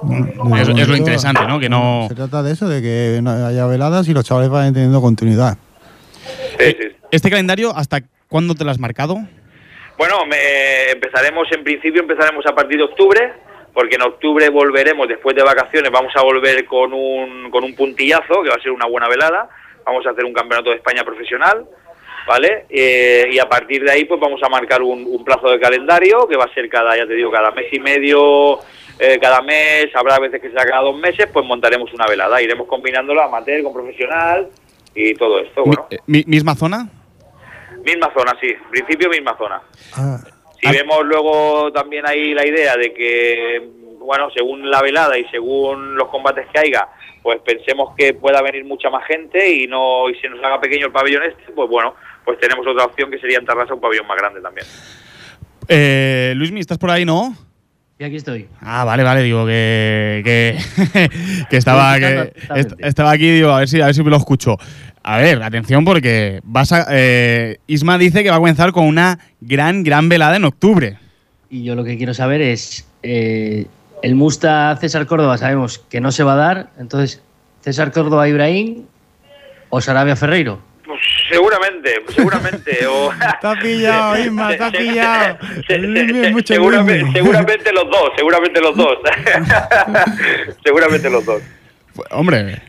pelear 0.00 0.60
Es- 0.62 0.68
es 0.78 0.88
lo 0.88 0.96
interesante, 0.96 1.46
¿no? 1.46 1.58
Que 1.60 1.68
no- 1.68 2.06
Se 2.08 2.14
trata 2.14 2.42
de 2.42 2.52
eso, 2.52 2.68
de 2.68 2.80
que 2.82 3.20
haya 3.26 3.66
veladas 3.66 4.08
y 4.08 4.14
los 4.14 4.24
chavales 4.24 4.50
vayan 4.50 4.72
teniendo 4.74 5.00
continuidad. 5.00 5.56
Sí, 6.58 6.76
sí. 6.78 6.88
¿Este 7.10 7.30
calendario 7.30 7.74
hasta 7.74 8.00
cuándo 8.28 8.54
te 8.54 8.64
lo 8.64 8.70
has 8.70 8.78
marcado? 8.78 9.16
Bueno, 9.96 10.24
me- 10.26 10.90
empezaremos, 10.92 11.48
en 11.52 11.64
principio 11.64 12.02
empezaremos 12.02 12.44
a 12.46 12.54
partir 12.54 12.76
de 12.78 12.84
octubre, 12.84 13.32
porque 13.72 13.96
en 13.96 14.02
octubre 14.02 14.48
volveremos, 14.50 15.08
después 15.08 15.34
de 15.34 15.42
vacaciones, 15.42 15.90
vamos 15.90 16.12
a 16.16 16.22
volver 16.22 16.64
con 16.66 16.92
un, 16.92 17.50
con 17.50 17.64
un 17.64 17.74
puntillazo, 17.74 18.42
que 18.42 18.48
va 18.50 18.56
a 18.56 18.62
ser 18.62 18.72
una 18.72 18.86
buena 18.86 19.08
velada, 19.08 19.48
vamos 19.84 20.06
a 20.06 20.10
hacer 20.10 20.24
un 20.24 20.32
campeonato 20.32 20.70
de 20.70 20.76
España 20.76 21.02
profesional, 21.04 21.64
¿vale? 22.26 22.66
Eh, 22.68 23.28
y 23.32 23.38
a 23.38 23.48
partir 23.48 23.82
de 23.84 23.90
ahí, 23.90 24.04
pues 24.04 24.20
vamos 24.20 24.40
a 24.42 24.48
marcar 24.48 24.82
un, 24.82 25.04
un 25.08 25.24
plazo 25.24 25.48
de 25.50 25.58
calendario, 25.58 26.28
que 26.28 26.36
va 26.36 26.44
a 26.44 26.54
ser 26.54 26.68
cada, 26.68 26.96
ya 26.96 27.06
te 27.06 27.14
digo, 27.14 27.30
cada 27.30 27.50
mes 27.52 27.66
y 27.72 27.80
medio, 27.80 28.58
eh, 28.98 29.18
cada 29.20 29.40
mes, 29.42 29.86
habrá 29.94 30.18
veces 30.18 30.40
que 30.40 30.48
será 30.48 30.64
cada 30.66 30.82
dos 30.82 30.96
meses, 30.98 31.26
pues 31.32 31.44
montaremos 31.46 31.92
una 31.92 32.06
velada, 32.06 32.40
iremos 32.42 32.66
combinándolo 32.66 33.22
amateur 33.22 33.62
con 33.62 33.72
profesional 33.72 34.48
y 34.94 35.14
todo 35.14 35.38
esto, 35.40 35.64
bueno. 35.64 35.86
Mi- 35.90 35.96
eh, 35.96 36.00
mi- 36.06 36.24
¿Misma 36.26 36.54
zona? 36.54 36.88
Misma 37.84 38.12
zona, 38.12 38.36
sí, 38.40 38.48
en 38.48 38.70
principio 38.70 39.08
misma 39.08 39.36
zona. 39.38 39.62
Ah, 39.96 40.18
Si 40.60 40.66
Ah. 40.66 40.72
vemos 40.72 41.04
luego 41.04 41.70
también 41.72 42.04
ahí 42.08 42.34
la 42.34 42.44
idea 42.44 42.76
de 42.76 42.92
que, 42.92 43.62
bueno, 44.00 44.28
según 44.34 44.68
la 44.68 44.82
velada 44.82 45.16
y 45.16 45.24
según 45.26 45.94
los 45.96 46.08
combates 46.08 46.46
que 46.52 46.58
haya, 46.58 46.88
pues 47.22 47.38
pensemos 47.42 47.94
que 47.96 48.14
pueda 48.14 48.42
venir 48.42 48.64
mucha 48.64 48.90
más 48.90 49.06
gente 49.06 49.48
y 49.54 49.68
no 49.68 50.10
y 50.10 50.16
se 50.16 50.28
nos 50.28 50.42
haga 50.42 50.60
pequeño 50.60 50.86
el 50.86 50.92
pabellón 50.92 51.22
este, 51.22 51.52
pues 51.52 51.68
bueno, 51.68 51.94
pues 52.24 52.40
tenemos 52.40 52.66
otra 52.66 52.86
opción 52.86 53.08
que 53.08 53.20
sería 53.20 53.38
en 53.38 53.46
Tarrasa 53.46 53.72
un 53.74 53.80
pabellón 53.80 54.08
más 54.08 54.16
grande 54.18 54.40
también. 54.40 54.66
Eh, 55.68 56.32
Luismi, 56.34 56.58
¿estás 56.60 56.78
por 56.78 56.90
ahí, 56.90 57.04
no? 57.04 57.34
Y 58.00 58.04
aquí 58.04 58.16
estoy. 58.16 58.46
Ah, 58.60 58.84
vale, 58.84 59.02
vale, 59.02 59.22
digo 59.22 59.44
que. 59.44 60.22
que, 60.24 61.10
que 61.50 61.56
estaba. 61.56 61.98
Que, 61.98 62.32
estaba 62.78 63.10
aquí, 63.10 63.28
digo, 63.30 63.50
a 63.50 63.58
ver 63.58 63.68
si, 63.68 63.80
a 63.80 63.86
ver 63.86 63.94
si 63.94 64.04
me 64.04 64.10
lo 64.10 64.16
escucho. 64.16 64.56
A 65.02 65.16
ver, 65.18 65.42
atención, 65.42 65.84
porque 65.84 66.40
vas 66.44 66.70
a. 66.70 66.86
eh, 66.90 67.58
Isma 67.66 67.98
dice 67.98 68.22
que 68.22 68.30
va 68.30 68.36
a 68.36 68.38
comenzar 68.40 68.70
con 68.70 68.84
una 68.86 69.18
gran, 69.40 69.82
gran 69.82 70.08
velada 70.08 70.36
en 70.36 70.44
octubre. 70.44 70.96
Y 71.50 71.64
yo 71.64 71.74
lo 71.74 71.82
que 71.82 71.96
quiero 71.96 72.14
saber 72.14 72.40
es, 72.40 72.86
eh, 73.02 73.66
el 74.02 74.14
Musta 74.14 74.76
César 74.80 75.06
Córdoba 75.06 75.36
sabemos 75.38 75.78
que 75.78 76.00
no 76.00 76.12
se 76.12 76.22
va 76.22 76.34
a 76.34 76.36
dar, 76.36 76.70
entonces 76.78 77.22
César 77.62 77.90
Córdoba 77.90 78.28
Ibrahim 78.28 78.84
o 79.70 79.80
Sarabia 79.80 80.14
Ferreiro. 80.14 80.60
Pues 81.28 81.36
seguramente, 81.40 81.94
seguramente. 82.08 82.86
o, 82.86 83.10
has 83.42 83.58
pillado, 83.60 84.18
Isma, 84.18 84.50
se- 84.52 84.70
pillado. 84.70 85.38
seguramente, 86.46 87.12
seguramente 87.12 87.72
los 87.72 87.84
dos, 87.90 88.10
seguramente 88.16 88.60
los 88.60 88.76
dos. 88.76 88.98
seguramente 90.64 91.10
los 91.10 91.24
dos. 91.24 91.42
Pues, 91.94 92.08
hombre, 92.12 92.62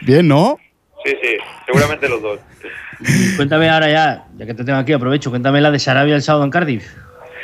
bien, 0.00 0.28
¿no? 0.28 0.58
Sí, 1.04 1.16
sí, 1.22 1.36
seguramente 1.66 2.08
los 2.08 2.20
dos. 2.20 2.40
Cuéntame 3.36 3.70
ahora 3.70 3.88
ya, 3.88 4.24
ya 4.36 4.46
que 4.46 4.52
te 4.52 4.64
tengo 4.64 4.78
aquí, 4.78 4.92
aprovecho, 4.92 5.30
cuéntame 5.30 5.60
la 5.62 5.70
de 5.70 5.78
Sarabia 5.78 6.14
el 6.14 6.22
sábado 6.22 6.44
en 6.44 6.50
Cardiff. 6.50 6.86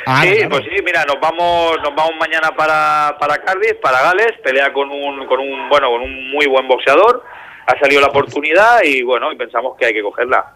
Ah, 0.05 0.21
sí, 0.23 0.35
claro. 0.35 0.49
pues 0.51 0.63
sí, 0.65 0.81
mira, 0.85 1.03
nos 1.05 1.19
vamos, 1.19 1.77
nos 1.83 1.95
vamos 1.95 2.13
mañana 2.19 2.51
para, 2.55 3.17
para 3.19 3.39
Cardiff, 3.43 3.73
para 3.81 4.01
Gales, 4.03 4.33
pelea 4.43 4.71
con 4.71 4.89
un, 4.89 5.25
con 5.25 5.39
un, 5.39 5.67
bueno, 5.67 5.89
con 5.89 6.01
un 6.01 6.31
muy 6.31 6.45
buen 6.45 6.67
boxeador. 6.67 7.23
Ha 7.67 7.77
salido 7.79 8.01
la 8.01 8.07
oportunidad 8.07 8.81
y 8.83 9.03
bueno, 9.03 9.31
y 9.31 9.35
pensamos 9.35 9.75
que 9.77 9.85
hay 9.85 9.93
que 9.93 10.01
cogerla. 10.01 10.53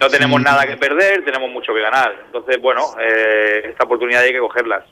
No 0.00 0.08
tenemos 0.08 0.40
nada 0.40 0.66
que 0.66 0.76
perder, 0.76 1.24
tenemos 1.24 1.50
mucho 1.50 1.72
que 1.74 1.80
ganar. 1.80 2.12
Entonces, 2.26 2.60
bueno, 2.60 2.82
eh, 3.00 3.62
esta 3.68 3.84
oportunidad 3.84 4.22
hay 4.22 4.32
que 4.32 4.38
cogerlas. 4.38 4.84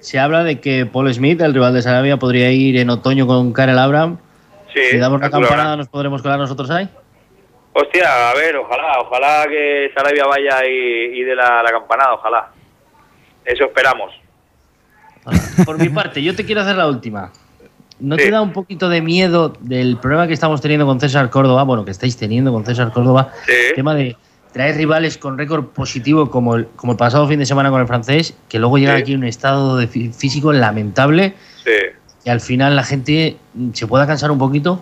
Se 0.00 0.18
habla 0.18 0.42
de 0.44 0.60
que 0.60 0.86
Paul 0.86 1.12
Smith, 1.12 1.40
el 1.40 1.54
rival 1.54 1.74
de 1.74 1.82
Sarabia, 1.82 2.16
podría 2.16 2.50
ir 2.50 2.76
en 2.78 2.90
otoño 2.90 3.26
con 3.26 3.52
Karel 3.52 3.78
Abraham. 3.78 4.18
Sí, 4.74 4.80
Si 4.90 4.98
damos 4.98 5.20
la 5.20 5.30
campanada, 5.30 5.70
¿no? 5.70 5.76
¿nos 5.78 5.88
podremos 5.88 6.22
colar 6.22 6.38
nosotros 6.38 6.70
ahí? 6.70 6.88
Hostia, 7.72 8.30
a 8.30 8.34
ver, 8.34 8.56
ojalá, 8.56 9.00
ojalá 9.00 9.46
que 9.48 9.90
Sarabia 9.94 10.24
vaya 10.26 10.66
y, 10.66 11.20
y 11.20 11.22
dé 11.22 11.34
la, 11.34 11.62
la 11.62 11.70
campanada, 11.70 12.14
ojalá. 12.14 12.50
Eso 13.44 13.64
esperamos. 13.64 14.12
Por 15.64 15.78
mi 15.78 15.88
parte, 15.90 16.22
yo 16.22 16.34
te 16.34 16.44
quiero 16.44 16.62
hacer 16.62 16.76
la 16.76 16.88
última. 16.88 17.32
¿No 17.98 18.16
Sí. 18.16 18.24
te 18.24 18.30
da 18.30 18.42
un 18.42 18.52
poquito 18.52 18.88
de 18.88 19.00
miedo 19.00 19.54
del 19.60 19.96
problema 19.96 20.26
que 20.26 20.34
estamos 20.34 20.60
teniendo 20.60 20.84
con 20.86 21.00
César 21.00 21.30
Córdoba? 21.30 21.62
Bueno, 21.64 21.84
que 21.84 21.90
estáis 21.90 22.16
teniendo 22.16 22.52
con 22.52 22.64
César 22.66 22.92
Córdoba. 22.92 23.32
Sí. 23.46 23.52
El 23.70 23.74
tema 23.74 23.94
de 23.94 24.16
traer 24.52 24.76
rivales 24.76 25.16
con 25.18 25.38
récord 25.38 25.64
positivo 25.66 26.30
como 26.30 26.56
el, 26.56 26.66
como 26.76 26.92
el 26.92 26.98
pasado 26.98 27.26
fin 27.26 27.38
de 27.38 27.46
semana 27.46 27.70
con 27.70 27.80
el 27.80 27.86
francés, 27.86 28.36
que 28.48 28.58
luego 28.58 28.78
llegan 28.78 28.96
Sí. 28.96 29.02
aquí 29.02 29.12
en 29.12 29.18
un 29.20 29.24
estado 29.24 29.76
de 29.78 29.88
fí- 29.88 30.12
físico 30.12 30.52
lamentable 30.52 31.34
Sí. 31.64 31.72
y 32.24 32.30
al 32.30 32.40
final 32.40 32.76
la 32.76 32.82
gente 32.84 33.36
se 33.72 33.86
pueda 33.86 34.06
cansar 34.06 34.30
un 34.30 34.38
poquito. 34.38 34.80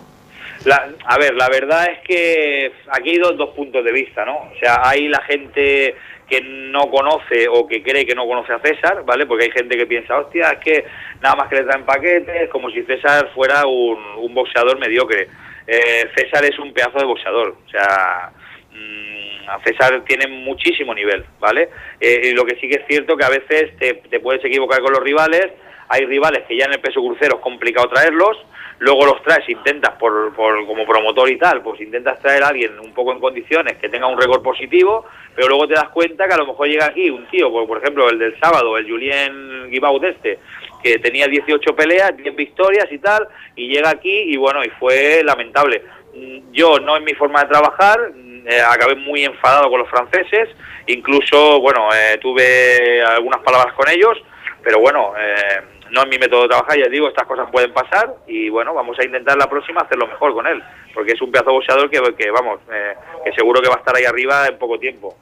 La- 0.65 0.89
a 1.05 1.17
ver, 1.17 1.35
la 1.35 1.47
verdad 1.49 1.85
es 1.91 1.99
que 2.07 2.71
aquí 2.91 3.11
hay 3.11 3.17
dos, 3.17 3.37
dos 3.37 3.49
puntos 3.55 3.83
de 3.85 3.91
vista, 3.91 4.25
¿no? 4.25 4.35
O 4.35 4.51
sea, 4.59 4.81
hay 4.87 5.07
la 5.07 5.21
gente 5.21 5.95
que 6.27 6.41
no 6.41 6.89
conoce 6.89 7.47
o 7.49 7.67
que 7.67 7.83
cree 7.83 8.05
que 8.05 8.15
no 8.15 8.25
conoce 8.25 8.53
a 8.53 8.59
César, 8.59 9.03
¿vale? 9.05 9.25
Porque 9.25 9.45
hay 9.45 9.51
gente 9.51 9.77
que 9.77 9.85
piensa, 9.85 10.17
hostia, 10.17 10.49
es 10.49 10.59
que 10.59 10.85
nada 11.21 11.35
más 11.35 11.49
que 11.49 11.55
le 11.55 11.63
traen 11.63 11.85
paquetes, 11.85 12.49
como 12.49 12.69
si 12.69 12.83
César 12.83 13.29
fuera 13.33 13.65
un, 13.65 13.99
un 14.17 14.33
boxeador 14.33 14.79
mediocre. 14.79 15.27
Eh, 15.67 16.09
César 16.15 16.43
es 16.45 16.57
un 16.59 16.73
pedazo 16.73 16.99
de 16.99 17.05
boxeador, 17.05 17.57
o 17.65 17.69
sea, 17.69 18.31
mm, 18.71 19.49
a 19.49 19.59
César 19.63 20.03
tiene 20.07 20.27
muchísimo 20.27 20.93
nivel, 20.93 21.25
¿vale? 21.39 21.69
Eh, 21.99 22.29
y 22.29 22.31
lo 22.31 22.43
que 22.45 22.55
sí 22.55 22.67
que 22.67 22.77
es 22.77 22.87
cierto 22.87 23.15
que 23.15 23.25
a 23.25 23.29
veces 23.29 23.77
te 23.77 24.19
puedes 24.19 24.43
equivocar 24.43 24.81
con 24.81 24.93
los 24.93 25.03
rivales, 25.03 25.51
hay 25.87 26.05
rivales 26.05 26.43
que 26.47 26.57
ya 26.57 26.65
en 26.65 26.73
el 26.73 26.79
peso 26.79 27.01
crucero 27.01 27.35
es 27.35 27.41
complicado 27.41 27.89
traerlos, 27.89 28.37
luego 28.79 29.05
los 29.05 29.23
traes, 29.23 29.47
intentas 29.49 29.93
por, 29.95 30.33
por 30.33 30.65
como 30.65 30.85
promotor 30.85 31.29
y 31.29 31.37
tal, 31.37 31.61
pues 31.61 31.79
intentas 31.81 32.19
traer 32.19 32.43
a 32.43 32.47
alguien 32.49 32.79
un 32.79 32.93
poco 32.93 33.11
en 33.11 33.19
condiciones 33.19 33.77
que 33.77 33.89
tenga 33.89 34.07
un 34.07 34.19
récord 34.19 34.41
positivo, 34.41 35.05
pero 35.35 35.47
luego 35.47 35.67
te 35.67 35.75
das 35.75 35.89
cuenta 35.89 36.27
que 36.27 36.33
a 36.33 36.37
lo 36.37 36.47
mejor 36.47 36.67
llega 36.67 36.85
aquí 36.87 37.09
un 37.09 37.27
tío, 37.27 37.51
por, 37.51 37.67
por 37.67 37.77
ejemplo 37.77 38.09
el 38.09 38.19
del 38.19 38.39
sábado, 38.39 38.77
el 38.77 38.89
Julien 38.89 39.69
Guibaud 39.69 40.03
este, 40.03 40.39
que 40.83 40.99
tenía 40.99 41.27
18 41.27 41.75
peleas, 41.75 42.15
10 42.17 42.35
victorias 42.35 42.87
y 42.91 42.99
tal, 42.99 43.27
y 43.55 43.67
llega 43.67 43.89
aquí 43.89 44.33
y 44.33 44.37
bueno, 44.37 44.63
y 44.63 44.69
fue 44.69 45.21
lamentable. 45.23 45.83
mm, 46.13 46.51
yo 46.51 46.79
no 46.79 46.95
es 46.97 47.03
mi 47.03 47.13
forma 47.13 47.41
de 47.43 47.49
trabajar, 47.49 48.11
mm, 48.13 48.47
eh, 48.47 48.61
acabé 48.61 48.95
muy 48.95 49.23
enfadado 49.25 49.69
con 49.69 49.79
los 49.79 49.89
franceses, 49.89 50.49
incluso, 50.87 51.59
bueno, 51.59 51.89
eh, 51.93 52.17
tuve 52.19 53.01
algunas 53.01 53.41
palabras 53.41 53.73
con 53.73 53.89
ellos, 53.89 54.17
pero 54.63 54.79
bueno, 54.79 55.13
eh, 55.19 55.74
no 55.91 56.01
es 56.03 56.07
mi 56.09 56.17
método 56.17 56.43
de 56.43 56.47
trabajar, 56.49 56.77
ya 56.77 56.89
digo, 56.89 57.07
estas 57.07 57.27
cosas 57.27 57.47
pueden 57.51 57.71
pasar 57.73 58.15
y 58.27 58.49
bueno, 58.49 58.73
vamos 58.73 58.97
a 58.99 59.05
intentar 59.05 59.37
la 59.37 59.49
próxima 59.49 59.81
hacerlo 59.81 60.07
mejor 60.07 60.33
con 60.33 60.47
él, 60.47 60.61
porque 60.93 61.13
es 61.13 61.21
un 61.21 61.31
pedazo 61.31 61.51
boxeador 61.51 61.89
que, 61.89 61.99
que 62.17 62.31
vamos, 62.31 62.59
eh, 62.73 62.93
que 63.23 63.31
seguro 63.33 63.61
que 63.61 63.69
va 63.69 63.75
a 63.75 63.79
estar 63.79 63.95
ahí 63.95 64.05
arriba 64.05 64.47
en 64.47 64.57
poco 64.57 64.77
tiempo. 64.79 65.15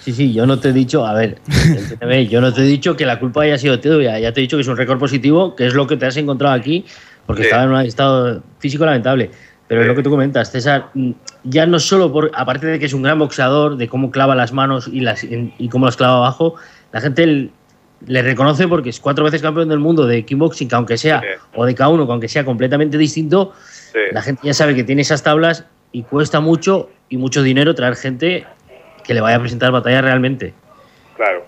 Sí, 0.00 0.12
sí, 0.12 0.34
yo 0.34 0.44
no 0.46 0.60
te 0.60 0.68
he 0.68 0.72
dicho, 0.72 1.06
a 1.06 1.14
ver, 1.14 1.38
yo 2.28 2.40
no 2.42 2.52
te 2.52 2.60
he 2.60 2.64
dicho 2.64 2.94
que 2.94 3.06
la 3.06 3.18
culpa 3.18 3.42
haya 3.42 3.56
sido 3.56 3.80
tuya, 3.80 4.18
ya 4.18 4.32
te 4.32 4.40
he 4.40 4.42
dicho 4.42 4.56
que 4.58 4.60
es 4.62 4.68
un 4.68 4.76
récord 4.76 4.98
positivo, 4.98 5.56
que 5.56 5.66
es 5.66 5.74
lo 5.74 5.86
que 5.86 5.96
te 5.96 6.04
has 6.04 6.16
encontrado 6.18 6.54
aquí, 6.54 6.84
porque 7.24 7.42
Sí. 7.42 7.46
estaba 7.48 7.64
en 7.64 7.70
un 7.70 7.80
estado 7.80 8.42
físico 8.58 8.84
lamentable. 8.84 9.30
Pero 9.66 9.80
es 9.80 9.86
lo 9.86 9.94
que 9.94 10.02
tú 10.02 10.10
comentas, 10.10 10.52
César, 10.52 10.88
mm, 10.92 11.12
ya 11.44 11.64
no 11.64 11.78
solo 11.78 12.12
por, 12.12 12.30
aparte 12.34 12.66
de 12.66 12.78
que 12.78 12.84
es 12.84 12.92
un 12.92 13.00
gran 13.00 13.18
boxeador, 13.18 13.78
de 13.78 13.88
cómo 13.88 14.10
clava 14.10 14.34
las 14.34 14.52
manos 14.52 14.88
y, 14.92 15.00
las, 15.00 15.24
y 15.24 15.68
cómo 15.70 15.86
las 15.86 15.96
clava 15.96 16.18
abajo, 16.18 16.56
la 16.92 17.00
gente 17.00 17.48
le 18.06 18.22
reconoce 18.22 18.68
porque 18.68 18.90
es 18.90 19.00
cuatro 19.00 19.24
veces 19.24 19.42
campeón 19.42 19.68
del 19.68 19.78
mundo 19.78 20.06
de 20.06 20.24
kickboxing, 20.24 20.68
que 20.68 20.74
aunque 20.74 20.96
sea, 20.96 21.20
Sí. 21.20 21.26
o 21.54 21.64
de 21.64 21.74
K1, 21.74 22.06
que 22.06 22.12
aunque 22.12 22.28
sea 22.28 22.44
completamente 22.44 22.98
distinto, 22.98 23.52
Sí. 23.58 23.98
la 24.12 24.22
gente 24.22 24.42
ya 24.44 24.54
sabe 24.54 24.74
que 24.74 24.84
tiene 24.84 25.02
esas 25.02 25.22
tablas 25.22 25.66
y 25.92 26.02
cuesta 26.02 26.40
mucho 26.40 26.90
y 27.08 27.16
mucho 27.16 27.42
dinero 27.42 27.74
traer 27.74 27.96
gente 27.96 28.46
que 29.04 29.14
le 29.14 29.20
vaya 29.20 29.36
a 29.36 29.40
presentar 29.40 29.70
batalla 29.70 30.00
realmente. 30.02 30.54
Claro. 31.16 31.44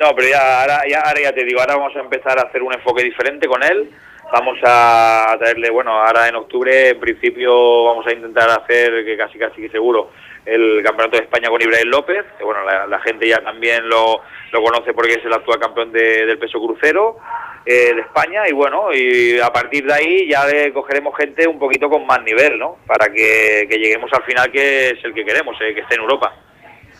No, 0.00 0.14
pero 0.16 0.28
ya 0.28 0.60
ahora, 0.62 0.80
ya 0.88 1.00
ahora 1.00 1.20
ya 1.22 1.32
te 1.32 1.44
digo, 1.44 1.60
ahora 1.60 1.76
vamos 1.76 1.94
a 1.96 2.00
empezar 2.00 2.38
a 2.38 2.42
hacer 2.42 2.62
un 2.62 2.72
enfoque 2.72 3.04
diferente 3.04 3.46
con 3.46 3.62
él. 3.62 3.90
Vamos 4.32 4.58
a 4.64 5.36
traerle, 5.38 5.68
bueno, 5.70 5.92
ahora 5.92 6.26
en 6.28 6.34
octubre, 6.36 6.88
en 6.90 6.98
principio, 7.00 7.84
vamos 7.84 8.06
a 8.06 8.12
intentar 8.12 8.48
hacer, 8.48 9.04
que 9.04 9.16
casi 9.16 9.38
casi 9.38 9.60
que 9.60 9.68
seguro, 9.68 10.10
el 10.44 10.82
Campeonato 10.82 11.16
de 11.16 11.22
España 11.24 11.48
con 11.48 11.62
Ibrahim 11.62 11.88
López, 11.88 12.24
que 12.36 12.44
bueno, 12.44 12.64
la, 12.64 12.86
la 12.86 12.98
gente 13.00 13.28
ya 13.28 13.40
también 13.42 13.88
lo, 13.88 14.20
lo 14.52 14.62
conoce 14.62 14.92
porque 14.92 15.12
es 15.14 15.24
el 15.24 15.32
actual 15.32 15.60
campeón 15.60 15.92
de- 15.92 16.26
del 16.26 16.38
peso 16.38 16.58
crucero 16.60 17.16
eh, 17.64 17.94
de 17.94 18.00
España, 18.00 18.48
y 18.48 18.52
bueno, 18.52 18.92
y 18.92 19.38
a 19.38 19.52
partir 19.52 19.86
de 19.86 19.92
ahí 19.94 20.28
ya 20.28 20.44
le 20.46 20.72
cogeremos 20.72 21.16
gente 21.16 21.46
un 21.46 21.58
poquito 21.60 21.88
con 21.88 22.04
más 22.06 22.20
nivel, 22.24 22.58
¿no? 22.58 22.76
Para 22.86 23.12
que, 23.12 23.66
que 23.70 23.76
lleguemos 23.78 24.10
al 24.12 24.24
final, 24.24 24.50
que 24.50 24.90
es 24.90 25.04
el 25.04 25.14
que 25.14 25.24
queremos, 25.24 25.56
eh, 25.60 25.72
que 25.74 25.80
esté 25.82 25.94
en 25.94 26.00
Europa. 26.00 26.34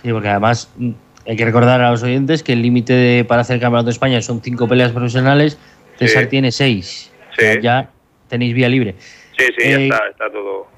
Sí, 0.02 0.12
porque 0.12 0.28
además 0.28 0.72
mm, 0.76 0.90
hay 1.26 1.36
que 1.36 1.44
recordar 1.44 1.80
a 1.80 1.90
los 1.90 2.02
oyentes 2.04 2.44
que 2.44 2.52
el 2.52 2.62
límite 2.62 3.24
para 3.26 3.40
hacer 3.40 3.54
el 3.56 3.60
Campeonato 3.60 3.86
de 3.86 3.92
España 3.92 4.20
son 4.22 4.40
cinco 4.40 4.68
peleas 4.68 4.92
profesionales, 4.92 5.58
César 5.98 6.24
Sí. 6.24 6.28
tiene 6.28 6.52
seis. 6.52 7.12
O 7.30 7.34
Sí. 7.34 7.40
sea, 7.42 7.60
ya 7.60 7.90
tenéis 8.28 8.54
vía 8.54 8.68
libre. 8.68 8.94
Sí, 9.36 9.46
sí, 9.58 9.68
ya 9.68 9.78
Eh, 9.78 9.84
está, 9.86 10.06
está 10.10 10.30
todo. 10.30 10.68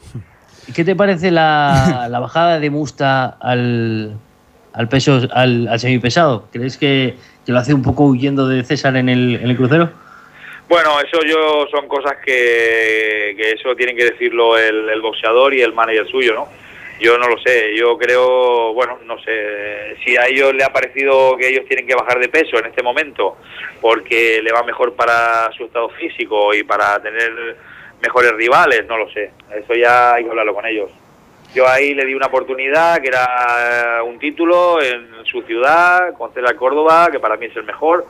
¿Y 0.68 0.72
¿Qué 0.72 0.84
te 0.84 0.96
parece 0.96 1.30
la, 1.30 2.06
la 2.10 2.20
bajada 2.20 2.60
de 2.60 2.70
Musta 2.70 3.36
al, 3.40 4.16
al 4.72 4.88
peso 4.88 5.20
al, 5.32 5.68
al 5.68 5.80
semipesado? 5.80 6.48
¿Crees 6.52 6.76
que, 6.76 7.14
que 7.44 7.52
lo 7.52 7.58
hace 7.58 7.74
un 7.74 7.82
poco 7.82 8.04
huyendo 8.04 8.48
de 8.48 8.64
César 8.64 8.96
en 8.96 9.08
el, 9.08 9.36
en 9.36 9.50
el 9.50 9.56
crucero? 9.56 9.90
Bueno, 10.68 10.98
eso 11.00 11.20
yo 11.26 11.66
son 11.70 11.86
cosas 11.88 12.14
que, 12.24 13.34
que 13.36 13.50
eso 13.52 13.76
tienen 13.76 13.96
que 13.96 14.04
decirlo 14.04 14.56
el, 14.56 14.88
el 14.88 15.00
boxeador 15.02 15.54
y 15.54 15.60
el 15.60 15.74
manager 15.74 16.08
suyo, 16.08 16.34
¿no? 16.34 16.48
Yo 17.00 17.18
no 17.18 17.28
lo 17.28 17.36
sé, 17.38 17.76
yo 17.76 17.98
creo, 17.98 18.72
bueno, 18.72 18.98
no 19.04 19.18
sé, 19.18 19.96
si 20.04 20.16
a 20.16 20.26
ellos 20.26 20.54
le 20.54 20.62
ha 20.62 20.72
parecido 20.72 21.36
que 21.36 21.48
ellos 21.48 21.66
tienen 21.66 21.88
que 21.88 21.94
bajar 21.94 22.20
de 22.20 22.28
peso 22.28 22.56
en 22.58 22.66
este 22.66 22.84
momento 22.84 23.36
porque 23.80 24.40
le 24.42 24.52
va 24.52 24.62
mejor 24.62 24.94
para 24.94 25.50
su 25.56 25.64
estado 25.64 25.88
físico 25.90 26.54
y 26.54 26.62
para 26.62 27.02
tener 27.02 27.56
mejores 28.04 28.32
rivales, 28.32 28.86
no 28.86 28.98
lo 28.98 29.10
sé, 29.10 29.30
eso 29.56 29.74
ya 29.74 30.14
hay 30.14 30.24
que 30.24 30.30
hablarlo 30.30 30.54
con 30.54 30.66
ellos. 30.66 30.90
Yo 31.54 31.66
ahí 31.68 31.94
le 31.94 32.04
di 32.04 32.14
una 32.14 32.26
oportunidad 32.26 33.00
que 33.00 33.08
era 33.08 34.02
un 34.04 34.18
título 34.18 34.82
en 34.82 35.24
su 35.24 35.40
ciudad, 35.42 36.12
con 36.18 36.34
César 36.34 36.54
Córdoba, 36.56 37.08
que 37.10 37.20
para 37.20 37.36
mí 37.36 37.46
es 37.46 37.56
el 37.56 37.62
mejor. 37.64 38.06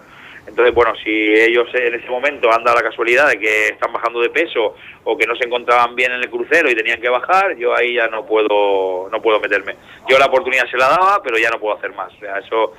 Entonces, 0.47 0.75
bueno, 0.75 0.95
si 1.03 1.11
ellos 1.11 1.69
en 1.75 1.95
ese 1.95 2.09
momento 2.09 2.53
han 2.53 2.65
dado 2.65 2.77
la 2.77 2.83
casualidad 2.83 3.29
de 3.29 3.39
que 3.39 3.69
están 3.69 3.93
bajando 3.93 4.21
de 4.21 4.31
peso 4.31 4.75
o 5.05 5.17
que 5.17 5.27
no 5.27 5.37
se 5.37 5.45
encontraban 5.45 5.95
bien 5.95 6.13
en 6.13 6.21
el 6.21 6.31
crucero 6.31 6.71
y 6.71 6.75
tenían 6.75 7.01
que 7.01 7.09
bajar, 7.09 7.57
yo 7.57 7.75
ahí 7.77 7.95
ya 7.95 8.09
no 8.09 8.27
puedo 8.27 9.09
no 9.11 9.23
puedo 9.23 9.41
meterme. 9.41 9.77
Yo 10.09 10.19
la 10.19 10.27
oportunidad 10.27 10.67
se 10.71 10.77
la 10.77 10.89
daba, 10.89 11.23
pero 11.23 11.39
ya 11.39 11.51
no 11.51 11.59
puedo 11.59 11.77
hacer 11.77 11.93
más. 11.95 12.13
Eso 12.45 12.75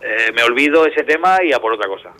eh, 0.00 0.30
me 0.34 0.42
olvido 0.42 0.86
ese 0.86 1.04
tema 1.04 1.38
y 1.42 1.52
a 1.52 1.58
por 1.58 1.72
otra 1.72 1.88
cosa. 1.88 2.12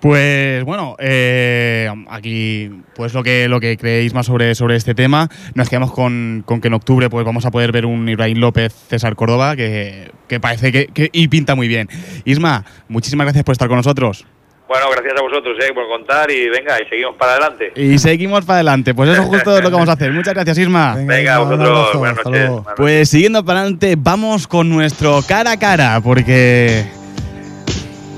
Pues 0.00 0.62
bueno, 0.64 0.94
eh, 0.98 1.90
aquí 2.10 2.70
pues 2.94 3.14
lo 3.14 3.22
que 3.22 3.48
lo 3.48 3.60
que 3.60 3.76
creéis 3.76 4.12
más 4.14 4.26
sobre, 4.26 4.54
sobre 4.54 4.76
este 4.76 4.94
tema. 4.94 5.28
Nos 5.54 5.68
quedamos 5.68 5.92
con, 5.92 6.42
con 6.46 6.60
que 6.60 6.68
en 6.68 6.74
octubre 6.74 7.08
pues 7.08 7.24
vamos 7.24 7.46
a 7.46 7.50
poder 7.50 7.72
ver 7.72 7.86
un 7.86 8.08
Ibrahim 8.08 8.38
López 8.38 8.72
César 8.88 9.16
Córdoba 9.16 9.56
que, 9.56 10.10
que 10.28 10.38
parece 10.38 10.70
que, 10.70 10.86
que- 10.88 11.08
y 11.12 11.28
pinta 11.28 11.54
muy 11.54 11.66
bien. 11.66 11.88
Isma, 12.24 12.64
muchísimas 12.88 13.24
gracias 13.24 13.44
por 13.44 13.52
estar 13.52 13.68
con 13.68 13.78
nosotros. 13.78 14.26
Bueno, 14.68 14.86
gracias 14.90 15.14
a 15.16 15.22
vosotros 15.22 15.56
eh, 15.62 15.72
por 15.72 15.86
contar 15.86 16.28
y 16.28 16.48
venga, 16.48 16.76
y 16.84 16.88
seguimos 16.88 17.14
para 17.16 17.32
adelante. 17.34 17.72
Y 17.76 17.98
seguimos 17.98 18.44
para 18.44 18.56
adelante. 18.56 18.94
Pues 18.94 19.10
eso 19.10 19.22
justo 19.22 19.56
es 19.56 19.62
lo 19.62 19.68
que 19.70 19.74
vamos 19.74 19.88
a 19.88 19.92
hacer. 19.92 20.12
Muchas 20.12 20.34
gracias, 20.34 20.58
Isma. 20.58 20.96
Venga, 21.06 21.40
un 21.40 21.50
vosotros, 21.50 21.70
abrazo, 21.78 21.98
buenas 22.00 22.16
noches. 22.24 22.48
Buenas 22.50 22.74
Pues 22.76 23.08
siguiendo 23.08 23.44
para 23.44 23.60
adelante, 23.60 23.94
vamos 23.96 24.48
con 24.48 24.68
nuestro 24.68 25.20
cara 25.22 25.52
a 25.52 25.56
cara, 25.58 26.00
porque 26.02 26.84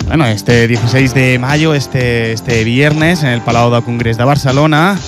bueno, 0.08 0.26
este 0.26 0.66
16 0.66 1.14
de 1.14 1.38
mayo, 1.38 1.74
este, 1.74 2.32
este 2.32 2.64
viernes, 2.64 3.22
en 3.22 3.28
el 3.28 3.42
Palau 3.42 3.70
de 3.70 3.82
Congrés 3.82 4.16
de 4.16 4.24
Barcelona, 4.24 4.98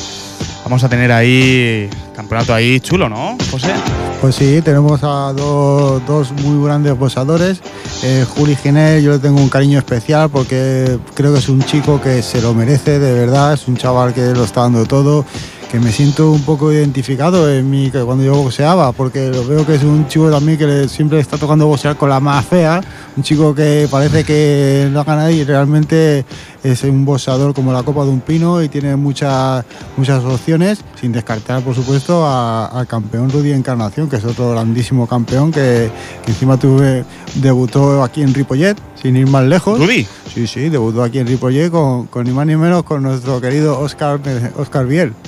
vamos 0.63 0.85
a 0.85 0.89
tener 0.91 1.11
ahí 1.11 1.89
campeonato 2.15 2.53
ahí 2.53 2.81
chulo, 2.81 3.09
¿no, 3.09 3.39
José? 3.51 3.73
Pues 4.21 4.35
sí, 4.35 4.61
tenemos 4.63 5.03
a 5.03 5.33
dos, 5.33 6.07
dos 6.07 6.33
muy 6.33 6.63
grandes 6.63 6.97
boxeadores. 6.99 7.63
Eh, 8.03 8.27
Juli 8.29 8.55
Giner, 8.55 9.01
yo 9.01 9.13
le 9.13 9.19
tengo 9.19 9.41
un 9.41 9.49
cariño 9.49 9.79
especial 9.79 10.29
porque 10.29 10.99
creo 11.15 11.33
que 11.33 11.39
es 11.39 11.49
un 11.49 11.63
chico 11.63 11.99
que 11.99 12.23
se 12.23 12.43
lo 12.43 12.53
merece 12.53 12.99
de 12.99 13.15
verdad, 13.15 13.55
es 13.55 13.67
un 13.69 13.79
chaval 13.79 14.13
que 14.13 14.21
lo 14.33 14.45
está 14.45 14.61
dando 14.61 14.85
todo, 14.85 15.25
que 15.71 15.79
me 15.79 15.93
siento 15.93 16.33
un 16.33 16.43
poco 16.43 16.73
identificado 16.73 17.49
en 17.49 17.71
que 17.93 18.03
cuando 18.03 18.25
yo 18.25 18.35
boxeaba, 18.35 18.91
porque 18.91 19.29
lo 19.29 19.47
veo 19.47 19.65
que 19.65 19.77
es 19.77 19.85
un 19.85 20.09
chico 20.09 20.29
también 20.29 20.59
que 20.59 20.89
siempre 20.89 21.21
está 21.21 21.39
tocando 21.39 21.69
boxear 21.69 21.97
con 21.97 22.09
la 22.09 22.19
más 22.19 22.45
fea, 22.45 22.81
un 23.17 23.23
chico 23.23 23.55
que 23.55 23.87
parece 23.89 24.25
que 24.25 24.89
no 24.91 25.01
haga 25.01 25.15
nada 25.15 25.31
y 25.31 25.45
realmente 25.45 26.25
es 26.63 26.83
un 26.85 27.05
boxeador 27.05 27.55
como 27.55 27.73
la 27.73 27.83
copa 27.83 28.05
de 28.05 28.11
un 28.11 28.21
pino 28.21 28.63
y 28.63 28.69
tiene 28.69 28.97
muchas 28.97 29.65
muchas 29.97 30.23
opciones, 30.25 30.81
sin 31.01 31.13
descartar 31.13 31.63
por 31.63 31.75
supuesto 31.75 32.27
al 32.27 32.87
campeón 32.87 33.31
Rudy 33.31 33.53
Encarnación, 33.53 34.09
que 34.09 34.17
es 34.17 34.25
otro 34.25 34.51
grandísimo 34.51 35.07
campeón 35.07 35.51
que, 35.51 35.91
que 36.25 36.31
encima 36.31 36.59
tuve, 36.59 37.05
debutó 37.37 38.03
aquí 38.03 38.23
en 38.23 38.35
Ripollet, 38.35 38.77
sin 39.01 39.17
ir 39.17 39.27
más 39.27 39.45
lejos. 39.45 39.79
Rudy. 39.79 40.07
Sí, 40.33 40.47
sí, 40.47 40.69
debutó 40.69 41.03
aquí 41.03 41.19
en 41.19 41.27
Ripollet 41.27 41.71
con, 41.71 42.07
con 42.07 42.25
ni 42.25 42.33
más 42.33 42.47
ni 42.47 42.57
menos 42.57 42.83
con 42.83 43.03
nuestro 43.03 43.41
querido 43.41 43.79
Oscar, 43.79 44.21
Oscar 44.57 44.87
Biel. 44.87 45.13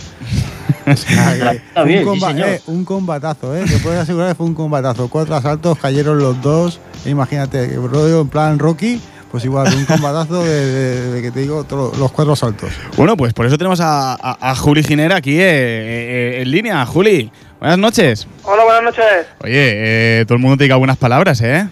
O 0.84 0.96
sea, 0.96 1.34
que 1.34 1.56
Está 1.58 1.84
bien, 1.84 2.08
un, 2.08 2.18
sí, 2.18 2.26
eh, 2.38 2.60
un 2.66 2.84
combatazo, 2.84 3.54
¿eh? 3.56 3.64
Te 3.68 3.78
puedo 3.78 4.00
asegurar 4.00 4.30
que 4.30 4.34
fue 4.34 4.46
un 4.46 4.54
combatazo. 4.54 5.08
Cuatro 5.08 5.36
asaltos, 5.36 5.78
cayeron 5.78 6.18
los 6.18 6.42
dos. 6.42 6.80
E 7.04 7.10
imagínate, 7.10 7.76
rollo 7.76 8.20
en 8.20 8.28
plan 8.28 8.58
Rocky, 8.58 9.00
pues 9.32 9.44
igual, 9.44 9.66
un 9.74 9.84
combatazo 9.86 10.44
de, 10.44 10.66
de- 10.66 11.10
de 11.12 11.22
que 11.22 11.30
te 11.32 11.40
digo, 11.40 11.64
todos 11.64 11.96
los 11.98 12.12
cuatro 12.12 12.34
asaltos. 12.34 12.70
Bueno, 12.96 13.16
pues 13.16 13.32
por 13.32 13.46
eso 13.46 13.56
tenemos 13.58 13.80
a, 13.80 14.12
a- 14.12 14.50
a 14.50 14.54
Juli 14.54 14.82
Giner 14.84 15.12
aquí 15.12 15.40
eh, 15.40 16.36
eh, 16.38 16.42
en 16.42 16.50
línea. 16.50 16.84
Juli, 16.86 17.32
buenas 17.58 17.78
noches. 17.78 18.28
Hola, 18.44 18.62
buenas 18.64 18.82
noches. 18.84 19.26
Oye, 19.42 20.20
eh, 20.20 20.24
todo 20.26 20.34
el 20.36 20.40
mundo 20.42 20.56
te 20.58 20.64
diga 20.64 20.76
buenas 20.76 20.98
palabras, 20.98 21.40
¿eh? 21.40 21.66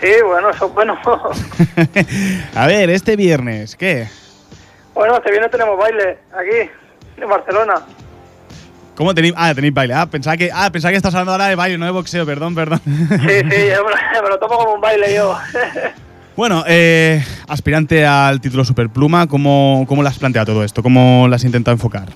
Sí, 0.00 0.08
bueno, 0.26 0.50
eso 0.50 0.66
es 0.66 0.72
bueno. 0.74 0.98
a 2.54 2.66
ver, 2.66 2.90
este 2.90 3.14
viernes, 3.16 3.76
¿qué? 3.76 4.08
bueno, 4.94 5.16
este 5.16 5.30
viernes 5.30 5.50
tenemos 5.50 5.78
baile 5.78 6.18
aquí, 6.32 6.70
en 7.20 7.28
Barcelona. 7.28 7.74
¿Cómo 8.94 9.14
tenéis? 9.14 9.34
Ah, 9.36 9.52
tenéis 9.54 9.74
baile. 9.74 9.92
Ah, 9.92 10.06
pensaba 10.06 10.38
que, 10.38 10.50
ah, 10.50 10.70
pensaba 10.72 10.90
que 10.92 10.96
estás 10.96 11.12
hablando 11.14 11.32
ahora 11.32 11.48
de 11.48 11.54
baile, 11.54 11.76
no 11.76 11.84
de 11.84 11.90
boxeo, 11.90 12.24
perdón, 12.24 12.54
perdón. 12.54 12.80
Sí, 12.86 12.94
sí, 13.50 13.66
yo 13.74 13.84
me 13.84 13.90
lo, 13.90 14.22
me 14.22 14.28
lo 14.30 14.38
tomo 14.38 14.56
como 14.56 14.72
un 14.76 14.80
baile 14.80 15.14
yo. 15.14 15.36
Bueno, 16.36 16.64
eh, 16.66 17.24
aspirante 17.48 18.04
al 18.04 18.40
título 18.40 18.64
Superpluma, 18.64 19.26
¿cómo, 19.26 19.86
¿cómo 19.88 20.02
le 20.02 20.10
has 20.10 20.18
planteado 20.18 20.52
todo 20.52 20.64
esto? 20.64 20.82
¿Cómo 20.82 21.26
lo 21.28 21.34
has 21.34 21.44
intentado 21.44 21.74
enfocar? 21.74 22.08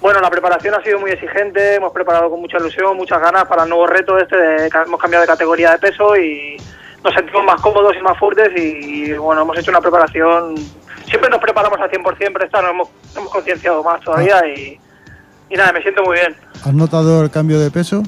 bueno, 0.00 0.20
la 0.20 0.30
preparación 0.30 0.74
ha 0.74 0.82
sido 0.82 0.98
muy 0.98 1.10
exigente, 1.10 1.74
hemos 1.74 1.92
preparado 1.92 2.30
con 2.30 2.40
mucha 2.40 2.56
ilusión, 2.56 2.96
muchas 2.96 3.20
ganas 3.20 3.44
para 3.44 3.64
el 3.64 3.68
nuevo 3.68 3.86
reto 3.86 4.18
este, 4.18 4.36
de, 4.36 4.70
que 4.70 4.78
hemos 4.78 5.00
cambiado 5.00 5.22
de 5.22 5.28
categoría 5.28 5.72
de 5.72 5.78
peso 5.78 6.16
y 6.16 6.56
nos 7.04 7.14
sentimos 7.14 7.44
más 7.44 7.60
cómodos 7.60 7.94
y 7.98 8.02
más 8.02 8.18
fuertes 8.18 8.50
y, 8.56 9.12
bueno, 9.12 9.42
hemos 9.42 9.58
hecho 9.58 9.70
una 9.70 9.80
preparación, 9.80 10.54
siempre 11.06 11.28
nos 11.28 11.40
preparamos 11.40 11.78
al 11.78 11.90
100%, 11.90 12.02
pero 12.32 12.44
esta 12.44 12.62
nos 12.62 12.70
hemos, 12.70 12.88
hemos 13.14 13.30
concienciado 13.30 13.84
más 13.84 14.00
todavía 14.00 14.40
y, 14.46 14.80
y 15.50 15.54
nada, 15.56 15.72
me 15.72 15.82
siento 15.82 16.02
muy 16.02 16.16
bien. 16.16 16.34
¿Has 16.64 16.72
notado 16.72 17.22
el 17.22 17.30
cambio 17.30 17.60
de 17.60 17.70
peso? 17.70 18.02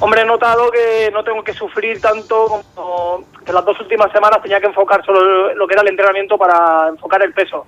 Hombre, 0.00 0.22
he 0.22 0.26
notado 0.26 0.70
que 0.70 1.10
no 1.12 1.22
tengo 1.24 1.42
que 1.42 1.52
sufrir 1.54 2.00
tanto 2.00 2.46
como 2.48 3.24
que 3.44 3.52
las 3.52 3.64
dos 3.64 3.78
últimas 3.80 4.10
semanas 4.12 4.42
tenía 4.42 4.60
que 4.60 4.66
enfocar 4.66 5.04
solo 5.04 5.54
lo 5.54 5.66
que 5.66 5.74
era 5.74 5.82
el 5.82 5.88
entrenamiento 5.88 6.36
para 6.36 6.88
enfocar 6.88 7.22
el 7.22 7.32
peso. 7.32 7.64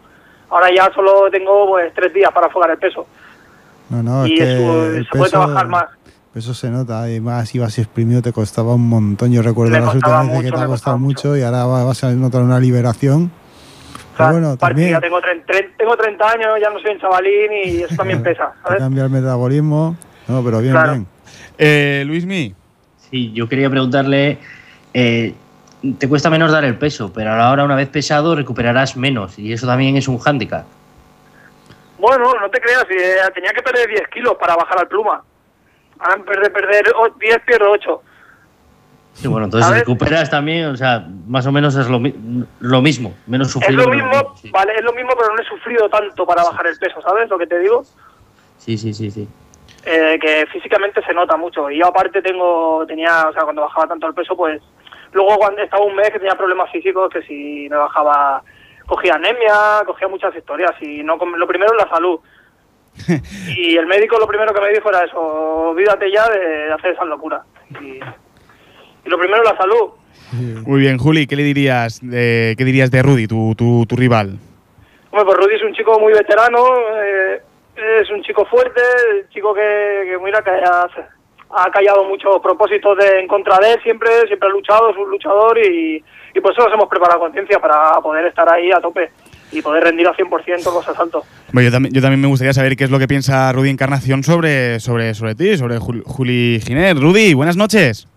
Ahora 0.50 0.68
ya 0.74 0.90
solo 0.94 1.30
tengo 1.30 1.68
pues 1.68 1.92
tres 1.94 2.12
días 2.12 2.30
para 2.32 2.46
enfocar 2.48 2.70
el 2.70 2.78
peso. 2.78 3.06
No, 3.88 4.02
no, 4.02 4.24
es 4.24 4.32
y 4.32 4.36
que 4.36 4.42
eso, 4.54 4.86
el 4.86 5.04
se 5.04 5.10
puede 5.16 5.30
trabajar 5.30 5.68
más. 5.68 5.86
Eso 6.34 6.52
se 6.52 6.68
nota, 6.68 7.00
además 7.00 7.54
ibas 7.54 7.78
exprimido, 7.78 8.20
te 8.20 8.32
costaba 8.32 8.74
un 8.74 8.88
montón. 8.88 9.32
Yo 9.32 9.40
recuerdo 9.40 9.78
las 9.78 9.94
últimas 9.94 10.26
veces 10.28 10.44
que 10.44 10.52
te 10.52 10.60
ha 10.60 10.66
costado 10.66 10.98
mucho 10.98 11.36
y 11.36 11.42
ahora 11.42 11.64
va- 11.64 11.84
vas 11.84 12.04
a 12.04 12.10
notar 12.10 12.42
una 12.42 12.60
liberación. 12.60 13.30
O 14.12 14.16
sea, 14.16 14.30
bueno, 14.32 14.56
también 14.56 14.90
ya 14.90 15.00
tengo, 15.00 15.18
tengo 15.78 15.96
30 15.96 16.30
años, 16.30 16.48
ya 16.60 16.70
no 16.70 16.78
soy 16.80 16.90
un 16.92 17.00
chavalín 17.00 17.52
y 17.52 17.82
eso 17.82 17.96
también 17.96 18.22
pesa, 18.22 18.52
¿sabes? 18.62 18.80
cambia 18.80 19.04
el 19.04 19.10
metabolismo. 19.10 19.96
No, 20.28 20.42
pero 20.44 20.60
bien, 20.60 20.72
Claro. 20.72 20.90
bien. 20.92 21.06
Eh, 21.58 22.04
Luismi, 22.06 22.54
Sí, 23.10 23.32
yo 23.32 23.48
quería 23.48 23.70
preguntarle, 23.70 24.38
eh, 24.92 25.32
te 25.98 26.08
cuesta 26.08 26.28
menos 26.28 26.50
dar 26.50 26.64
el 26.64 26.76
peso, 26.76 27.12
pero 27.12 27.32
a 27.32 27.36
la 27.36 27.50
hora 27.52 27.62
una 27.64 27.76
vez 27.76 27.88
pesado 27.88 28.34
recuperarás 28.34 28.96
menos 28.96 29.38
y 29.38 29.52
eso 29.52 29.64
también 29.66 29.96
es 29.96 30.08
un 30.08 30.18
hándicap. 30.18 30.64
Bueno, 31.98 32.32
no 32.40 32.50
te 32.50 32.60
creas, 32.60 32.84
eh, 32.90 33.16
tenía 33.32 33.52
que 33.52 33.62
perder 33.62 33.88
10 33.88 34.08
kilos 34.08 34.34
para 34.40 34.56
bajar 34.56 34.80
al 34.80 34.88
pluma. 34.88 35.22
Ahora 36.00 36.16
en 36.16 36.24
vez 36.24 36.40
de 36.40 36.50
perder 36.50 36.92
o- 36.96 37.08
10, 37.18 37.38
pierdo 37.46 37.70
8. 37.70 38.02
Sí, 39.14 39.28
bueno, 39.28 39.44
entonces 39.46 39.72
recuperas 39.72 40.28
también, 40.28 40.66
o 40.66 40.76
sea, 40.76 41.06
más 41.28 41.46
o 41.46 41.52
menos 41.52 41.74
es 41.76 41.88
lo, 41.88 42.02
lo 42.60 42.82
mismo, 42.82 43.14
menos 43.26 43.46
Es 43.46 43.52
sufrido. 43.52 43.84
lo 43.84 43.90
pero 43.90 44.04
mismo, 44.04 44.34
sí. 44.42 44.50
vale, 44.50 44.74
es 44.74 44.82
lo 44.82 44.92
mismo, 44.92 45.12
pero 45.16 45.32
no 45.34 45.40
he 45.40 45.46
sufrido 45.46 45.88
tanto 45.88 46.26
para 46.26 46.42
bajar 46.42 46.66
el 46.66 46.76
peso, 46.76 47.00
¿sabes 47.00 47.30
lo 47.30 47.38
que 47.38 47.46
te 47.46 47.58
digo? 47.60 47.82
Sí, 48.58 48.76
sí, 48.76 48.92
sí, 48.92 49.10
sí. 49.10 49.26
Eh, 49.88 50.18
que 50.20 50.46
físicamente 50.52 51.00
se 51.04 51.14
nota 51.14 51.36
mucho. 51.36 51.70
Y 51.70 51.78
yo 51.78 51.86
aparte 51.86 52.20
tengo, 52.20 52.84
tenía, 52.88 53.28
o 53.28 53.32
sea, 53.32 53.44
cuando 53.44 53.62
bajaba 53.62 53.86
tanto 53.86 54.08
el 54.08 54.14
peso, 54.14 54.36
pues 54.36 54.60
luego 55.12 55.36
cuando 55.36 55.62
estaba 55.62 55.84
un 55.84 55.94
mes 55.94 56.10
que 56.10 56.18
tenía 56.18 56.34
problemas 56.34 56.70
físicos, 56.72 57.08
que 57.08 57.22
si 57.22 57.68
me 57.70 57.76
bajaba, 57.76 58.42
cogía 58.86 59.14
anemia, 59.14 59.82
cogía 59.86 60.08
muchas 60.08 60.34
historias 60.34 60.72
y 60.80 61.04
no 61.04 61.16
com- 61.18 61.34
lo 61.36 61.46
primero 61.46 61.72
es 61.72 61.84
la 61.84 61.88
salud. 61.88 62.18
y 63.56 63.76
el 63.76 63.86
médico 63.86 64.18
lo 64.18 64.26
primero 64.26 64.52
que 64.52 64.60
me 64.60 64.70
dijo 64.72 64.88
era 64.88 65.04
eso, 65.04 65.20
olvídate 65.20 66.10
ya 66.10 66.28
de, 66.30 66.38
de 66.40 66.72
hacer 66.72 66.92
esas 66.94 67.06
locuras. 67.06 67.42
Y, 67.80 68.00
y 69.04 69.08
lo 69.08 69.18
primero 69.18 69.42
es 69.44 69.50
la 69.52 69.56
salud. 69.56 69.90
muy 70.66 70.80
bien, 70.80 70.98
Juli, 70.98 71.26
¿qué 71.28 71.36
le 71.36 71.44
dirías 71.44 72.00
de, 72.02 72.54
qué 72.58 72.64
dirías 72.64 72.90
de 72.90 73.02
Rudy, 73.02 73.28
tu, 73.28 73.54
tu, 73.54 73.86
tu 73.86 73.94
rival? 73.94 74.38
Hombre, 75.12 75.24
pues 75.26 75.36
Rudy 75.36 75.54
es 75.54 75.62
un 75.62 75.74
chico 75.74 76.00
muy 76.00 76.12
veterano, 76.12 76.58
eh, 77.04 77.40
es 77.76 78.10
un 78.10 78.22
chico 78.22 78.44
fuerte, 78.46 78.80
un 79.22 79.28
chico 79.30 79.54
que, 79.54 79.60
que 80.10 80.18
mira, 80.24 80.42
que 80.42 80.50
ha, 80.50 80.88
ha 81.50 81.70
callado 81.70 82.04
muchos 82.04 82.40
propósitos 82.42 82.96
de, 82.98 83.20
en 83.20 83.28
contra 83.28 83.58
de 83.58 83.72
él 83.74 83.80
siempre, 83.82 84.08
siempre 84.26 84.48
ha 84.48 84.52
luchado, 84.52 84.90
es 84.90 84.96
un 84.96 85.10
luchador 85.10 85.58
y, 85.58 86.02
y 86.34 86.40
por 86.40 86.52
eso 86.52 86.62
nos 86.64 86.72
hemos 86.72 86.88
preparado 86.88 87.20
con 87.20 87.28
conciencia 87.28 87.58
para 87.60 88.00
poder 88.00 88.26
estar 88.26 88.48
ahí 88.52 88.70
a 88.72 88.80
tope 88.80 89.10
y 89.52 89.62
poder 89.62 89.84
rendir 89.84 90.08
al 90.08 90.16
100% 90.16 90.64
los 90.64 90.88
asaltos. 90.88 91.24
Bueno, 91.52 91.68
yo, 91.68 91.72
también, 91.72 91.94
yo 91.94 92.00
también 92.02 92.20
me 92.20 92.26
gustaría 92.28 92.52
saber 92.52 92.76
qué 92.76 92.84
es 92.84 92.90
lo 92.90 92.98
que 92.98 93.06
piensa 93.06 93.52
Rudy 93.52 93.70
Encarnación 93.70 94.24
sobre, 94.24 94.80
sobre, 94.80 95.14
sobre 95.14 95.34
ti, 95.36 95.56
sobre 95.56 95.78
Jul- 95.78 96.02
Juli 96.04 96.60
Giner. 96.64 96.96
Rudy, 96.96 97.34
buenas 97.34 97.56
noches. 97.56 98.08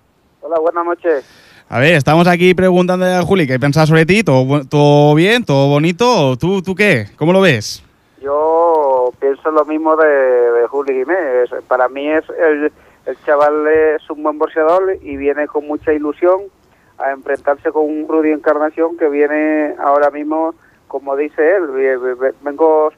Hola, 0.41 0.57
buenas 0.59 0.85
noches. 0.85 1.25
A 1.69 1.77
ver, 1.77 1.93
estamos 1.93 2.27
aquí 2.27 2.55
preguntando 2.55 3.05
a 3.05 3.21
Juli 3.21 3.45
qué 3.45 3.59
piensa 3.59 3.85
sobre 3.85 4.07
ti. 4.07 4.23
¿Todo, 4.23 4.65
todo 4.67 5.13
bien? 5.13 5.45
¿Todo 5.45 5.67
bonito? 5.67 6.35
¿Tú, 6.37 6.63
¿Tú 6.63 6.73
qué? 6.73 7.05
¿Cómo 7.15 7.31
lo 7.31 7.41
ves? 7.41 7.83
Yo 8.23 8.78
pienso 9.19 9.51
lo 9.51 9.65
mismo 9.65 9.95
de, 9.95 10.07
de 10.07 10.67
Juli 10.67 10.93
Jiménez. 10.93 11.49
Para 11.67 11.87
mí 11.89 12.09
es 12.09 12.23
el, 12.39 12.71
el 13.05 13.23
chaval 13.25 13.67
es 13.67 14.09
un 14.09 14.23
buen 14.23 14.37
boxeador 14.37 14.95
y 15.01 15.17
viene 15.17 15.47
con 15.47 15.67
mucha 15.67 15.93
ilusión 15.93 16.41
a 16.97 17.11
enfrentarse 17.11 17.71
con 17.71 17.85
un 17.85 18.07
Rudy 18.07 18.31
Encarnación 18.31 18.97
que 18.97 19.07
viene 19.09 19.75
ahora 19.79 20.09
mismo, 20.11 20.53
como 20.87 21.15
dice 21.15 21.55
él, 21.55 21.67
ve- 21.67 21.97
ve- 21.97 22.13
ve- 22.15 22.33
vengo, 22.41 22.91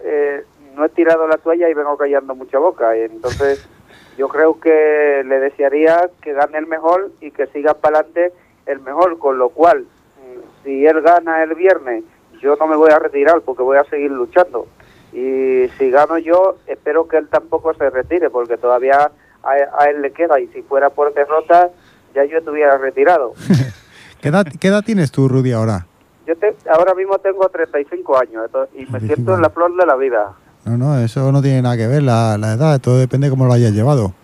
eh, 0.00 0.44
no 0.74 0.84
he 0.84 0.88
tirado 0.88 1.26
la 1.28 1.36
toalla 1.38 1.68
y 1.68 1.74
vengo 1.74 1.96
callando 1.96 2.34
mucha 2.34 2.58
boca. 2.58 2.96
Y 2.96 3.02
entonces 3.02 3.64
yo 4.18 4.28
creo 4.28 4.58
que 4.58 5.22
le 5.24 5.38
desearía 5.40 6.10
que 6.20 6.32
gane 6.32 6.58
el 6.58 6.66
mejor 6.66 7.10
y 7.20 7.30
que 7.30 7.46
siga 7.48 7.74
para 7.74 7.98
adelante 8.00 8.32
el 8.66 8.80
mejor, 8.80 9.18
con 9.18 9.38
lo 9.38 9.50
cual, 9.50 9.80
mm, 9.82 10.64
si 10.64 10.86
él 10.86 11.00
gana 11.02 11.42
el 11.42 11.54
viernes, 11.54 12.02
yo 12.40 12.56
no 12.56 12.66
me 12.66 12.76
voy 12.76 12.90
a 12.90 12.98
retirar 12.98 13.40
porque 13.42 13.62
voy 13.62 13.76
a 13.78 13.84
seguir 13.84 14.10
luchando. 14.10 14.66
Y 15.14 15.68
si 15.78 15.90
gano 15.90 16.18
yo, 16.18 16.58
espero 16.66 17.06
que 17.06 17.16
él 17.18 17.28
tampoco 17.28 17.72
se 17.74 17.88
retire 17.88 18.30
porque 18.30 18.56
todavía 18.56 19.12
a, 19.42 19.50
a 19.50 19.84
él 19.90 20.02
le 20.02 20.12
queda 20.12 20.40
y 20.40 20.48
si 20.48 20.62
fuera 20.62 20.90
por 20.90 21.14
derrota, 21.14 21.70
ya 22.14 22.24
yo 22.24 22.38
estuviera 22.38 22.76
retirado. 22.78 23.32
¿Qué 24.20 24.28
edad, 24.28 24.46
qué 24.58 24.68
edad 24.68 24.82
tienes 24.84 25.12
tú, 25.12 25.28
Rudy, 25.28 25.52
ahora? 25.52 25.86
Yo 26.26 26.36
te, 26.36 26.56
ahora 26.70 26.94
mismo 26.94 27.18
tengo 27.18 27.48
35 27.48 28.18
años 28.18 28.50
y 28.74 28.80
me 28.80 28.86
35 28.86 29.06
siento 29.06 29.34
en 29.34 29.42
la 29.42 29.50
flor 29.50 29.76
de 29.76 29.86
la 29.86 29.94
vida. 29.96 30.32
No, 30.64 30.78
no, 30.78 30.98
eso 30.98 31.30
no 31.30 31.42
tiene 31.42 31.60
nada 31.60 31.76
que 31.76 31.86
ver, 31.86 32.02
la, 32.02 32.38
la 32.38 32.54
edad, 32.54 32.80
todo 32.80 32.98
depende 32.98 33.26
de 33.26 33.30
cómo 33.30 33.44
lo 33.44 33.52
hayas 33.52 33.72
llevado. 33.72 34.14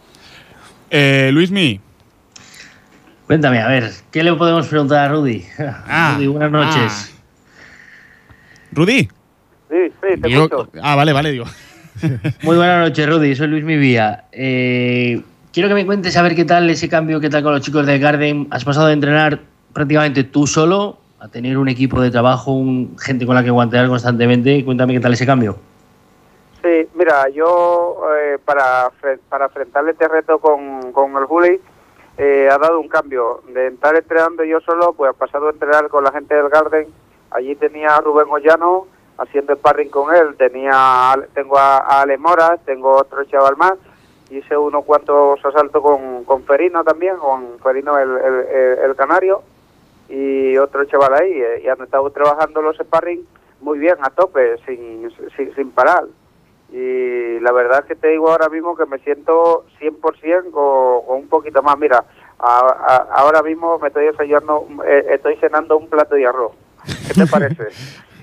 Eh, 0.89 1.31
Luismi. 1.33 1.81
Cuéntame, 3.27 3.61
a 3.61 3.69
ver, 3.69 3.93
¿qué 4.11 4.25
le 4.25 4.33
podemos 4.35 4.67
preguntar 4.67 5.05
a 5.05 5.13
Rudy? 5.13 5.45
Ah, 5.87 6.15
Rudy, 6.17 6.27
buenas 6.27 6.51
noches. 6.51 7.15
Rudy. 8.73 9.09
Sí, 9.71 9.89
sí, 10.03 10.21
te 10.21 10.29
Digo- 10.29 10.45
escucho. 10.45 10.69
ah, 10.83 10.97
vale, 10.97 11.13
vale, 11.13 11.31
digo. 11.31 11.45
Muy 12.43 12.57
buenas 12.57 12.89
noches, 12.89 13.09
Rudy. 13.09 13.35
Soy 13.37 13.47
Luis 13.49 13.65
Mivía. 13.65 14.25
Eh, 14.33 15.23
quiero 15.53 15.69
que 15.69 15.75
me 15.75 15.87
cuentes 15.87 16.17
a 16.17 16.23
ver 16.23 16.35
qué 16.35 16.45
tal 16.45 16.69
ese 16.71 16.89
cambio, 16.89 17.21
qué 17.21 17.31
tal 17.31 17.43
con 17.43 17.53
los 17.53 17.61
chicos 17.63 17.87
del 17.87 18.01
Garden. 18.01 18.49
Has 18.51 18.65
pasado 18.65 18.89
de 18.89 18.95
entrenar 18.95 19.41
prácticamente 19.73 20.25
tú 20.25 20.47
solo 20.47 20.99
a 21.21 21.29
tener 21.29 21.57
un 21.59 21.69
equipo 21.69 22.01
de 22.01 22.11
trabajo, 22.11 22.53
un, 22.53 22.97
gente 22.99 23.27
con 23.27 23.35
la 23.35 23.45
que 23.45 23.51
guantear 23.51 23.87
constantemente. 23.89 24.65
Cuéntame 24.65 24.95
qué 24.95 25.01
tal 25.01 25.13
ese 25.13 25.27
cambio. 25.27 25.57
Sí, 26.63 26.89
mira, 26.95 27.29
yo 27.29 28.03
eh, 28.19 28.39
para, 28.45 28.91
para 29.29 29.47
enfrentarle 29.47 29.93
este 29.93 30.09
reto 30.09 30.39
con, 30.39 30.93
con 30.93 31.17
el 31.17 31.25
Juli 31.25 31.61
eh, 32.19 32.49
ha 32.51 32.59
dado 32.59 32.81
un 32.81 32.89
cambio. 32.89 33.43
De 33.55 33.69
estar 33.69 33.95
entrenando 33.95 34.43
yo 34.45 34.61
solo, 34.61 34.93
pues 34.95 35.11
he 35.11 35.15
pasado 35.15 35.49
a 35.49 35.53
entrenar 35.53 35.89
con 35.89 36.03
la 36.05 36.13
gente 36.13 36.35
del 36.35 36.49
Garden. 36.49 36.89
Allí 37.31 37.55
tenía 37.55 37.97
a 37.97 38.01
Rubén 38.01 38.27
Ollano 38.31 38.87
haciendo 39.21 39.55
sparring 39.55 39.91
con 39.91 40.15
él. 40.15 40.35
Tenía, 40.37 41.15
tengo 41.35 41.57
a, 41.59 41.79
a 41.79 42.03
Ale 42.03 42.19
Mora, 42.19 42.57
tengo 42.65 42.93
otro 42.97 43.23
chaval 43.25 43.57
más. 43.57 43.75
Hice 44.31 44.57
unos 44.57 44.85
cuantos 44.85 45.45
asaltos 45.45 45.83
con, 45.83 46.25
con 46.25 46.45
Ferino 46.45 46.85
también, 46.85 47.17
con 47.17 47.59
Ferino 47.63 47.99
el, 47.99 48.11
el, 48.11 48.35
el- 48.47 48.79
el 48.91 48.95
canario 48.97 49.43
y 50.09 50.57
otro 50.59 50.85
chaval 50.85 51.15
ahí. 51.15 51.33
eh, 51.33 51.63
y 51.65 51.69
han 51.69 51.81
estado 51.83 52.09
trabajando 52.11 52.63
los 52.63 52.77
sparring 52.77 53.25
muy 53.61 53.79
bien, 53.79 53.97
a 54.03 54.11
tope, 54.11 54.57
sin, 54.67 55.11
sin, 55.37 55.55
sin 55.55 55.71
parar. 55.73 56.05
Y 56.73 57.41
la 57.41 57.51
verdad 57.53 57.81
es 57.81 57.87
que 57.87 57.97
te 57.97 58.09
digo 58.09 58.31
ahora 58.31 58.49
mismo 58.49 58.77
que 58.77 58.87
me 58.87 58.99
siento 59.01 59.65
100% 59.81 60.51
con, 60.53 61.05
con 61.07 61.17
un 61.19 61.29
poquito 61.29 61.63
más. 61.63 61.77
Mira, 61.77 62.05
a- 62.39 62.59
a- 62.69 63.09
ahora 63.21 63.43
mismo 63.43 63.79
me 63.81 63.89
estoy 63.89 64.07
desayunando, 64.07 64.67
eh, 64.87 65.07
estoy 65.11 65.37
cenando 65.37 65.77
un 65.77 65.89
plato 65.89 66.15
de 66.15 66.27
arroz. 66.27 66.53
¿Qué 67.09 67.15
te 67.15 67.27
parece? 67.31 67.65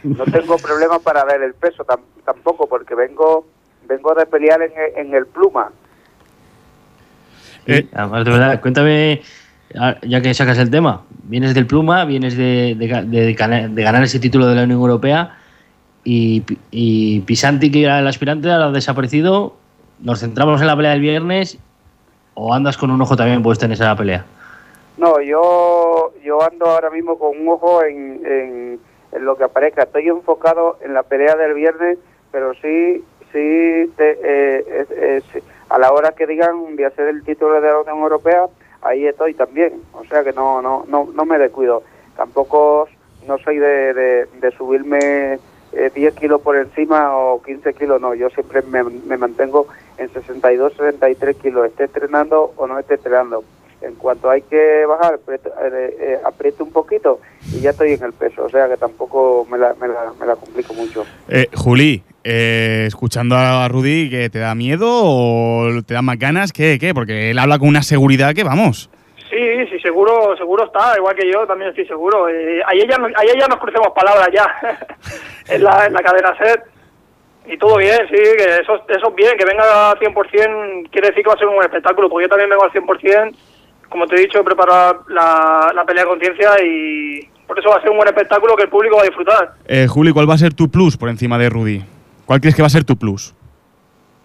No 0.03 0.23
tengo 0.25 0.57
problema 0.57 0.99
para 0.99 1.23
ver 1.25 1.41
el 1.41 1.53
peso 1.53 1.83
tam- 1.85 1.99
tampoco, 2.25 2.67
porque 2.67 2.95
vengo 2.95 3.45
vengo 3.87 4.13
de 4.15 4.25
pelear 4.25 4.61
en, 4.61 4.71
el- 4.71 5.07
en 5.07 5.13
el 5.15 5.25
pluma. 5.27 5.71
Eh, 7.65 7.87
Además, 7.93 8.25
de 8.25 8.31
verdad, 8.31 8.61
cuéntame, 8.61 9.21
ah, 9.79 9.95
ya 10.03 10.21
que 10.21 10.33
sacas 10.33 10.57
el 10.57 10.69
tema, 10.69 11.01
vienes 11.23 11.53
del 11.53 11.67
Pluma, 11.67 12.05
vienes 12.05 12.35
de, 12.37 12.75
de 12.77 12.87
ga- 12.89 13.03
de 13.05 13.33
gana- 13.33 13.67
de 13.67 13.83
ganar 13.83 14.03
ese 14.03 14.19
título 14.19 14.47
de 14.47 14.55
la 14.55 14.63
Unión 14.63 14.79
Europea 14.79 15.37
y, 16.03 16.43
y 16.71 17.19
Pisanti, 17.21 17.71
que 17.71 17.83
era 17.83 17.99
el 17.99 18.07
aspirante, 18.07 18.49
ahora 18.51 18.67
ha 18.67 18.71
desaparecido. 18.71 19.55
¿Nos 19.99 20.19
centramos 20.19 20.61
en 20.61 20.67
la 20.67 20.75
pelea 20.75 20.91
del 20.91 21.01
viernes 21.01 21.57
o 22.35 22.53
andas 22.53 22.77
con 22.77 22.91
un 22.91 23.01
ojo 23.01 23.15
también 23.17 23.41
puesto 23.43 23.65
en 23.65 23.71
esa 23.71 23.95
pelea? 23.95 24.23
No, 24.97 25.19
yo 25.21 26.13
yo 26.23 26.41
ando 26.43 26.65
ahora 26.67 26.89
mismo 26.89 27.17
con 27.19 27.37
un 27.39 27.47
ojo 27.49 27.83
en, 27.83 28.21
en, 28.25 28.79
en 29.17 29.25
lo 29.25 29.35
que 29.35 29.43
aparezca. 29.43 29.83
Estoy 29.83 30.07
enfocado 30.07 30.77
en 30.81 30.93
la 30.93 31.03
pelea 31.03 31.35
del 31.35 31.53
viernes, 31.53 31.97
pero 32.31 32.53
sí 32.55 33.03
sí 33.31 33.91
te, 33.97 34.17
eh, 34.23 35.21
a 35.69 35.77
la 35.77 35.91
hora 35.91 36.13
que 36.13 36.25
digan 36.25 36.75
de 36.77 36.85
hacer 36.85 37.09
el 37.09 37.23
título 37.23 37.59
de 37.59 37.67
la 37.67 37.79
Unión 37.79 37.99
Europea, 37.99 38.45
ahí 38.81 39.05
estoy 39.05 39.33
también. 39.33 39.81
O 39.93 40.05
sea 40.05 40.23
que 40.23 40.33
no 40.33 40.61
no 40.61 40.85
no, 40.87 41.09
no 41.13 41.25
me 41.25 41.37
descuido. 41.37 41.83
Tampoco 42.15 42.87
no 43.27 43.37
soy 43.39 43.57
de, 43.57 43.93
de, 43.93 44.25
de 44.25 44.51
subirme 44.51 45.39
eh, 45.73 45.91
10 45.93 46.15
kilos 46.15 46.41
por 46.41 46.55
encima 46.55 47.15
o 47.17 47.41
15 47.43 47.73
kilos, 47.73 47.99
no. 48.01 48.13
Yo 48.13 48.29
siempre 48.29 48.61
me, 48.61 48.83
me 48.83 49.17
mantengo 49.17 49.67
en 49.97 50.11
62, 50.11 50.73
63 50.73 51.35
kilos, 51.37 51.67
esté 51.67 51.85
entrenando 51.85 52.53
o 52.55 52.67
no 52.67 52.79
esté 52.79 52.95
entrenando. 52.95 53.43
En 53.81 53.95
cuanto 53.95 54.29
hay 54.29 54.41
que 54.41 54.85
bajar, 54.85 55.15
aprieto, 55.15 55.49
eh, 55.49 55.97
eh, 55.99 56.19
aprieto 56.25 56.63
un 56.63 56.71
poquito 56.71 57.19
y 57.53 57.61
ya 57.61 57.69
estoy 57.69 57.93
en 57.93 58.03
el 58.03 58.13
peso. 58.13 58.45
O 58.45 58.49
sea 58.49 58.67
que 58.67 58.77
tampoco 58.77 59.45
me 59.49 59.57
la, 59.57 59.75
me 59.75 59.87
la, 59.87 60.13
me 60.19 60.25
la 60.25 60.35
complico 60.35 60.73
mucho. 60.73 61.05
Eh, 61.29 61.47
Juli, 61.53 62.03
eh, 62.23 62.83
escuchando 62.87 63.37
a 63.37 63.67
Rudy, 63.69 64.09
¿que 64.09 64.29
te 64.29 64.39
da 64.39 64.53
miedo 64.53 64.85
o 64.89 65.81
te 65.85 65.93
da 65.93 66.01
más 66.01 66.19
ganas? 66.19 66.51
¿Qué? 66.51 66.77
¿Qué? 66.77 66.93
Porque 66.93 67.31
él 67.31 67.39
habla 67.39 67.57
con 67.57 67.69
una 67.69 67.83
seguridad 67.83 68.33
que 68.33 68.43
vamos. 68.43 68.89
Sí, 69.29 69.65
sí, 69.69 69.79
seguro, 69.79 70.35
seguro 70.35 70.65
está, 70.65 70.93
igual 70.97 71.15
que 71.15 71.31
yo, 71.31 71.47
también 71.47 71.69
estoy 71.69 71.85
seguro. 71.85 72.27
Eh, 72.27 72.61
ahí, 72.65 72.79
ya, 72.79 72.97
ahí 73.15 73.29
ya 73.39 73.47
nos 73.47 73.59
crucemos 73.59 73.93
palabras 73.95 74.27
ya, 74.33 74.45
en, 75.53 75.63
la, 75.63 75.85
en 75.85 75.93
la 75.93 76.01
cadena 76.01 76.35
set. 76.37 76.63
Y 77.45 77.57
todo 77.57 77.77
bien, 77.77 77.97
sí, 78.09 78.15
que 78.15 78.59
eso, 78.61 78.75
eso 78.89 79.07
es 79.07 79.15
bien, 79.15 79.37
que 79.37 79.45
venga 79.45 79.91
al 79.91 79.97
100% 79.97 80.89
quiere 80.91 81.07
decir 81.07 81.23
que 81.23 81.29
va 81.29 81.35
a 81.35 81.37
ser 81.37 81.47
un 81.47 81.55
buen 81.55 81.65
espectáculo, 81.65 82.09
porque 82.09 82.25
yo 82.25 82.29
también 82.29 82.49
vengo 82.49 82.65
al 82.65 82.71
100%, 82.71 83.35
como 83.89 84.05
te 84.07 84.15
he 84.15 84.19
dicho, 84.21 84.39
he 84.39 84.43
preparado 84.43 85.03
la, 85.09 85.71
la 85.75 85.85
pelea 85.85 86.03
de 86.03 86.09
conciencia 86.09 86.51
y 86.63 87.21
por 87.47 87.57
eso 87.57 87.69
va 87.69 87.77
a 87.77 87.81
ser 87.81 87.89
un 87.91 87.97
buen 87.97 88.07
espectáculo 88.09 88.55
que 88.55 88.63
el 88.63 88.69
público 88.69 88.97
va 88.97 89.03
a 89.03 89.05
disfrutar. 89.05 89.53
Eh, 89.67 89.87
Juli, 89.87 90.11
¿cuál 90.11 90.29
va 90.29 90.33
a 90.33 90.37
ser 90.37 90.53
tu 90.53 90.69
plus 90.69 90.97
por 90.97 91.09
encima 91.09 91.37
de 91.37 91.49
Rudy? 91.49 91.83
¿Cuál 92.25 92.41
crees 92.41 92.55
que 92.55 92.61
va 92.61 92.67
a 92.67 92.69
ser 92.69 92.83
tu 92.83 92.97
plus? 92.97 93.33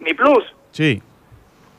Mi 0.01 0.13
plus, 0.15 0.45
Sí. 0.73 1.01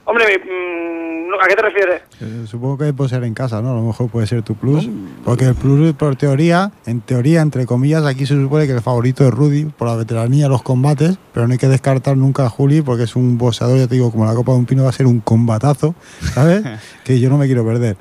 hombre, 0.06 0.26
mi- 0.28 0.52
mm, 0.52 0.93
¿a 1.42 1.48
qué 1.48 1.56
te 1.56 1.62
refieres? 1.62 2.02
Eh, 2.22 2.46
supongo 2.48 2.78
que 2.78 2.94
puede 2.94 3.10
ser 3.10 3.24
en 3.24 3.34
casa, 3.34 3.62
¿no? 3.62 3.72
A 3.72 3.76
lo 3.76 3.82
mejor 3.82 4.10
puede 4.10 4.28
ser 4.28 4.42
tu 4.44 4.56
plus. 4.56 4.88
Porque 5.24 5.46
el 5.46 5.56
plus, 5.56 5.94
por 5.94 6.16
teoría, 6.16 6.72
en 6.86 7.02
teoría, 7.02 7.42
entre 7.42 7.66
comillas, 7.66 8.06
aquí 8.06 8.26
se 8.26 8.36
supone 8.36 8.66
que 8.68 8.74
el 8.74 8.82
favorito 8.82 9.26
es 9.26 9.32
Rudy 9.32 9.66
por 9.66 9.88
la 9.88 9.96
veteranía 9.96 10.48
los 10.48 10.64
combates, 10.64 11.18
pero 11.34 11.48
no 11.48 11.54
hay 11.54 11.60
que 11.60 11.68
descartar 11.68 12.18
nunca 12.18 12.46
a 12.46 12.50
Juli 12.50 12.82
porque 12.82 13.04
es 13.04 13.16
un 13.16 13.38
boxeador, 13.38 13.78
ya 13.78 13.88
te 13.88 13.96
digo, 13.96 14.12
como 14.12 14.26
la 14.26 14.34
Copa 14.34 14.52
de 14.54 14.58
un 14.60 14.66
Pino 14.66 14.84
va 14.84 14.90
a 14.90 14.94
ser 14.94 15.06
un 15.08 15.20
combatazo, 15.20 15.96
¿sabes? 16.34 16.64
que 17.04 17.20
yo 17.20 17.30
no 17.30 17.38
me 17.38 17.46
quiero 17.46 17.66
perder. 17.66 17.98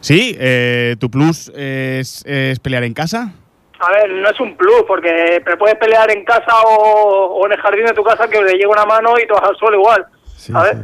Sí, 0.00 0.36
eh, 0.38 0.96
tu 0.98 1.10
plus 1.10 1.50
es, 1.54 2.22
es 2.26 2.58
pelear 2.60 2.84
en 2.84 2.94
casa. 2.94 3.32
A 3.78 3.90
ver, 3.92 4.10
no 4.10 4.30
es 4.30 4.40
un 4.40 4.56
plus, 4.56 4.84
porque 4.88 5.42
te 5.44 5.56
puedes 5.56 5.76
pelear 5.76 6.10
en 6.10 6.24
casa 6.24 6.52
o, 6.66 7.40
o 7.40 7.46
en 7.46 7.52
el 7.52 7.58
jardín 7.58 7.84
de 7.84 7.92
tu 7.92 8.02
casa 8.02 8.26
que 8.28 8.40
le 8.42 8.52
llega 8.54 8.70
una 8.70 8.86
mano 8.86 9.14
y 9.22 9.26
te 9.26 9.32
vas 9.32 9.42
al 9.42 9.56
suelo 9.56 9.76
igual, 9.76 10.06
Sí, 10.36 10.52
¿sabes? 10.52 10.76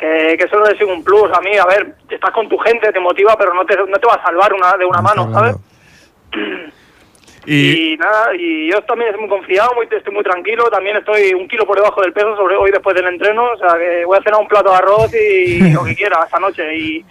Que, 0.00 0.34
que 0.38 0.44
eso 0.44 0.58
no 0.58 0.66
es 0.66 0.80
un 0.80 1.04
plus. 1.04 1.30
A 1.30 1.42
mí, 1.42 1.54
a 1.58 1.66
ver, 1.66 1.94
estás 2.08 2.30
con 2.30 2.48
tu 2.48 2.56
gente, 2.56 2.90
te 2.90 2.98
motiva, 2.98 3.36
pero 3.36 3.52
no 3.52 3.66
te, 3.66 3.76
no 3.76 3.98
te 3.98 4.06
va 4.06 4.14
a 4.14 4.22
salvar 4.22 4.54
una 4.54 4.74
de 4.78 4.86
una 4.86 5.02
mano, 5.02 5.30
¿sabes? 5.30 5.56
Y, 7.46 7.92
Y 7.92 7.96
nada, 7.96 8.34
y 8.34 8.70
yo 8.70 8.80
también 8.82 9.10
estoy 9.10 9.26
muy 9.26 9.30
confiado, 9.30 9.74
muy, 9.74 9.86
estoy 9.90 10.12
muy 10.14 10.22
tranquilo, 10.22 10.70
también 10.70 10.96
estoy 10.96 11.34
un 11.34 11.46
kilo 11.48 11.66
por 11.66 11.76
debajo 11.76 12.00
del 12.00 12.12
peso 12.12 12.34
sobre 12.36 12.56
hoy 12.56 12.70
después 12.70 12.94
del 12.96 13.06
entreno, 13.08 13.44
o 13.44 13.58
sea 13.58 13.78
que 13.78 14.04
voy 14.06 14.18
a 14.18 14.22
cenar 14.22 14.40
un 14.40 14.48
plato 14.48 14.70
de 14.70 14.76
arroz 14.76 15.14
y 15.14 15.60
lo 15.72 15.84
que 15.84 15.94
quiera 15.94 16.20
esta 16.24 16.38
noche 16.38 16.74
y, 16.76 17.04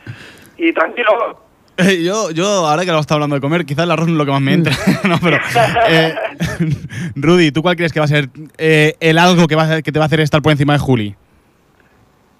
y 0.57 0.73
tranquilo. 0.73 1.41
Eh, 1.77 2.03
yo, 2.03 2.31
yo, 2.31 2.45
ahora 2.45 2.83
que 2.85 2.91
lo 2.91 2.99
está 2.99 3.13
hablando 3.13 3.35
de 3.35 3.41
comer, 3.41 3.65
quizás 3.65 3.85
el 3.85 3.91
arroz 3.91 4.07
no 4.07 4.13
es 4.13 4.17
lo 4.17 4.25
que 4.25 4.31
más 4.31 4.41
me 4.41 4.53
entra. 4.53 4.73
no, 5.05 5.17
pero. 5.23 5.37
eh, 5.87 6.13
Rudy, 7.15 7.51
¿tú 7.51 7.61
cuál 7.61 7.75
crees 7.75 7.93
que 7.93 7.99
va 7.99 8.05
a 8.05 8.09
ser 8.09 8.29
eh, 8.57 8.95
el 8.99 9.17
algo 9.17 9.47
que, 9.47 9.55
va 9.55 9.75
a, 9.75 9.81
que 9.81 9.91
te 9.91 9.99
va 9.99 10.05
a 10.05 10.07
hacer 10.07 10.19
estar 10.19 10.41
por 10.41 10.51
encima 10.51 10.73
de 10.73 10.79
Juli? 10.79 11.15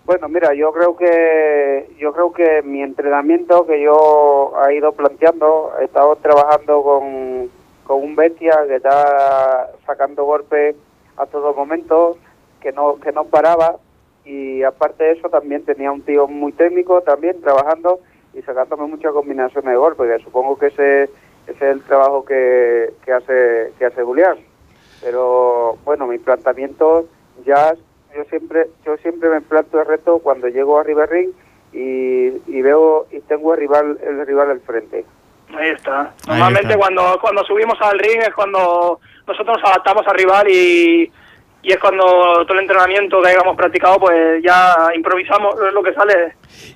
Bueno, 0.10 0.28
mira, 0.28 0.56
yo 0.56 0.72
creo 0.72 0.96
que 0.98 1.88
yo 2.00 2.12
creo 2.14 2.34
que 2.34 2.64
mi 2.64 2.82
entrenamiento 2.82 3.68
que 3.68 3.80
yo 3.80 4.54
he 4.68 4.74
ido 4.74 4.92
planteando, 4.94 5.72
he 5.80 5.84
estado 5.84 6.16
trabajando 6.16 6.82
con, 6.82 7.52
con 7.86 8.04
un 8.04 8.16
bestia 8.16 8.58
que 8.68 8.78
está 8.78 9.70
sacando 9.86 10.24
golpes 10.24 10.76
a 11.16 11.28
todo 11.28 11.54
momento, 11.54 12.18
que 12.60 12.72
no 12.72 12.96
que 13.00 13.12
no 13.12 13.26
paraba 13.26 13.76
y 14.26 14.64
aparte 14.64 15.04
de 15.04 15.12
eso 15.12 15.30
también 15.30 15.64
tenía 15.64 15.92
un 15.92 16.02
tío 16.02 16.28
muy 16.28 16.54
técnico 16.54 17.02
también 17.02 17.40
trabajando 17.42 18.00
y 18.34 18.42
sacándome 18.42 18.88
muchas 18.88 19.14
combinaciones 19.14 19.70
de 19.70 19.78
golpes, 19.78 20.18
que 20.18 20.24
supongo 20.24 20.58
que 20.58 20.68
ese, 20.74 21.04
ese 21.04 21.12
es 21.52 21.62
el 21.62 21.84
trabajo 21.84 22.26
que, 22.26 22.94
que 23.06 23.12
hace 23.14 23.74
que 23.78 23.86
hace 23.86 24.02
Julián. 24.02 24.40
Pero 25.04 25.78
bueno, 25.86 26.08
mi 26.08 26.18
planteamiento 26.18 27.06
ya 27.46 27.76
yo 28.16 28.24
siempre 28.26 28.68
yo 28.86 28.98
siempre 28.98 29.30
me 29.30 29.42
planto 29.42 29.80
el 29.80 29.88
reto 29.88 30.20
cuando 30.20 30.48
llego 30.48 30.80
a 30.80 30.84
River 30.84 31.10
Ring 31.10 31.30
y, 31.74 32.28
y 32.48 32.62
veo 32.62 33.08
y 33.12 33.20
tengo 33.22 33.54
el 33.54 33.60
rival 33.60 34.00
el 34.04 34.26
rival 34.26 34.52
al 34.52 34.62
frente. 34.62 35.06
Ahí 35.58 35.70
está. 35.70 36.14
Normalmente 36.28 36.74
está. 36.74 36.78
cuando 36.78 37.20
cuando 37.22 37.44
subimos 37.44 37.78
al 37.82 38.00
ring 38.00 38.22
es 38.22 38.34
cuando 38.34 39.00
nosotros 39.28 39.58
nos 39.58 39.70
adaptamos 39.70 40.08
al 40.08 40.16
rival 40.16 40.48
y, 40.50 41.12
y 41.62 41.72
es 41.72 41.78
cuando 41.80 42.04
todo 42.04 42.54
el 42.54 42.60
entrenamiento 42.62 43.22
que 43.22 43.30
hayamos 43.30 43.56
practicado 43.58 44.00
pues 44.00 44.42
ya 44.44 44.76
improvisamos, 44.96 45.56
es 45.68 45.74
lo 45.74 45.84
que 45.84 45.94
sale. 45.94 46.14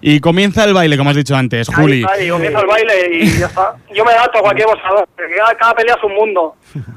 Y 0.02 0.20
comienza 0.20 0.64
el 0.66 0.74
baile, 0.74 0.98
como 0.98 1.10
has 1.10 1.16
dicho 1.16 1.36
antes, 1.36 1.70
Ahí 1.70 1.76
Juli. 1.76 2.06
y 2.22 2.30
comienza 2.30 2.60
el 2.60 2.68
baile 2.68 2.94
y 3.12 3.40
ya 3.40 3.46
está. 3.48 3.76
Yo 3.94 4.04
me 4.06 4.12
adapto 4.12 4.40
a 4.40 4.42
cualquier 4.42 4.68
boxeador, 4.68 5.08
porque 5.16 5.36
cada, 5.36 5.56
cada 5.56 5.74
pelea 5.76 5.96
es 5.98 6.04
un 6.04 6.14
mundo. 6.16 6.56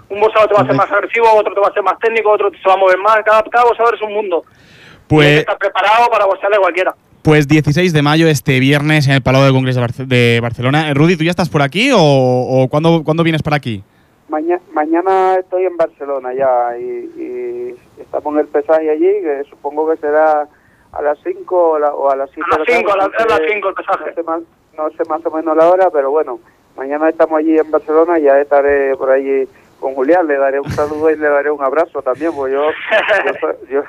Un 0.09 0.21
boxeador 0.21 0.49
te 0.49 0.55
va 0.55 0.61
a 0.63 0.67
ser 0.67 0.75
más 0.75 0.91
agresivo, 0.91 1.33
otro 1.33 1.55
te 1.55 1.61
va 1.61 1.69
a 1.69 1.73
ser 1.73 1.83
más 1.83 1.99
técnico, 2.01 2.31
otro 2.31 2.51
se 2.51 2.69
va 2.69 2.75
a 2.75 2.79
mover 2.79 2.99
más. 2.99 3.19
Cada, 3.25 3.43
cada 3.45 3.65
boxeador 3.65 3.95
es 3.95 4.03
un 4.03 4.13
mundo. 4.15 4.45
Y 4.47 4.49
hay 4.49 4.99
que 4.99 5.07
Pues, 5.09 5.39
estar 5.41 5.59
preparado 5.59 6.09
para 6.11 6.25
boxearle 6.27 6.57
a 6.57 6.61
cualquiera. 6.61 6.95
pues 7.23 7.47
16 7.49 7.93
de 7.93 8.03
mayo, 8.03 8.29
este 8.29 8.59
viernes, 8.61 9.07
en 9.09 9.15
el 9.15 9.23
Palau 9.23 9.43
de 9.45 9.53
Congreso 9.53 9.81
de 9.81 9.87
Barce- 9.87 10.07
de 10.07 10.39
Barcelona. 10.41 10.93
Rudy, 10.95 11.17
¿tú 11.17 11.25
ya 11.25 11.31
estás 11.31 11.49
por 11.49 11.63
aquí 11.63 11.91
o, 11.93 11.99
o 12.01 12.69
cuándo, 12.69 13.03
cuándo 13.05 13.23
vienes 13.25 13.43
para 13.43 13.57
aquí? 13.57 13.83
Maña- 14.29 14.61
mañana 14.73 15.37
estoy 15.37 15.67
en 15.67 15.77
Barcelona 15.77 16.35
ya 16.35 16.77
y, 16.77 16.83
y 17.17 17.77
estamos 18.01 18.35
en 18.35 18.41
el 18.41 18.47
pesaje 18.49 18.91
allí, 18.91 19.07
que 19.23 19.45
supongo 19.49 19.89
que 19.89 19.97
será 19.99 20.49
a 20.93 21.03
las 21.03 21.19
5 21.23 21.71
o, 21.71 21.79
la- 21.79 21.95
o 21.95 22.11
a 22.11 22.17
las 22.17 22.31
7 22.31 22.49
A 22.53 22.59
las 22.59 22.67
5, 22.67 22.93
a 22.93 22.97
las, 22.97 23.07
a 23.07 23.25
las 23.27 23.41
5 23.49 23.69
el 23.69 23.75
No 23.75 23.75
pesaje. 23.75 24.15
sé, 24.15 24.23
más, 24.25 24.41
no 24.77 24.91
sé 24.91 25.05
más 25.09 25.25
o 25.25 25.31
menos 25.31 25.57
la 25.57 25.69
hora, 25.71 25.91
pero 25.91 26.11
bueno, 26.11 26.41
mañana 26.77 27.09
estamos 27.09 27.39
allí 27.39 27.57
en 27.57 27.71
Barcelona 27.71 28.19
y 28.19 28.23
ya 28.23 28.41
estaré 28.41 28.97
por 28.97 29.11
allí 29.11 29.49
con 29.79 29.95
Julián, 29.95 30.27
le 30.27 30.39
daré 30.39 30.59
un 30.59 30.71
saludo 30.71 31.11
y 31.11 31.17
le 31.17 31.29
daré 31.29 31.51
un 31.51 31.63
abrazo 31.63 32.03
también, 32.03 32.33
porque 32.35 32.55
yo, 32.55 32.63
yo, 32.65 33.33
soy, 33.41 33.55
yo, 33.71 33.83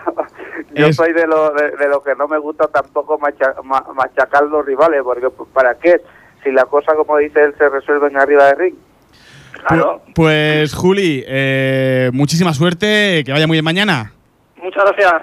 yo 0.75 0.85
Es- 0.87 0.95
soy 0.95 1.13
de 1.13 1.25
lo, 1.25 1.49
de, 1.51 1.71
de 1.71 1.87
lo 1.87 2.03
que 2.03 2.13
no 2.15 2.27
me 2.27 2.37
gusta 2.37 2.67
tampoco 2.67 3.17
macha- 3.17 3.55
ma- 3.63 3.85
machacar 3.95 4.43
los 4.43 4.63
rivales, 4.65 5.01
porque 5.03 5.29
¿para 5.53 5.75
qué? 5.75 6.01
Si 6.43 6.51
la 6.51 6.65
cosa, 6.65 6.93
como 6.93 7.17
dice 7.17 7.41
él, 7.41 7.55
se 7.57 7.69
resuelven 7.69 8.17
arriba 8.17 8.45
de 8.45 8.55
ring. 8.55 8.75
Claro. 9.65 10.01
Pues, 10.13 10.73
Juli, 10.73 11.23
eh, 11.27 12.09
muchísima 12.13 12.53
suerte, 12.53 13.23
que 13.25 13.31
vaya 13.31 13.47
muy 13.47 13.55
bien 13.55 13.65
mañana. 13.65 14.11
Muchas 14.61 14.83
gracias. 14.85 15.13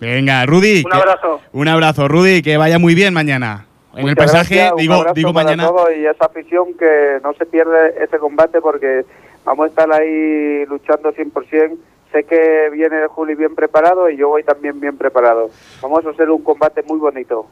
Venga, 0.00 0.44
Rudy. 0.46 0.82
Un 0.84 0.90
que- 0.90 0.96
abrazo. 0.96 1.40
Un 1.52 1.68
abrazo, 1.68 2.08
Rudy, 2.08 2.42
que 2.42 2.56
vaya 2.56 2.78
muy 2.78 2.94
bien 2.94 3.14
mañana. 3.14 3.66
En 3.96 4.08
el 4.08 4.14
gracias, 4.16 4.72
un 4.72 4.78
digo, 4.78 4.94
abrazo 4.94 5.14
digo 5.14 5.32
para 5.32 5.44
mañana. 5.50 5.68
todos 5.68 5.88
y 5.96 6.04
esa 6.04 6.26
afición 6.26 6.74
que 6.78 7.18
no 7.22 7.32
se 7.34 7.46
pierde 7.46 7.94
ese 8.02 8.18
combate 8.18 8.60
porque 8.60 9.04
vamos 9.44 9.66
a 9.66 9.68
estar 9.68 9.92
ahí 9.92 10.66
luchando 10.66 11.12
100%. 11.12 11.76
Sé 12.10 12.24
que 12.24 12.70
viene 12.72 13.06
Juli 13.08 13.34
bien 13.36 13.54
preparado 13.54 14.10
y 14.10 14.16
yo 14.16 14.28
voy 14.28 14.42
también 14.42 14.80
bien 14.80 14.96
preparado. 14.96 15.48
Vamos 15.80 16.04
a 16.06 16.10
hacer 16.10 16.28
un 16.30 16.42
combate 16.42 16.82
muy 16.88 16.98
bonito. 16.98 17.46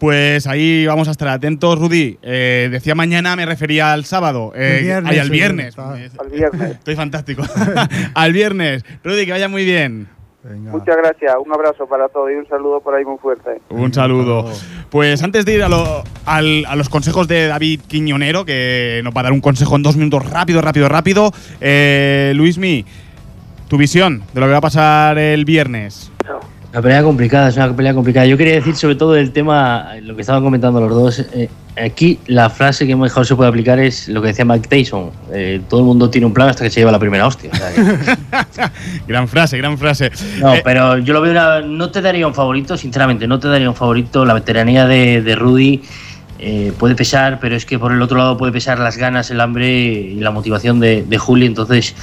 Pues 0.00 0.46
ahí 0.46 0.86
vamos 0.86 1.08
a 1.08 1.10
estar 1.10 1.28
atentos, 1.28 1.78
Rudy. 1.78 2.18
Eh, 2.22 2.68
decía 2.72 2.94
mañana, 2.94 3.36
me 3.36 3.44
refería 3.44 3.92
al 3.92 4.06
sábado. 4.06 4.52
Eh, 4.56 4.80
viernes, 4.82 5.12
ay, 5.12 5.18
al 5.18 5.30
viernes. 5.30 5.78
Al 5.78 6.30
viernes. 6.30 6.70
Estoy 6.78 6.96
fantástico. 6.96 7.42
al 8.14 8.32
viernes. 8.32 8.82
Rudy, 9.04 9.26
que 9.26 9.32
vaya 9.32 9.48
muy 9.48 9.64
bien. 9.66 10.08
Venga. 10.42 10.70
Muchas 10.72 10.96
gracias. 10.96 11.34
Un 11.44 11.52
abrazo 11.52 11.86
para 11.86 12.08
todos 12.08 12.30
y 12.30 12.34
un 12.34 12.48
saludo 12.48 12.80
por 12.80 12.94
ahí 12.94 13.04
muy 13.04 13.18
fuerte. 13.18 13.60
Un 13.68 13.92
saludo. 13.92 14.50
Pues 14.88 15.22
antes 15.22 15.44
de 15.44 15.52
ir 15.56 15.62
a, 15.62 15.68
lo- 15.68 16.02
al- 16.24 16.64
a 16.66 16.76
los 16.76 16.88
consejos 16.88 17.28
de 17.28 17.46
David 17.48 17.82
Quiñonero, 17.86 18.46
que 18.46 19.02
nos 19.04 19.14
va 19.14 19.20
a 19.20 19.24
dar 19.24 19.32
un 19.32 19.42
consejo 19.42 19.76
en 19.76 19.82
dos 19.82 19.96
minutos 19.96 20.30
rápido, 20.30 20.62
rápido, 20.62 20.88
rápido. 20.88 21.30
Eh, 21.60 22.32
Luismi, 22.34 22.86
tu 23.68 23.76
visión 23.76 24.22
de 24.32 24.40
lo 24.40 24.46
que 24.46 24.52
va 24.52 24.58
a 24.58 24.62
pasar 24.62 25.18
el 25.18 25.44
viernes. 25.44 26.10
Una 26.72 26.82
pelea 26.82 27.02
complicada, 27.02 27.48
es 27.48 27.56
una 27.56 27.74
pelea 27.74 27.94
complicada. 27.94 28.26
Yo 28.26 28.36
quería 28.36 28.54
decir 28.54 28.76
sobre 28.76 28.94
todo 28.94 29.16
el 29.16 29.32
tema, 29.32 29.88
lo 30.02 30.14
que 30.14 30.20
estaban 30.20 30.42
comentando 30.44 30.80
los 30.80 30.90
dos. 30.90 31.18
eh, 31.32 31.48
aquí 31.76 32.20
la 32.28 32.48
frase 32.48 32.86
que 32.86 32.94
mejor 32.94 33.26
se 33.26 33.34
puede 33.34 33.48
aplicar 33.48 33.80
es 33.80 34.06
lo 34.08 34.20
que 34.22 34.28
decía 34.28 34.44
Mike 34.44 34.68
Tyson. 34.68 35.10
eh, 35.32 35.60
todo 35.68 35.80
el 35.80 35.86
mundo 35.86 36.08
tiene 36.10 36.26
un 36.28 36.32
plan 36.32 36.48
hasta 36.48 36.62
que 36.62 36.70
se 36.70 36.78
lleva 36.80 36.92
la 36.92 36.98
primera 37.00 37.26
hostia. 37.26 37.50
O 37.52 37.56
sea 37.56 37.72
que- 37.72 38.70
gran 39.08 39.26
frase, 39.26 39.58
gran 39.58 39.78
frase. 39.78 40.12
no, 40.40 40.54
Eh, 40.54 40.62
pero 40.64 40.98
yo 40.98 41.12
lo 41.12 41.20
veo 41.20 41.32
una- 41.32 41.60
No 41.60 41.90
te 41.90 42.00
daría 42.02 42.24
un 42.26 42.34
favorito, 42.34 42.76
sinceramente, 42.76 43.26
no 43.26 43.40
te 43.40 43.48
daría 43.48 43.68
un 43.68 43.74
favorito. 43.76 44.24
La 44.24 44.34
veteranía 44.34 44.86
de, 44.86 45.22
de 45.22 45.34
Rudy 45.34 45.82
eh, 46.38 46.72
puede 46.78 46.94
pesar, 46.94 47.38
pero 47.40 47.56
es 47.56 47.66
que 47.66 47.80
por 47.80 47.90
el 47.90 48.00
otro 48.00 48.16
lado 48.16 48.36
puede 48.36 48.52
pesar 48.52 48.78
las 48.78 48.96
ganas, 48.96 49.28
el 49.32 49.40
hambre 49.40 49.68
y 49.80 50.14
la 50.20 50.30
motivación 50.30 50.78
de, 50.78 51.02
de 51.02 51.18
Juli. 51.18 51.46
Entonces, 51.46 51.96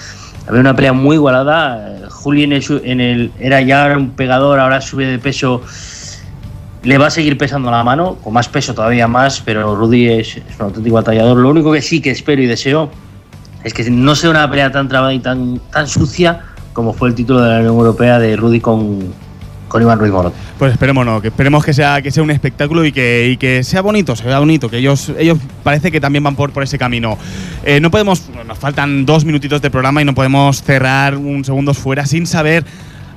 había 0.45 0.59
una 0.59 0.75
pelea 0.75 0.91
muy 0.93 1.15
igualada. 1.15 2.06
Juli 2.17 2.43
en 2.43 2.53
el, 2.53 2.81
en 2.83 3.01
el, 3.01 3.31
era 3.39 3.61
ya 3.61 3.95
un 3.95 4.11
pegador, 4.11 4.59
ahora 4.59 4.81
sube 4.81 5.05
de 5.05 5.19
peso. 5.19 5.61
Le 6.83 6.97
va 6.97 7.07
a 7.07 7.09
seguir 7.09 7.37
pesando 7.37 7.71
la 7.71 7.83
mano, 7.83 8.15
con 8.23 8.33
más 8.33 8.47
peso 8.49 8.73
todavía 8.73 9.07
más, 9.07 9.41
pero 9.41 9.75
Rudy 9.75 10.09
es, 10.09 10.37
es 10.37 10.43
un 10.59 10.67
auténtico 10.67 10.95
batallador. 10.95 11.37
Lo 11.37 11.49
único 11.49 11.71
que 11.71 11.81
sí 11.81 12.01
que 12.01 12.11
espero 12.11 12.41
y 12.41 12.45
deseo 12.45 12.89
es 13.63 13.73
que 13.73 13.89
no 13.89 14.15
sea 14.15 14.29
una 14.29 14.49
pelea 14.49 14.71
tan 14.71 14.87
trabada 14.87 15.13
y 15.13 15.19
tan, 15.19 15.59
tan 15.71 15.87
sucia 15.87 16.41
como 16.73 16.93
fue 16.93 17.09
el 17.09 17.15
título 17.15 17.41
de 17.41 17.49
la 17.49 17.59
Unión 17.59 17.75
Europea 17.75 18.19
de 18.19 18.35
Rudy 18.35 18.59
con, 18.59 19.13
con 19.67 19.81
Iván 19.81 19.99
Ruiz 19.99 20.11
Morot. 20.11 20.33
Pues 20.57 20.71
esperemos, 20.71 21.05
no, 21.05 21.21
que 21.21 21.27
esperemos 21.29 21.63
que 21.63 21.73
sea, 21.73 22.01
que 22.01 22.11
sea 22.11 22.23
un 22.23 22.31
espectáculo 22.31 22.85
y 22.85 22.91
que, 22.91 23.27
y 23.31 23.37
que 23.37 23.63
sea 23.63 23.81
bonito, 23.81 24.15
sea 24.15 24.39
bonito, 24.39 24.69
que 24.69 24.77
ellos, 24.77 25.11
ellos 25.17 25.37
parece 25.63 25.91
que 25.91 25.99
también 25.99 26.23
van 26.23 26.35
por, 26.35 26.51
por 26.51 26.63
ese 26.63 26.77
camino. 26.77 27.17
Eh, 27.63 27.79
no 27.79 27.91
podemos, 27.91 28.29
nos 28.45 28.57
faltan 28.57 29.05
dos 29.05 29.25
minutitos 29.25 29.61
de 29.61 29.69
programa 29.69 30.01
y 30.01 30.05
no 30.05 30.13
podemos 30.13 30.63
cerrar 30.63 31.15
un 31.15 31.43
segundos 31.43 31.77
fuera 31.77 32.05
sin 32.05 32.25
saber 32.25 32.63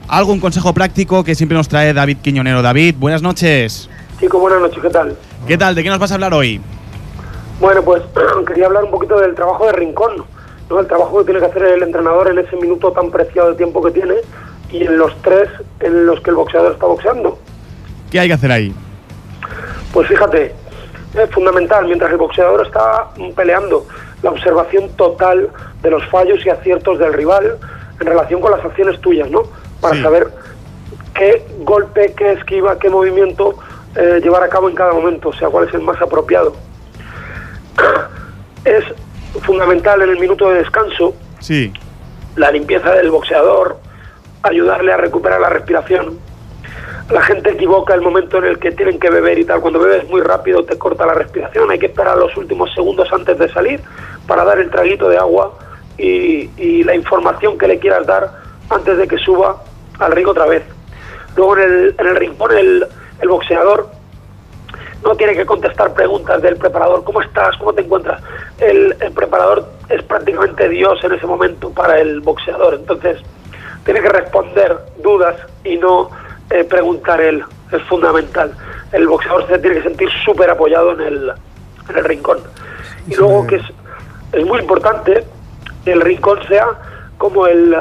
algo, 0.09 0.33
un 0.33 0.41
consejo 0.41 0.75
práctico 0.75 1.23
que 1.23 1.35
siempre 1.35 1.57
nos 1.57 1.69
trae 1.69 1.93
David 1.93 2.19
Quiñonero. 2.21 2.63
David, 2.63 2.97
buenas 2.99 3.23
noches. 3.23 3.89
Chicos, 4.19 4.41
buenas 4.41 4.61
noches, 4.61 4.83
¿qué 4.83 4.91
tal? 4.91 5.17
¿Qué 5.47 5.57
tal? 5.57 5.75
¿De 5.75 5.83
qué 5.83 5.89
nos 5.89 5.99
vas 5.99 6.11
a 6.11 6.15
hablar 6.15 6.35
hoy? 6.35 6.61
Bueno, 7.61 7.83
pues 7.83 8.03
quería 8.47 8.67
hablar 8.67 8.85
un 8.85 8.91
poquito 8.91 9.19
del 9.21 9.35
trabajo 9.35 9.67
de 9.67 9.73
Rincón, 9.73 10.25
¿no? 10.69 10.81
el 10.81 10.87
trabajo 10.87 11.19
que 11.19 11.25
tiene 11.25 11.41
que 11.41 11.47
hacer 11.47 11.63
el 11.63 11.83
entrenador 11.83 12.29
en 12.29 12.39
ese 12.39 12.57
minuto 12.57 12.91
tan 12.93 13.11
preciado 13.11 13.51
de 13.51 13.57
tiempo 13.57 13.83
que 13.83 13.93
tiene 13.93 14.15
y 14.73 14.85
en 14.85 14.99
los 14.99 15.15
tres 15.23 15.49
en 15.81 16.07
los 16.07 16.21
que 16.21 16.31
el 16.31 16.37
boxeador 16.37 16.73
está 16.73 16.87
boxeando. 16.87 17.39
¿Qué 18.11 18.21
hay 18.21 18.29
que 18.29 18.35
hacer 18.35 18.53
ahí? 18.53 18.75
Pues 19.93 20.09
fíjate, 20.09 20.55
es 21.15 21.31
fundamental, 21.31 21.87
mientras 21.87 22.11
el 22.13 22.19
boxeador 22.19 22.65
está 22.67 23.07
peleando, 23.35 23.87
la 24.23 24.31
observación 24.31 24.89
total 24.97 25.49
de 25.83 25.91
los 25.91 26.05
fallos 26.09 26.45
y 26.45 26.51
aciertos 26.51 26.99
del 26.99 27.13
rival 27.13 27.57
en 28.01 28.07
relación 28.07 28.41
con 28.41 28.51
las 28.53 28.65
acciones 28.65 29.01
tuyas, 29.01 29.31
¿no? 29.31 29.43
Para 29.81 29.97
Sí. 29.97 30.03
saber 30.03 30.29
qué 31.15 31.45
golpe, 31.61 32.15
qué 32.17 32.33
esquiva, 32.33 32.79
qué 32.79 32.89
movimiento 32.91 33.55
eh, 33.97 34.21
llevar 34.23 34.43
a 34.45 34.49
cabo 34.49 34.69
en 34.69 34.75
cada 34.77 34.93
momento, 34.93 35.31
o 35.31 35.33
sea, 35.33 35.49
cuál 35.49 35.67
es 35.69 35.75
el 35.75 35.81
más 35.81 36.01
apropiado. 36.01 36.55
Es 38.65 38.85
fundamental 39.43 40.03
en 40.03 40.11
el 40.11 40.19
minuto 40.19 40.51
de 40.51 40.59
descanso 40.59 41.15
Sí. 41.39 41.73
la 42.37 42.51
limpieza 42.51 42.93
del 42.95 43.11
boxeador, 43.11 43.79
ayudarle 44.43 44.93
a 44.93 44.97
recuperar 44.97 45.41
la 45.41 45.49
respiración. 45.49 46.19
La 47.11 47.23
gente 47.23 47.51
equivoca 47.51 47.95
el 47.95 48.03
momento 48.03 48.39
en 48.39 48.45
el 48.45 48.59
que 48.59 48.71
tienen 48.71 48.99
que 49.01 49.11
beber 49.11 49.39
y 49.39 49.45
tal. 49.45 49.61
Cuando 49.61 49.81
bebes 49.81 50.09
muy 50.09 50.21
rápido 50.21 50.65
te 50.65 50.79
corta 50.79 51.07
la 51.07 51.15
respiración. 51.15 51.71
Hay 51.71 51.79
que 51.79 51.87
esperar 51.87 52.17
los 52.17 52.37
últimos 52.37 52.73
segundos 52.73 53.13
antes 53.13 53.37
de 53.39 53.49
salir 53.49 53.81
para 54.27 54.45
dar 54.45 54.61
el 54.61 54.71
traguito 54.71 55.09
de 55.09 55.19
agua 55.19 55.59
y, 55.99 56.85
la 56.85 56.95
información 56.95 57.59
que 57.59 57.69
le 57.69 57.79
quieras 57.79 58.07
dar 58.07 58.31
antes 58.71 58.97
de 58.97 59.07
que 59.07 59.19
suba 59.19 59.63
al 59.99 60.13
ring 60.13 60.27
otra 60.27 60.47
vez. 60.47 60.63
Luego 61.37 61.57
en 61.59 61.63
el, 61.63 61.95
en 61.99 62.07
el 62.07 62.17
rincón 62.17 62.57
el, 62.57 62.87
el 63.21 63.29
boxeador 63.29 63.89
no 65.05 65.15
tiene 65.15 65.35
que 65.35 65.47
contestar 65.47 65.93
preguntas 65.95 66.41
del 66.43 66.57
preparador, 66.57 67.05
¿cómo 67.05 67.23
estás? 67.23 67.57
¿Cómo 67.57 67.73
te 67.73 67.83
encuentras? 67.83 68.23
El, 68.59 68.97
el 69.01 69.13
preparador 69.13 69.67
es 69.89 70.03
prácticamente 70.03 70.69
Dios 70.69 71.03
en 71.05 71.13
ese 71.13 71.27
momento 71.27 71.71
para 71.71 72.01
el 72.01 72.21
boxeador, 72.21 72.75
entonces 72.75 73.19
tiene 73.85 74.01
que 74.01 74.09
responder 74.09 74.79
dudas 75.03 75.37
y 75.65 75.77
no 75.77 76.11
eh, 76.51 76.65
preguntar 76.65 77.21
él, 77.21 77.45
es 77.73 77.83
fundamental. 77.83 78.53
El 78.93 79.07
boxeador 79.07 79.47
se 79.47 79.59
tiene 79.59 79.77
que 79.77 79.83
sentir 79.83 80.09
súper 80.25 80.51
apoyado 80.51 80.93
en 80.93 81.01
el, 81.01 81.33
en 81.89 81.97
el 81.97 82.05
rincón. 82.05 82.39
Y 83.07 83.15
luego 83.15 83.47
que 83.47 83.57
es, 83.57 83.63
es 84.33 84.47
muy 84.47 84.61
importante 84.61 85.25
que 85.85 85.93
el 85.93 86.01
rincón 86.01 86.41
sea 86.49 86.67
como 87.19 87.47
el 87.47 87.77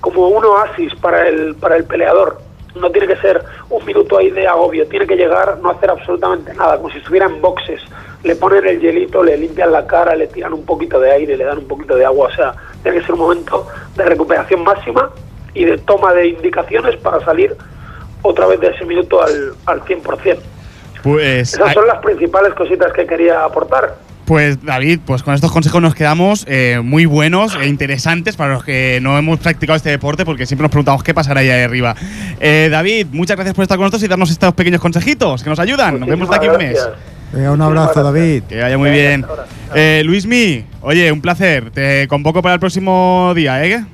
como 0.00 0.28
un 0.28 0.44
oasis 0.44 0.94
para 0.96 1.28
el 1.28 1.54
para 1.56 1.76
el 1.76 1.84
peleador. 1.84 2.38
No 2.74 2.90
tiene 2.90 3.08
que 3.08 3.16
ser 3.16 3.42
un 3.68 3.84
minuto 3.84 4.18
ahí 4.18 4.30
de 4.30 4.46
agobio. 4.46 4.86
Tiene 4.86 5.06
que 5.06 5.16
llegar 5.16 5.58
no 5.60 5.70
hacer 5.70 5.90
absolutamente 5.90 6.54
nada 6.54 6.76
como 6.76 6.90
si 6.90 6.98
estuviera 6.98 7.26
en 7.26 7.40
boxes. 7.40 7.82
Le 8.22 8.36
ponen 8.36 8.66
el 8.66 8.80
hielito 8.80 9.24
le 9.24 9.36
limpian 9.36 9.72
la 9.72 9.86
cara 9.86 10.14
le 10.14 10.28
tiran 10.28 10.52
un 10.52 10.64
poquito 10.64 11.00
de 11.00 11.10
aire 11.10 11.36
le 11.36 11.44
dan 11.44 11.58
un 11.58 11.68
poquito 11.68 11.96
de 11.96 12.04
agua. 12.04 12.28
O 12.28 12.32
sea 12.32 12.54
tiene 12.82 12.98
que 12.98 13.06
ser 13.06 13.14
un 13.14 13.20
momento 13.20 13.66
de 13.96 14.04
recuperación 14.04 14.62
máxima 14.62 15.10
y 15.54 15.64
de 15.64 15.78
toma 15.78 16.12
de 16.12 16.28
indicaciones 16.28 16.96
para 16.96 17.24
salir 17.24 17.56
otra 18.22 18.46
vez 18.46 18.60
de 18.60 18.68
ese 18.68 18.84
minuto 18.84 19.22
al, 19.22 19.52
al 19.66 19.80
100%. 19.82 20.38
Pues, 21.02 21.54
Esas 21.54 21.72
son 21.72 21.86
las 21.86 21.98
principales 22.00 22.52
cositas 22.54 22.92
que 22.92 23.06
quería 23.06 23.44
aportar. 23.44 23.96
pues 24.26 24.62
David, 24.62 25.00
pues 25.06 25.22
con 25.22 25.34
estos 25.34 25.50
consejos 25.50 25.80
nos 25.80 25.94
quedamos 25.94 26.44
eh, 26.46 26.80
muy 26.84 27.06
buenos 27.06 27.56
e 27.60 27.66
interesantes 27.66 28.36
para 28.36 28.52
los 28.52 28.64
que 28.64 29.00
no 29.02 29.16
hemos 29.18 29.40
practicado 29.40 29.76
este 29.76 29.90
deporte 29.90 30.24
porque 30.24 30.44
siempre 30.46 30.62
nos 30.62 30.70
preguntamos 30.70 31.02
qué 31.02 31.14
pasará 31.14 31.40
ahí 31.40 31.50
arriba. 31.50 31.96
Eh, 32.38 32.68
David, 32.70 33.08
muchas 33.12 33.36
gracias 33.36 33.54
por 33.54 33.62
estar 33.62 33.76
con 33.78 33.84
nosotros 33.84 34.02
y 34.02 34.08
darnos 34.08 34.30
estos 34.30 34.52
pequeños 34.54 34.80
consejitos 34.80 35.42
que 35.42 35.50
nos 35.50 35.58
ayudan. 35.58 35.98
Nos 35.98 36.08
vemos 36.08 36.28
de 36.28 36.36
aquí 36.36 36.48
un 36.48 36.58
mes. 36.58 36.88
Venga, 37.32 37.52
un 37.52 37.62
abrazo, 37.62 38.02
David. 38.02 38.42
Que 38.44 38.60
vaya 38.60 38.76
muy 38.76 38.90
bien. 38.90 39.24
Eh, 39.74 40.02
Luismi, 40.04 40.64
oye, 40.82 41.10
un 41.12 41.20
placer. 41.20 41.70
Te 41.70 42.06
convoco 42.08 42.42
para 42.42 42.54
el 42.54 42.60
próximo 42.60 43.32
día, 43.34 43.64
¿eh? 43.64 43.84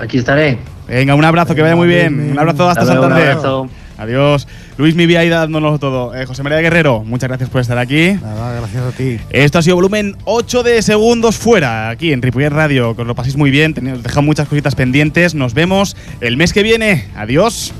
Aquí 0.00 0.18
estaré. 0.18 0.58
Venga, 0.88 1.14
un 1.14 1.24
abrazo, 1.24 1.54
que 1.54 1.62
vaya 1.62 1.76
muy 1.76 1.86
bien. 1.86 2.30
Un 2.32 2.38
abrazo 2.38 2.68
hasta 2.68 2.84
luego, 2.84 3.00
un 3.02 3.08
Santander. 3.08 3.30
abrazo. 3.32 3.68
Adiós. 3.98 4.46
Luis 4.76 4.94
Mi 4.94 5.12
ahí 5.16 5.28
dándonos 5.28 5.80
todo. 5.80 6.14
Eh, 6.14 6.24
José 6.24 6.42
María 6.44 6.60
Guerrero, 6.60 7.02
muchas 7.04 7.28
gracias 7.28 7.50
por 7.50 7.60
estar 7.60 7.76
aquí. 7.78 8.12
Nada, 8.22 8.54
gracias 8.60 8.82
a 8.84 8.92
ti. 8.92 9.18
Esto 9.30 9.58
ha 9.58 9.62
sido 9.62 9.74
volumen 9.76 10.16
8 10.24 10.62
de 10.62 10.80
segundos 10.82 11.36
fuera, 11.36 11.88
aquí 11.90 12.12
en 12.12 12.22
Ripollet 12.22 12.50
Radio. 12.50 12.94
Que 12.94 13.02
os 13.02 13.08
lo 13.08 13.14
paséis 13.16 13.36
muy 13.36 13.50
bien, 13.50 13.74
tenéis- 13.74 13.96
os 13.96 14.02
dejado 14.04 14.22
muchas 14.22 14.46
cositas 14.48 14.76
pendientes. 14.76 15.34
Nos 15.34 15.52
vemos 15.52 15.96
el 16.20 16.36
mes 16.36 16.52
que 16.52 16.62
viene. 16.62 17.06
Adiós. 17.16 17.72